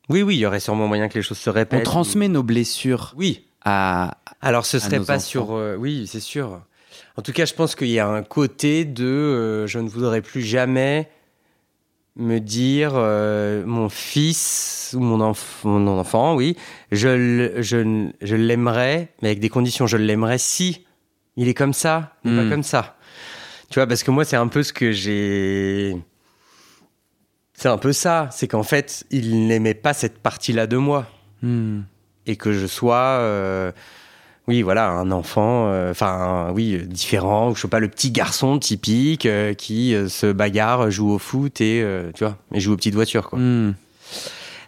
Oui, 0.09 0.23
oui, 0.23 0.37
il 0.37 0.40
y 0.40 0.47
aurait 0.47 0.61
sûrement 0.61 0.87
moyen 0.88 1.09
que 1.09 1.14
les 1.14 1.23
choses 1.23 1.38
se 1.38 1.51
répètent. 1.51 1.81
On 1.81 1.83
transmet 1.83 2.29
nos 2.29 2.42
blessures 2.42 3.14
Oui. 3.16 3.44
à. 3.64 4.18
Alors 4.40 4.64
ce 4.66 4.79
serait 4.79 5.01
pas 5.01 5.16
enfants. 5.16 5.21
sur. 5.21 5.53
euh, 5.55 5.77
oui, 5.77 6.07
c'est 6.07 6.21
sûr. 6.21 6.61
En 7.16 7.23
tout 7.23 7.33
cas, 7.33 7.44
je 7.44 7.55
pense 7.55 7.75
qu'il 7.75 7.88
y 7.88 7.99
a 7.99 8.07
un 8.09 8.23
côté 8.23 8.85
de 8.85 9.05
euh, 9.05 9.66
je 9.66 9.79
ne 9.81 9.88
voudrais 9.88 10.23
plus 10.23 10.42
jamais 10.42 11.11
me 12.16 12.38
dire 12.38 12.92
euh, 12.94 13.64
mon 13.66 13.88
fils 13.88 14.94
ou 14.97 15.01
mon, 15.01 15.18
enf- 15.33 15.64
mon 15.64 15.87
enfant, 15.99 16.35
oui, 16.35 16.57
je, 16.90 17.53
je, 17.59 18.09
je 18.21 18.37
l'aimerais, 18.37 19.12
mais 19.23 19.29
avec 19.29 19.40
des 19.40 19.49
conditions. 19.49 19.87
Je 19.87 19.97
l'aimerais 19.97 20.38
si 20.38 20.85
il 21.37 21.49
est 21.49 21.55
comme 21.55 21.73
ça, 21.75 22.14
mais 22.25 22.33
Hmm. 22.33 22.37
pas 22.44 22.51
comme 22.51 22.62
ça. 22.64 22.97
Tu 23.71 23.79
vois, 23.79 23.87
parce 23.87 24.03
que 24.03 24.11
moi, 24.11 24.25
c'est 24.25 24.37
un 24.37 24.49
peu 24.49 24.62
ce 24.62 24.73
que 24.73 24.90
j'ai. 24.92 25.97
C'est 27.61 27.68
un 27.68 27.77
peu 27.77 27.92
ça. 27.92 28.29
C'est 28.31 28.47
qu'en 28.47 28.62
fait, 28.62 29.05
il 29.11 29.49
n'aimait 29.49 29.75
pas 29.75 29.92
cette 29.92 30.18
partie-là 30.21 30.66
de 30.68 30.77
moi 30.77 31.07
Hmm. 31.42 31.83
et 32.27 32.35
que 32.37 32.53
je 32.53 32.66
sois 32.66 32.97
euh, 33.21 33.71
oui 34.49 34.62
voilà 34.62 34.88
un 34.90 35.12
enfant 35.12 35.68
euh, 35.68 35.92
enfin 35.92 36.51
oui 36.53 36.83
différent 36.85 37.55
je 37.55 37.61
sais 37.61 37.68
pas 37.68 37.79
le 37.79 37.87
petit 37.87 38.11
garçon 38.11 38.59
typique 38.59 39.25
euh, 39.25 39.55
qui 39.55 39.94
se 40.09 40.33
bagarre 40.33 40.90
joue 40.90 41.11
au 41.12 41.18
foot 41.21 41.61
et 41.61 41.85
tu 42.16 42.25
vois 42.25 42.37
et 42.53 42.59
joue 42.59 42.73
aux 42.73 42.77
petites 42.77 42.97
voitures 42.97 43.29
quoi 43.31 43.38
Hmm. 43.38 43.75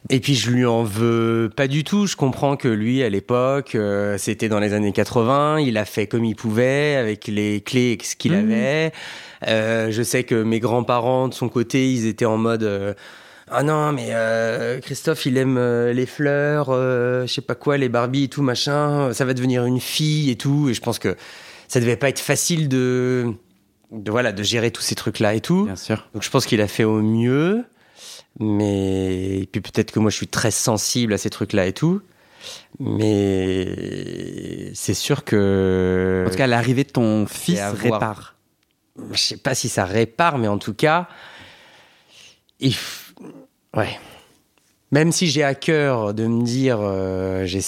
Et 0.09 0.21
puis 0.21 0.35
je 0.35 0.51
lui 0.51 0.65
en 0.65 0.83
veux 0.83 1.51
pas 1.55 1.69
du 1.69 1.85
tout 1.85 2.07
je 2.07 2.17
comprends 2.17 2.57
que 2.57 2.69
lui 2.69 3.03
à 3.03 3.11
l'époque 3.11 3.75
euh, 3.75 4.17
c'était 4.19 4.49
dans 4.49 4.59
les 4.59 4.73
années 4.73 4.93
80 4.93 5.61
il 5.61 5.77
a 5.77 5.85
fait 5.85 6.07
comme 6.07 6.25
il 6.25 6.35
pouvait 6.35 6.97
avec 6.97 7.27
les 7.27 7.61
clés 7.61 7.99
ce 8.03 8.17
qu'il 8.17 8.33
Mhm. 8.33 8.51
avait 8.51 8.93
Euh, 9.49 9.91
je 9.91 10.03
sais 10.03 10.25
que 10.25 10.43
mes 10.43 10.61
grands-parents 10.61 11.29
de 11.29 11.35
son 11.35 11.49
côté 11.49 11.91
ils 11.93 12.07
étaient 12.07 12.25
en 12.25 12.39
mode 12.39 12.63
euh, 12.63 12.95
ah 13.53 13.65
non, 13.65 13.91
mais 13.93 14.11
euh, 14.11 14.79
Christophe, 14.79 15.27
il 15.27 15.37
aime 15.37 15.57
euh, 15.59 15.93
les 15.93 16.07
fleurs, 16.07 16.69
euh, 16.69 17.27
je 17.27 17.33
sais 17.33 17.41
pas 17.41 17.57
quoi, 17.57 17.77
les 17.79 17.89
Barbies 17.89 18.23
et 18.25 18.29
tout, 18.29 18.43
machin. 18.43 19.13
Ça 19.13 19.25
va 19.25 19.35
devenir 19.35 19.65
une 19.65 19.81
fille 19.81 20.31
et 20.31 20.37
tout. 20.37 20.69
Et 20.69 20.75
je 20.75 20.81
pense 20.81 21.01
que 21.01 21.17
ça 21.67 21.81
devait 21.81 21.97
pas 21.97 22.11
être 22.11 22.21
facile 22.21 22.69
de, 22.69 23.27
de, 23.91 24.09
voilà, 24.13 24.31
de 24.31 24.45
gérer 24.45 24.71
tous 24.71 24.83
ces 24.83 24.95
trucs-là 24.95 25.35
et 25.35 25.41
tout. 25.41 25.65
Bien 25.65 25.75
sûr. 25.75 26.07
Donc 26.15 26.23
je 26.23 26.31
pense 26.31 26.47
qu'il 26.47 26.61
a 26.61 26.69
fait 26.69 26.85
au 26.85 27.03
mieux. 27.03 27.65
Mais 28.39 29.41
et 29.41 29.47
puis 29.47 29.61
peut-être 29.61 29.91
que 29.93 29.99
moi, 29.99 30.11
je 30.11 30.17
suis 30.17 30.29
très 30.29 30.51
sensible 30.51 31.13
à 31.13 31.19
ces 31.19 31.31
trucs-là 31.31 31.67
et 31.67 31.73
tout. 31.73 32.01
Mais 32.79 34.71
c'est 34.75 34.95
sûr 34.95 35.25
que. 35.25 36.25
En 36.27 36.31
tout 36.31 36.37
cas, 36.37 36.47
l'arrivée 36.47 36.85
de 36.85 36.91
ton 36.91 37.27
fils 37.27 37.59
répare. 37.93 38.37
je 39.13 39.19
sais 39.23 39.37
pas 39.37 39.55
si 39.55 39.69
ça 39.69 39.85
répare, 39.85 40.39
mais 40.39 40.49
en 40.49 40.59
tout 40.59 40.75
cas, 40.75 41.09
il 42.61 42.73
f- 42.73 43.13
ouais. 43.77 43.99
Même 44.93 45.13
si 45.13 45.29
j'ai 45.29 45.45
à 45.45 45.55
cœur 45.55 46.15
de 46.15 46.27
me 46.27 46.43
dire, 46.43 46.79
euh, 46.81 47.45
j'ai- 47.45 47.61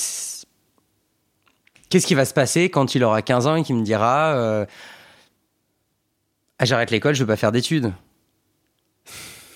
qu'est-ce 1.89 2.07
qui 2.07 2.15
va 2.15 2.25
se 2.25 2.35
passer 2.35 2.69
quand 2.71 2.95
il 2.95 3.05
aura 3.05 3.23
15 3.23 3.47
ans 3.47 3.57
et 3.57 3.63
qu'il 3.63 3.77
me 3.77 3.85
dira, 3.85 4.35
euh, 4.35 4.67
ah, 6.59 6.65
j'arrête 6.65 6.91
l'école, 6.91 7.15
je 7.15 7.21
veux 7.21 7.27
pas 7.29 7.37
faire 7.37 7.53
d'études. 7.53 7.93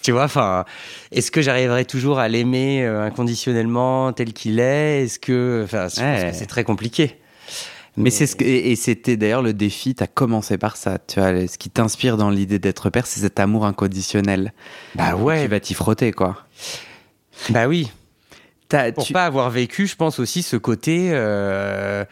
Tu 0.06 0.12
vois, 0.12 0.22
enfin, 0.22 0.64
est-ce 1.10 1.32
que 1.32 1.42
j'arriverai 1.42 1.84
toujours 1.84 2.20
à 2.20 2.28
l'aimer 2.28 2.84
euh, 2.84 3.02
inconditionnellement 3.02 4.12
tel 4.12 4.32
qu'il 4.32 4.60
est? 4.60 5.02
Est-ce 5.02 5.18
que, 5.18 5.62
enfin, 5.64 5.88
Ouais. 6.00 6.30
c'est 6.32 6.46
très 6.46 6.62
compliqué. 6.62 7.16
Mais 7.96 8.10
c'est 8.10 8.28
ce 8.28 8.36
que, 8.36 8.44
et 8.44 8.76
c'était 8.76 9.16
d'ailleurs 9.16 9.42
le 9.42 9.52
défi, 9.52 9.96
tu 9.96 10.04
as 10.04 10.06
commencé 10.06 10.58
par 10.58 10.76
ça. 10.76 10.98
Tu 11.00 11.18
vois, 11.18 11.48
ce 11.48 11.58
qui 11.58 11.70
t'inspire 11.70 12.16
dans 12.16 12.30
l'idée 12.30 12.60
d'être 12.60 12.88
père, 12.88 13.04
c'est 13.04 13.18
cet 13.18 13.40
amour 13.40 13.66
inconditionnel. 13.66 14.52
bah 14.94 15.16
ouais, 15.16 15.42
Tu 15.42 15.48
vas 15.48 15.58
t'y 15.58 15.74
frotter, 15.74 16.12
quoi. 16.12 16.36
bah 17.50 17.66
oui. 17.66 17.90
Pour 18.94 19.04
tu- 19.06 19.12
pas 19.12 19.26
avoir 19.26 19.50
vécu, 19.50 19.88
je 19.88 19.96
pense 19.96 20.20
aussi 20.20 20.44
ce 20.44 20.56
côté. 20.56 21.08
euh, 21.10 22.04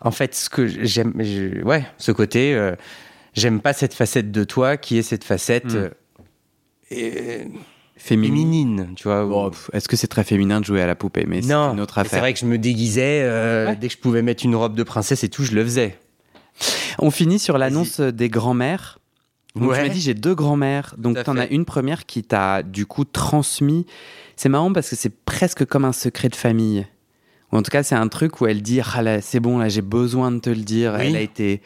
en 0.00 0.10
fait, 0.10 0.34
ce 0.34 0.50
que 0.50 0.66
j'aime, 0.66 1.12
ouais, 1.64 1.86
ce 1.98 2.10
côté. 2.10 2.54
euh, 2.56 2.74
j'aime 3.34 3.60
pas 3.60 3.72
cette 3.72 3.94
facette 3.94 4.32
de 4.32 4.42
toi 4.42 4.76
qui 4.76 4.98
est 4.98 5.02
cette 5.02 5.22
facette 5.22 5.72
Hmm. 5.74 5.90
Féminine. 7.96 8.92
tu 8.96 9.04
vois. 9.04 9.24
Bon, 9.24 9.50
Est-ce 9.72 9.88
que 9.88 9.96
c'est 9.96 10.06
très 10.06 10.24
féminin 10.24 10.60
de 10.60 10.64
jouer 10.66 10.82
à 10.82 10.86
la 10.86 10.94
poupée? 10.94 11.24
Mais 11.26 11.42
c'est 11.42 11.52
une 11.52 11.80
autre 11.80 11.94
mais 11.98 12.02
c'est 12.04 12.08
affaire. 12.08 12.20
vrai 12.20 12.32
que 12.34 12.38
je 12.38 12.46
me 12.46 12.58
déguisais 12.58 13.22
euh, 13.22 13.66
Ouais. 13.68 13.76
dès 13.76 13.88
que 13.88 13.94
je 13.94 13.98
pouvais 13.98 14.22
mettre 14.22 14.44
une 14.44 14.54
robe 14.54 14.74
de 14.76 14.82
princesse 14.82 15.24
et 15.24 15.28
tout, 15.28 15.44
je 15.44 15.52
le 15.54 15.64
faisais. 15.64 15.98
On 16.98 17.10
finit 17.10 17.38
sur 17.38 17.58
l'annonce 17.58 18.00
des 18.00 18.28
grands-mères. 18.28 18.98
Donc 19.54 19.70
Ouais. 19.70 19.76
tu 19.78 19.82
m'as 19.88 19.88
dit 19.88 20.00
j'ai 20.00 20.14
deux 20.14 20.34
grands-mères. 20.34 20.94
Donc 20.98 21.22
tu 21.22 21.30
en 21.30 21.36
as 21.38 21.46
une 21.46 21.64
première 21.64 22.06
qui 22.06 22.22
t'a 22.22 22.62
du 22.62 22.86
coup 22.86 23.04
transmis. 23.04 23.86
C'est 24.36 24.48
marrant 24.50 24.72
parce 24.72 24.90
que 24.90 24.96
c'est 24.96 25.14
presque 25.24 25.64
comme 25.64 25.84
un 25.84 25.92
secret 25.92 26.28
de 26.28 26.36
famille. 26.36 26.86
Ou 27.52 27.56
en 27.56 27.62
tout 27.62 27.70
cas 27.70 27.82
c'est 27.82 27.94
un 27.94 28.08
truc 28.08 28.40
où 28.40 28.46
elle 28.46 28.60
dit 28.60 28.80
ah 28.82 29.20
c'est 29.22 29.40
bon 29.40 29.58
là 29.58 29.68
j'ai 29.68 29.80
besoin 29.82 30.30
de 30.32 30.38
te 30.40 30.50
le 30.50 30.56
dire. 30.62 30.94
Oui. 30.98 31.06
Elle 31.08 31.16
a 31.16 31.20
été. 31.20 31.62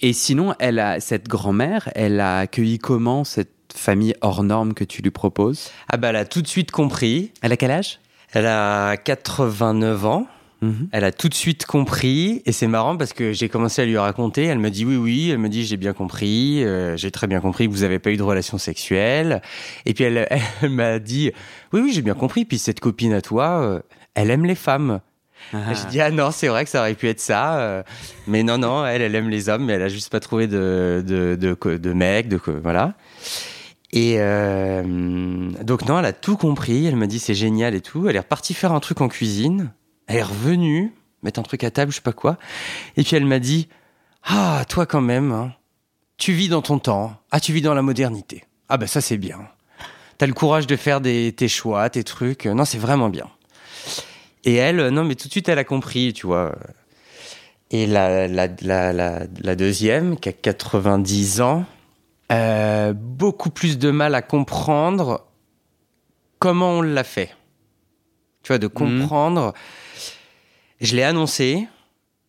Et 0.00 0.12
sinon 0.12 0.54
elle 0.58 0.78
a 0.78 1.00
cette 1.00 1.28
grand-mère 1.28 1.90
elle 1.94 2.20
a 2.20 2.38
accueilli 2.40 2.78
comment 2.78 3.24
cette 3.24 3.52
famille 3.78 4.14
hors 4.20 4.42
norme 4.42 4.74
que 4.74 4.84
tu 4.84 5.02
lui 5.02 5.10
proposes? 5.10 5.70
Ah 5.90 5.96
bah, 5.96 6.08
elle 6.10 6.16
a 6.16 6.24
tout 6.24 6.42
de 6.42 6.48
suite 6.48 6.70
compris. 6.70 7.32
Elle 7.42 7.52
a 7.52 7.56
quel 7.56 7.70
âge? 7.70 8.00
Elle 8.32 8.46
a 8.46 8.96
89 8.96 10.04
ans. 10.06 10.26
Mhm. 10.62 10.88
Elle 10.90 11.04
a 11.04 11.12
tout 11.12 11.28
de 11.28 11.34
suite 11.34 11.66
compris 11.66 12.42
et 12.46 12.52
c'est 12.52 12.66
marrant 12.66 12.96
parce 12.96 13.12
que 13.12 13.32
j'ai 13.34 13.48
commencé 13.50 13.82
à 13.82 13.84
lui 13.84 13.98
raconter. 13.98 14.44
Elle 14.44 14.58
me 14.58 14.70
dit 14.70 14.84
oui 14.86 14.96
oui. 14.96 15.30
Elle 15.30 15.38
me 15.38 15.48
dit 15.50 15.66
j'ai 15.66 15.76
bien 15.76 15.92
compris. 15.92 16.64
euh, 16.64 16.96
j'ai 16.96 17.10
très 17.10 17.26
bien 17.26 17.40
compris 17.40 17.66
que 17.66 17.72
vous 17.72 17.82
avez 17.82 17.98
pas 17.98 18.10
eu 18.10 18.16
de 18.16 18.22
relation 18.22 18.56
sexuelle. 18.56 19.42
Et 19.84 19.92
puis 19.92 20.04
elle, 20.04 20.26
elle 20.62 20.70
m'a 20.70 20.98
dit 20.98 21.30
oui 21.74 21.80
oui 21.82 21.92
j'ai 21.92 22.00
bien 22.02 22.14
compris. 22.14 22.46
Puis 22.46 22.58
cette 22.58 22.80
copine 22.80 23.12
à 23.12 23.20
toi, 23.20 23.60
euh, 23.60 23.80
elle 24.14 24.30
aime 24.30 24.46
les 24.46 24.54
femmes. 24.54 25.00
Ah. 25.52 25.74
J'ai 25.74 25.88
dit 25.90 26.00
ah 26.00 26.10
non 26.10 26.30
c'est 26.30 26.48
vrai 26.48 26.64
que 26.64 26.70
ça 26.70 26.80
aurait 26.80 26.94
pu 26.94 27.06
être 27.08 27.20
ça. 27.20 27.58
euh, 27.58 27.82
mais 28.26 28.42
non 28.42 28.56
non 28.56 28.84
elle 28.86 29.02
elle 29.02 29.14
aime 29.14 29.28
les 29.28 29.48
hommes 29.50 29.66
mais 29.66 29.74
elle 29.74 29.82
a 29.82 29.88
juste 29.88 30.10
pas 30.10 30.18
trouvé 30.20 30.46
de 30.46 31.04
de 31.06 31.36
de, 31.36 31.92
mec 31.92 32.28
de 32.28 32.40
voilà. 32.62 32.94
Et 33.92 34.16
euh, 34.18 34.82
donc 35.62 35.86
non, 35.86 35.98
elle 35.98 36.04
a 36.04 36.12
tout 36.12 36.36
compris. 36.36 36.86
Elle 36.86 36.96
m'a 36.96 37.06
dit 37.06 37.18
c'est 37.18 37.34
génial 37.34 37.74
et 37.74 37.80
tout. 37.80 38.08
Elle 38.08 38.16
est 38.16 38.20
repartie 38.20 38.54
faire 38.54 38.72
un 38.72 38.80
truc 38.80 39.00
en 39.00 39.08
cuisine. 39.08 39.72
Elle 40.06 40.16
est 40.16 40.22
revenue 40.22 40.92
mettre 41.22 41.40
un 41.40 41.42
truc 41.42 41.64
à 41.64 41.70
table, 41.70 41.90
je 41.90 41.96
sais 41.96 42.02
pas 42.02 42.12
quoi. 42.12 42.38
Et 42.96 43.02
puis 43.02 43.16
elle 43.16 43.24
m'a 43.24 43.38
dit 43.38 43.68
ah 44.24 44.64
toi 44.68 44.86
quand 44.86 45.00
même, 45.00 45.32
hein, 45.32 45.52
tu 46.16 46.32
vis 46.32 46.48
dans 46.48 46.62
ton 46.62 46.78
temps. 46.78 47.16
Ah 47.30 47.40
tu 47.40 47.52
vis 47.52 47.62
dans 47.62 47.74
la 47.74 47.82
modernité. 47.82 48.44
Ah 48.68 48.76
ben 48.76 48.86
ça 48.86 49.00
c'est 49.00 49.18
bien. 49.18 49.40
T'as 50.18 50.26
le 50.26 50.32
courage 50.32 50.66
de 50.66 50.76
faire 50.76 51.00
tes 51.02 51.48
choix, 51.48 51.90
tes 51.90 52.04
trucs. 52.04 52.46
Non 52.46 52.64
c'est 52.64 52.78
vraiment 52.78 53.08
bien. 53.08 53.28
Et 54.44 54.54
elle, 54.54 54.88
non 54.88 55.04
mais 55.04 55.14
tout 55.14 55.26
de 55.26 55.32
suite 55.32 55.48
elle 55.48 55.58
a 55.58 55.64
compris, 55.64 56.12
tu 56.12 56.26
vois. 56.26 56.54
Et 57.72 57.86
la, 57.86 58.28
la, 58.28 58.48
la 58.92 59.56
deuxième, 59.56 60.16
qui 60.18 60.28
a 60.28 60.32
90 60.32 61.40
ans, 61.40 61.66
euh, 62.32 62.92
beaucoup 62.92 63.50
plus 63.50 63.78
de 63.78 63.90
mal 63.90 64.14
à 64.14 64.22
comprendre 64.22 65.26
comment 66.38 66.72
on 66.78 66.82
l'a 66.82 67.04
fait. 67.04 67.34
Tu 68.42 68.48
vois, 68.48 68.58
de 68.58 68.66
comprendre. 68.66 69.54
Je 70.80 70.96
l'ai 70.96 71.02
annoncé. 71.02 71.66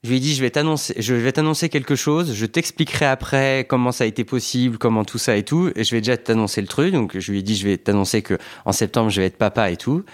Je 0.03 0.09
lui 0.09 0.17
ai 0.17 0.19
dit, 0.19 0.35
je 0.35 0.41
vais 0.41 0.51
t'annoncer, 0.51 0.93
je 0.97 1.13
vais 1.15 1.31
t'annoncer 1.31 1.69
quelque 1.69 1.95
chose. 1.95 2.33
Je 2.33 2.45
t'expliquerai 2.45 3.05
après 3.05 3.65
comment 3.67 3.91
ça 3.91 4.03
a 4.03 4.07
été 4.07 4.23
possible, 4.23 4.77
comment 4.77 5.03
tout 5.03 5.17
ça 5.17 5.35
et 5.35 5.43
tout. 5.43 5.71
Et 5.75 5.83
je 5.83 5.95
vais 5.95 6.01
déjà 6.01 6.15
t'annoncer 6.17 6.61
le 6.61 6.67
truc. 6.67 6.93
Donc, 6.93 7.17
je 7.17 7.31
lui 7.31 7.39
ai 7.39 7.41
dit, 7.41 7.55
je 7.55 7.67
vais 7.67 7.77
t'annoncer 7.77 8.21
que 8.21 8.37
en 8.65 8.71
septembre, 8.71 9.09
je 9.09 9.21
vais 9.21 9.27
être 9.27 9.37
papa 9.37 9.71
et 9.71 9.77
tout. 9.77 10.05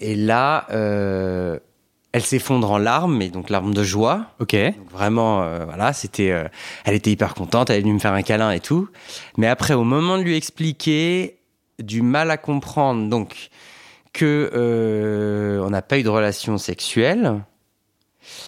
Et 0.00 0.14
là, 0.14 0.66
euh, 0.70 1.58
elle 2.12 2.22
s'effondre 2.22 2.70
en 2.70 2.78
larmes, 2.78 3.16
mais 3.16 3.28
donc 3.28 3.50
larmes 3.50 3.74
de 3.74 3.82
joie. 3.82 4.26
Ok. 4.40 4.54
Donc 4.54 4.90
vraiment, 4.90 5.42
euh, 5.42 5.64
voilà, 5.64 5.92
c'était, 5.92 6.30
euh, 6.30 6.48
elle 6.84 6.94
était 6.94 7.10
hyper 7.10 7.34
contente, 7.34 7.70
elle 7.70 7.78
est 7.78 7.82
venue 7.82 7.94
me 7.94 7.98
faire 7.98 8.12
un 8.12 8.22
câlin 8.22 8.50
et 8.50 8.60
tout. 8.60 8.88
Mais 9.36 9.46
après, 9.46 9.74
au 9.74 9.84
moment 9.84 10.18
de 10.18 10.22
lui 10.22 10.36
expliquer, 10.36 11.38
du 11.78 12.02
mal 12.02 12.30
à 12.30 12.36
comprendre, 12.36 13.08
donc 13.08 13.50
que 14.12 14.50
euh, 14.54 15.62
on 15.64 15.70
n'a 15.70 15.82
pas 15.82 15.98
eu 15.98 16.02
de 16.02 16.08
relation 16.08 16.58
sexuelle. 16.58 17.44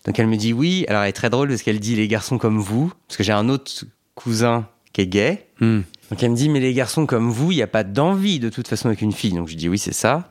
Donc 0.04 0.18
elle 0.18 0.26
me 0.26 0.36
dit 0.36 0.52
oui. 0.52 0.84
Alors 0.88 1.02
elle 1.02 1.10
est 1.10 1.12
très 1.12 1.30
drôle 1.30 1.48
parce 1.48 1.62
qu'elle 1.62 1.80
dit 1.80 1.94
les 1.94 2.08
garçons 2.08 2.38
comme 2.38 2.58
vous, 2.58 2.92
parce 3.06 3.16
que 3.16 3.22
j'ai 3.22 3.32
un 3.32 3.48
autre 3.48 3.84
cousin 4.14 4.66
qui 4.92 5.02
est 5.02 5.06
gay. 5.06 5.46
Hmm. 5.60 5.82
Donc 6.10 6.22
elle 6.22 6.30
me 6.30 6.36
dit, 6.36 6.48
mais 6.48 6.60
les 6.60 6.74
garçons 6.74 7.06
comme 7.06 7.30
vous, 7.30 7.52
il 7.52 7.56
n'y 7.56 7.62
a 7.62 7.68
pas 7.68 7.84
d'envie 7.84 8.40
de 8.40 8.48
toute 8.48 8.66
façon 8.66 8.88
avec 8.88 9.00
une 9.00 9.12
fille. 9.12 9.32
Donc 9.32 9.48
je 9.48 9.54
dis, 9.54 9.68
oui, 9.68 9.78
c'est 9.78 9.94
ça. 9.94 10.29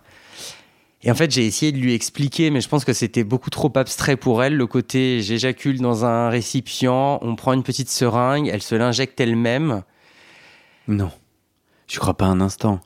Et 1.03 1.11
en 1.11 1.15
fait, 1.15 1.31
j'ai 1.31 1.45
essayé 1.45 1.71
de 1.71 1.77
lui 1.77 1.93
expliquer, 1.93 2.49
mais 2.49 2.59
je 2.59 2.67
pense 2.67 2.83
que 2.83 2.91
c'était 2.91 3.23
beaucoup 3.23 3.49
trop 3.49 3.71
abstrait 3.75 4.17
pour 4.17 4.43
elle. 4.43 4.55
Le 4.57 4.67
côté, 4.67 5.21
j'éjacule 5.21 5.79
dans 5.79 6.03
un 6.03 6.29
récipient, 6.29 7.19
on 7.21 7.35
prend 7.37 7.53
une 7.53 7.63
petite 7.63 7.89
seringue, 7.89 8.49
elle 8.51 8.61
se 8.61 8.75
l'injecte 8.75 9.19
elle-même. 9.21 9.83
Non. 10.87 11.11
Je 11.87 11.99
crois 11.99 12.15
pas 12.15 12.25
un 12.25 12.41
instant. 12.41 12.81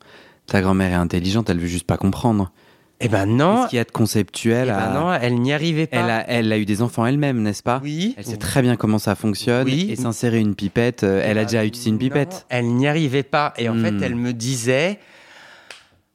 Ta 0.46 0.62
grand-mère 0.62 0.92
est 0.92 0.96
intelligente, 0.96 1.50
elle 1.50 1.60
veut 1.60 1.68
juste 1.68 1.88
pas 1.88 1.98
comprendre. 1.98 2.52
Eh 3.00 3.08
ben 3.10 3.26
non. 3.26 3.56
Qu'est-ce 3.62 3.70
qu'il 3.70 3.78
y 3.78 3.80
a 3.80 3.84
de 3.86 3.92
conceptuel 3.92 4.68
Eh 4.68 4.72
à- 4.72 4.88
ben 4.88 4.94
non, 4.94 5.14
elle 5.14 5.40
n'y 5.42 5.52
arrivait 5.52 5.88
pas. 5.88 5.98
Elle 5.98 6.10
a, 6.10 6.30
elle 6.30 6.54
a 6.54 6.58
eu 6.60 6.66
des 6.66 6.82
enfants 6.82 7.06
elle-même, 7.06 7.42
n'est-ce 7.42 7.64
pas? 7.64 7.82
Oui. 7.84 8.14
Elle 8.18 8.26
sait 8.26 8.38
très 8.38 8.62
bien 8.62 8.76
comment 8.76 9.00
ça 9.00 9.16
fonctionne. 9.16 9.66
Oui. 9.66 9.88
Et 9.90 9.96
s'insérer 9.96 10.40
une 10.40 10.54
pipette, 10.56 11.04
euh, 11.04 11.22
elle 11.26 11.38
a 11.40 11.44
déjà 11.46 11.66
utilisé 11.66 11.90
une 11.90 11.96
Non, 11.96 12.00
pipette. 12.00 12.46
elle 12.50 12.68
n'y 12.68 12.88
arrivait 12.88 13.24
pas. 13.24 13.54
Et 13.58 13.68
en 13.70 13.74
Hmm. 13.76 13.84
fait, 14.00 14.06
elle 14.06 14.16
me 14.16 14.32
disait. 14.34 15.00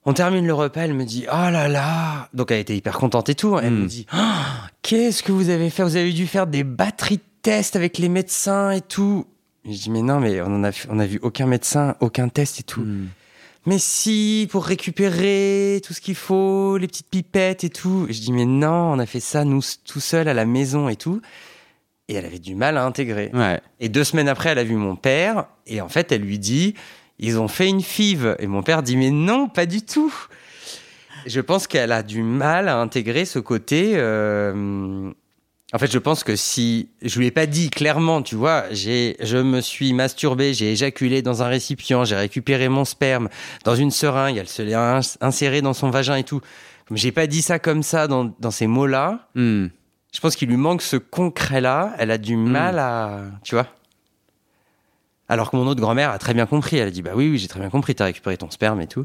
On 0.04 0.12
termine 0.14 0.46
le 0.46 0.54
repas, 0.54 0.82
elle 0.82 0.94
me 0.94 1.04
dit 1.04 1.26
Oh 1.28 1.50
là 1.50 1.68
là 1.68 2.28
Donc 2.32 2.50
elle 2.50 2.60
était 2.60 2.76
hyper 2.76 2.96
contente 2.98 3.28
et 3.28 3.34
tout. 3.34 3.58
Elle 3.58 3.72
Hmm. 3.72 3.82
me 3.82 3.86
dit 3.86 4.06
Ah, 4.10 4.68
Qu'est-ce 4.82 5.22
que 5.22 5.32
vous 5.32 5.50
avez 5.50 5.70
fait? 5.70 5.82
Vous 5.82 5.96
avez 5.96 6.12
dû 6.12 6.26
faire 6.26 6.46
des 6.46 6.64
batteries 6.64 7.16
de 7.18 7.22
tests 7.42 7.76
avec 7.76 7.98
les 7.98 8.08
médecins 8.08 8.70
et 8.70 8.80
tout. 8.80 9.26
Et 9.64 9.72
je 9.74 9.82
dis 9.82 9.90
Mais 9.90 10.02
non, 10.02 10.20
mais 10.20 10.40
on 10.40 10.46
en 10.46 10.64
a, 10.64 10.70
on 10.88 10.98
a 10.98 11.06
vu 11.06 11.18
aucun 11.22 11.46
médecin, 11.46 11.94
aucun 12.00 12.28
test 12.28 12.60
et 12.60 12.62
tout. 12.62 12.80
Hmm. 12.82 13.08
Mais 13.66 13.78
si, 13.78 14.48
pour 14.50 14.64
récupérer 14.64 15.82
tout 15.84 15.92
ce 15.92 16.00
qu'il 16.00 16.14
faut, 16.14 16.78
les 16.78 16.86
petites 16.86 17.10
pipettes 17.10 17.64
et 17.64 17.68
tout. 17.70 18.06
Je 18.08 18.18
dis, 18.18 18.32
mais 18.32 18.46
non, 18.46 18.92
on 18.92 18.98
a 18.98 19.04
fait 19.04 19.20
ça, 19.20 19.44
nous, 19.44 19.60
tout 19.84 20.00
seul 20.00 20.26
à 20.28 20.32
la 20.32 20.46
maison 20.46 20.88
et 20.88 20.96
tout. 20.96 21.20
Et 22.08 22.14
elle 22.14 22.24
avait 22.24 22.38
du 22.38 22.54
mal 22.54 22.78
à 22.78 22.84
intégrer. 22.86 23.30
Ouais. 23.34 23.60
Et 23.80 23.90
deux 23.90 24.04
semaines 24.04 24.28
après, 24.28 24.50
elle 24.50 24.58
a 24.58 24.64
vu 24.64 24.76
mon 24.76 24.96
père. 24.96 25.48
Et 25.66 25.82
en 25.82 25.90
fait, 25.90 26.12
elle 26.12 26.22
lui 26.22 26.38
dit, 26.38 26.74
ils 27.18 27.38
ont 27.38 27.48
fait 27.48 27.68
une 27.68 27.82
FIV. 27.82 28.36
Et 28.38 28.46
mon 28.46 28.62
père 28.62 28.82
dit, 28.82 28.96
mais 28.96 29.10
non, 29.10 29.48
pas 29.48 29.66
du 29.66 29.82
tout. 29.82 30.12
Je 31.26 31.40
pense 31.40 31.66
qu'elle 31.66 31.92
a 31.92 32.02
du 32.02 32.22
mal 32.22 32.68
à 32.68 32.76
intégrer 32.78 33.24
ce 33.24 33.38
côté. 33.38 33.92
euh, 33.96 35.10
En 35.72 35.78
fait, 35.78 35.90
je 35.92 35.98
pense 35.98 36.24
que 36.24 36.36
si 36.36 36.88
je 37.02 37.18
lui 37.18 37.26
ai 37.26 37.30
pas 37.30 37.46
dit 37.46 37.68
clairement, 37.70 38.22
tu 38.22 38.34
vois, 38.36 38.64
j'ai, 38.70 39.16
je 39.20 39.36
me 39.36 39.60
suis 39.60 39.92
masturbé, 39.92 40.54
j'ai 40.54 40.72
éjaculé 40.72 41.20
dans 41.20 41.42
un 41.42 41.48
récipient, 41.48 42.04
j'ai 42.04 42.16
récupéré 42.16 42.68
mon 42.70 42.84
sperme 42.86 43.28
dans 43.64 43.74
une 43.74 43.90
seringue, 43.90 44.36
elle 44.38 44.48
se 44.48 44.62
l'est 44.62 44.74
ins- 44.74 45.00
insérée 45.20 45.60
dans 45.60 45.74
son 45.74 45.90
vagin 45.90 46.16
et 46.16 46.24
tout. 46.24 46.40
Comme 46.86 46.96
j'ai 46.96 47.12
pas 47.12 47.26
dit 47.26 47.42
ça 47.42 47.58
comme 47.58 47.82
ça 47.82 48.06
dans, 48.08 48.32
dans 48.40 48.50
ces 48.50 48.66
mots-là, 48.66 49.28
Hmm. 49.34 49.66
je 50.14 50.20
pense 50.20 50.36
qu'il 50.36 50.48
lui 50.48 50.56
manque 50.56 50.80
ce 50.80 50.96
concret-là. 50.96 51.92
Elle 51.98 52.12
a 52.12 52.16
du 52.18 52.36
mal 52.36 52.78
à, 52.78 53.20
tu 53.44 53.54
vois. 53.54 53.66
Alors 55.30 55.50
que 55.50 55.56
mon 55.56 55.66
autre 55.66 55.80
grand-mère 55.80 56.10
a 56.10 56.18
très 56.18 56.32
bien 56.34 56.46
compris. 56.46 56.78
Elle 56.78 56.88
a 56.88 56.90
dit 56.90 57.02
bah 57.02 57.10
oui 57.14 57.28
oui 57.30 57.38
j'ai 57.38 57.48
très 57.48 57.60
bien 57.60 57.68
compris. 57.70 57.94
T'as 57.94 58.06
récupéré 58.06 58.36
ton 58.36 58.50
sperme 58.50 58.80
et 58.80 58.86
tout. 58.86 59.04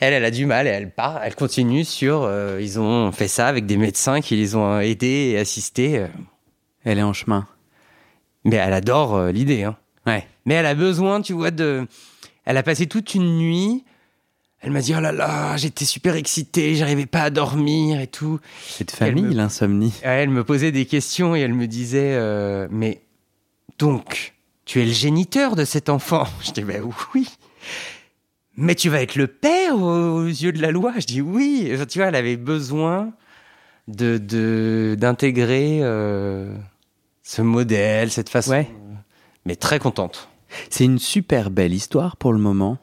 Elle 0.00 0.12
elle 0.14 0.24
a 0.24 0.30
du 0.30 0.46
mal 0.46 0.66
et 0.66 0.70
elle 0.70 0.90
part. 0.90 1.20
Elle 1.22 1.34
continue 1.34 1.84
sur. 1.84 2.22
euh, 2.22 2.58
ils 2.60 2.80
ont 2.80 3.12
fait 3.12 3.28
ça 3.28 3.46
avec 3.48 3.66
des 3.66 3.76
médecins 3.76 4.20
qui 4.20 4.36
les 4.36 4.54
ont 4.56 4.80
aidés 4.80 5.32
et 5.34 5.38
assistés. 5.38 5.98
euh. 5.98 6.06
Elle 6.84 6.98
est 6.98 7.02
en 7.02 7.12
chemin. 7.12 7.46
Mais 8.44 8.56
elle 8.56 8.72
adore 8.72 9.16
euh, 9.16 9.30
l'idée. 9.32 9.64
Hein. 9.64 9.76
Ouais. 10.06 10.26
Mais 10.46 10.54
elle 10.54 10.64
a 10.66 10.74
besoin, 10.74 11.20
tu 11.20 11.34
vois, 11.34 11.50
de. 11.50 11.86
Elle 12.46 12.56
a 12.56 12.62
passé 12.62 12.86
toute 12.86 13.14
une 13.14 13.36
nuit. 13.38 13.84
Elle 14.60 14.70
m'a 14.72 14.80
dit 14.80 14.92
oh 14.96 15.00
là 15.00 15.12
là 15.12 15.56
j'étais 15.56 15.84
super 15.84 16.16
excitée, 16.16 16.74
j'arrivais 16.74 17.06
pas 17.06 17.22
à 17.22 17.30
dormir 17.30 18.00
et 18.00 18.08
tout. 18.08 18.40
C'est 18.66 18.86
de 18.86 18.90
famille, 18.90 19.22
me- 19.22 19.34
l'insomnie. 19.34 19.92
Elle 20.02 20.30
me 20.30 20.42
posait 20.42 20.72
des 20.72 20.84
questions 20.86 21.36
et 21.36 21.40
elle 21.40 21.54
me 21.54 21.66
disait 21.68 22.14
euh, 22.14 22.66
Mais 22.70 23.02
donc, 23.78 24.34
tu 24.68 24.82
es 24.82 24.84
le 24.84 24.92
géniteur 24.92 25.56
de 25.56 25.64
cet 25.64 25.88
enfant 25.88 26.28
Je 26.42 26.52
dis 26.52 26.62
Ben 26.62 26.82
oui. 27.14 27.28
Mais 28.56 28.74
tu 28.74 28.90
vas 28.90 29.00
être 29.00 29.16
le 29.16 29.26
père 29.26 29.80
aux, 29.80 30.26
yeux 30.26 30.52
de 30.52 30.60
la 30.60 30.70
loi 30.70 30.92
Je 30.98 31.06
dis 31.06 31.20
oui. 31.22 31.72
Tu 31.88 31.98
vois, 31.98 32.08
elle 32.08 32.14
avait 32.14 32.36
besoin 32.36 33.12
de- 33.88 34.94
d'intégrer 34.98 35.78
euh, 35.82 36.54
ce 37.22 37.40
modèle, 37.40 38.10
cette 38.10 38.28
façon. 38.28 38.50
Ouais. 38.50 38.68
Mais 39.46 39.56
très 39.56 39.78
contente. 39.78 40.28
C'est 40.70 40.84
une 40.84 40.98
super 40.98 41.50
belle 41.50 41.72
histoire 41.72 42.16
pour 42.16 42.32
le 42.32 42.38
moment. 42.38 42.78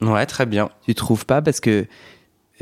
Ouais, 0.00 0.26
très 0.26 0.46
bien. 0.46 0.70
Tu 0.86 0.94
trouves 0.96 1.24
pas? 1.24 1.40
Parce 1.40 1.60
que 1.60 1.86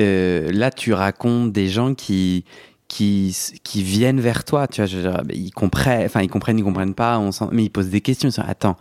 euh, 0.01 0.53
là, 0.53 0.71
tu 0.71 0.93
racontes 0.93 1.53
des 1.53 1.69
gens 1.69 1.95
qui, 1.95 2.45
qui, 2.91 3.35
qui 3.63 3.83
viennent 3.83 4.21
vers 4.21 4.45
toi. 4.45 4.67
Tu 4.67 4.81
vois, 4.83 4.87
je 4.87 4.99
bah, 5.01 5.23
ils 5.33 5.53
comprennent, 5.53 6.05
enfin, 6.05 6.21
ils 6.23 6.29
comprennent, 6.29 6.59
ils 6.59 6.65
comprennent 6.65 6.95
pas, 6.95 7.19
on 7.19 7.31
sent- 7.33 7.47
mais 7.53 7.65
ils 7.65 7.71
posent 7.71 7.89
des 7.89 8.01
questions. 8.01 8.29
Ils 8.29 8.33
sont, 8.33 8.43
attends, 8.43 8.77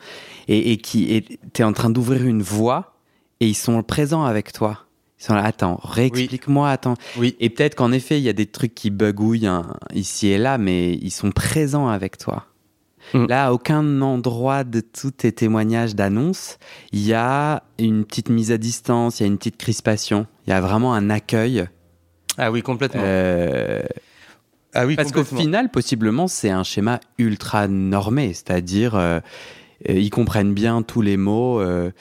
et, 0.49 0.71
et 0.71 0.77
qui, 0.77 1.23
t'es 1.53 1.63
en 1.63 1.71
train 1.71 1.91
d'ouvrir 1.91 2.25
une 2.25 2.41
voie 2.41 2.95
et 3.39 3.47
ils 3.47 3.55
sont 3.55 3.81
présents 3.83 4.25
avec 4.25 4.51
toi. 4.51 4.85
Ils 5.19 5.25
sont 5.25 5.35
là, 5.35 5.43
attends, 5.43 5.79
réexplique-moi, 5.83 6.69
attends. 6.69 6.95
Oui. 7.17 7.35
Et 7.39 7.49
peut-être 7.49 7.75
qu'en 7.75 7.91
effet, 7.91 8.17
il 8.17 8.23
y 8.23 8.29
a 8.29 8.33
des 8.33 8.47
trucs 8.47 8.73
qui 8.73 8.89
bugouillent 8.89 9.47
hein, 9.47 9.75
ici 9.93 10.29
et 10.29 10.37
là, 10.37 10.57
mais 10.57 10.93
ils 10.93 11.11
sont 11.11 11.31
présents 11.31 11.87
avec 11.87 12.17
toi. 12.17 12.45
Mm. 13.13 13.25
Là, 13.27 13.47
à 13.47 13.51
aucun 13.51 14.01
endroit 14.01 14.63
de 14.63 14.79
tous 14.81 15.11
tes 15.11 15.31
témoignages 15.31 15.93
d'annonces, 15.93 16.57
il 16.91 17.05
y 17.05 17.13
a 17.13 17.63
une 17.77 18.05
petite 18.05 18.29
mise 18.29 18.51
à 18.51 18.57
distance, 18.57 19.19
il 19.19 19.23
y 19.23 19.25
a 19.25 19.27
une 19.27 19.37
petite 19.37 19.57
crispation, 19.57 20.25
il 20.47 20.49
y 20.49 20.53
a 20.53 20.61
vraiment 20.61 20.93
un 20.93 21.09
accueil. 21.09 21.67
Ah 22.39 22.51
oui, 22.51 22.61
complètement. 22.61 23.01
Euh, 23.03 23.81
ah 24.73 24.85
oui, 24.85 24.95
parce 24.95 25.11
qu'au 25.11 25.23
final, 25.23 25.69
possiblement, 25.69 26.27
c'est 26.27 26.49
un 26.49 26.63
schéma 26.63 26.99
ultra 27.17 27.67
normé, 27.67 28.33
c'est-à-dire 28.33 28.95
euh, 28.95 29.19
euh, 29.89 29.93
ils 29.93 30.09
comprennent 30.09 30.53
bien 30.53 30.81
tous 30.81 31.01
les 31.01 31.17
mots 31.17 31.59
euh, 31.59 31.91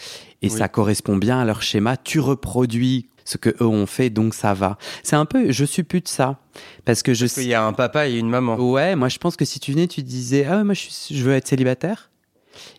et 0.43 0.49
Oui. 0.49 0.57
ça 0.57 0.69
correspond 0.69 1.17
bien 1.17 1.41
à 1.41 1.45
leur 1.45 1.63
schéma. 1.63 1.97
Tu 1.97 2.21
reproduis 2.21 3.09
ce 3.25 3.37
que 3.37 3.51
eux 3.61 3.67
ont 3.67 3.87
fait, 3.87 4.11
donc 4.11 4.33
ça 4.35 4.55
va. 4.55 4.79
C'est 5.03 5.17
un 5.17 5.25
peu, 5.27 5.51
je 5.51 5.65
suppute 5.65 6.09
ça, 6.09 6.39
parce 6.85 7.03
que 7.03 7.15
je 7.15 7.25
Parce 7.27 7.35
qu'il 7.35 7.49
y 7.49 7.55
a 7.55 7.65
un 7.65 7.73
papa 7.73 8.09
et 8.09 8.17
une 8.17 8.29
maman. 8.31 8.57
Ouais, 8.57 8.97
moi 8.97 9.09
je 9.09 9.19
pense 9.19 9.37
que 9.37 9.45
si 9.45 9.61
tu 9.61 9.73
venais, 9.73 9.87
tu 9.89 10.03
disais 10.03 10.47
ah 10.49 10.59
ouais, 10.59 10.65
moi 10.65 10.75
je, 10.75 10.81
suis- 10.89 11.15
je 11.17 11.25
veux 11.25 11.33
être 11.35 11.49
célibataire, 11.49 12.11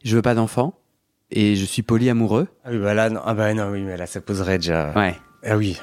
je 0.03 0.15
veux 0.15 0.21
pas 0.21 0.33
d'enfant 0.35 0.73
et 1.31 1.55
je 1.55 1.65
suis 1.65 1.81
polyamoureux. 1.83 2.47
Ah 2.63 2.69
oui, 2.71 2.79
bah 2.79 2.93
là, 2.93 3.09
non. 3.09 3.21
Ah 3.25 3.33
bah 3.35 3.53
non, 3.53 3.69
oui, 3.71 3.81
mais 3.81 3.97
là, 3.97 4.07
ça 4.07 4.21
poserait 4.21 4.57
déjà. 4.57 4.91
Ouais. 4.95 5.15
Ah 5.45 5.55
oui. 5.57 5.77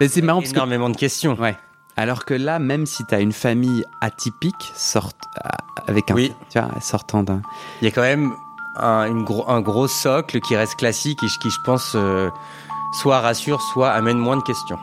Mais 0.00 0.08
c'est 0.08 0.22
marrant 0.22 0.40
parce 0.40 0.50
que 0.52 0.56
Énormément 0.56 0.90
de 0.90 0.96
questions. 0.96 1.34
ouais. 1.40 1.56
Alors 1.96 2.24
que 2.24 2.34
là, 2.34 2.58
même 2.60 2.86
si 2.86 3.04
tu 3.06 3.14
as 3.14 3.20
une 3.20 3.32
famille 3.32 3.84
atypique, 4.00 4.72
sorte 4.76 5.16
avec 5.88 6.10
un, 6.10 6.14
Oui. 6.14 6.32
tu 6.50 6.60
vois, 6.60 6.68
sortant 6.80 7.24
d'un. 7.24 7.42
Il 7.82 7.86
y 7.86 7.88
a 7.88 7.90
quand 7.90 8.02
même 8.02 8.32
un, 8.76 9.06
une 9.08 9.24
gros, 9.24 9.48
un 9.50 9.60
gros 9.60 9.88
socle 9.88 10.40
qui 10.40 10.54
reste 10.54 10.76
classique 10.76 11.18
et 11.24 11.26
qui, 11.42 11.50
je 11.50 11.58
pense, 11.64 11.92
euh, 11.96 12.30
soit 13.00 13.18
rassure, 13.20 13.60
soit 13.62 13.90
amène 13.90 14.18
moins 14.18 14.36
de 14.36 14.42
questions. 14.42 14.78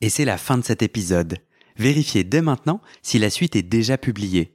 Et 0.00 0.10
c'est 0.10 0.24
la 0.24 0.36
fin 0.38 0.58
de 0.58 0.64
cet 0.64 0.82
épisode. 0.82 1.38
Vérifiez 1.76 2.24
dès 2.24 2.42
maintenant 2.42 2.80
si 3.02 3.18
la 3.18 3.30
suite 3.30 3.56
est 3.56 3.62
déjà 3.62 3.98
publiée. 3.98 4.54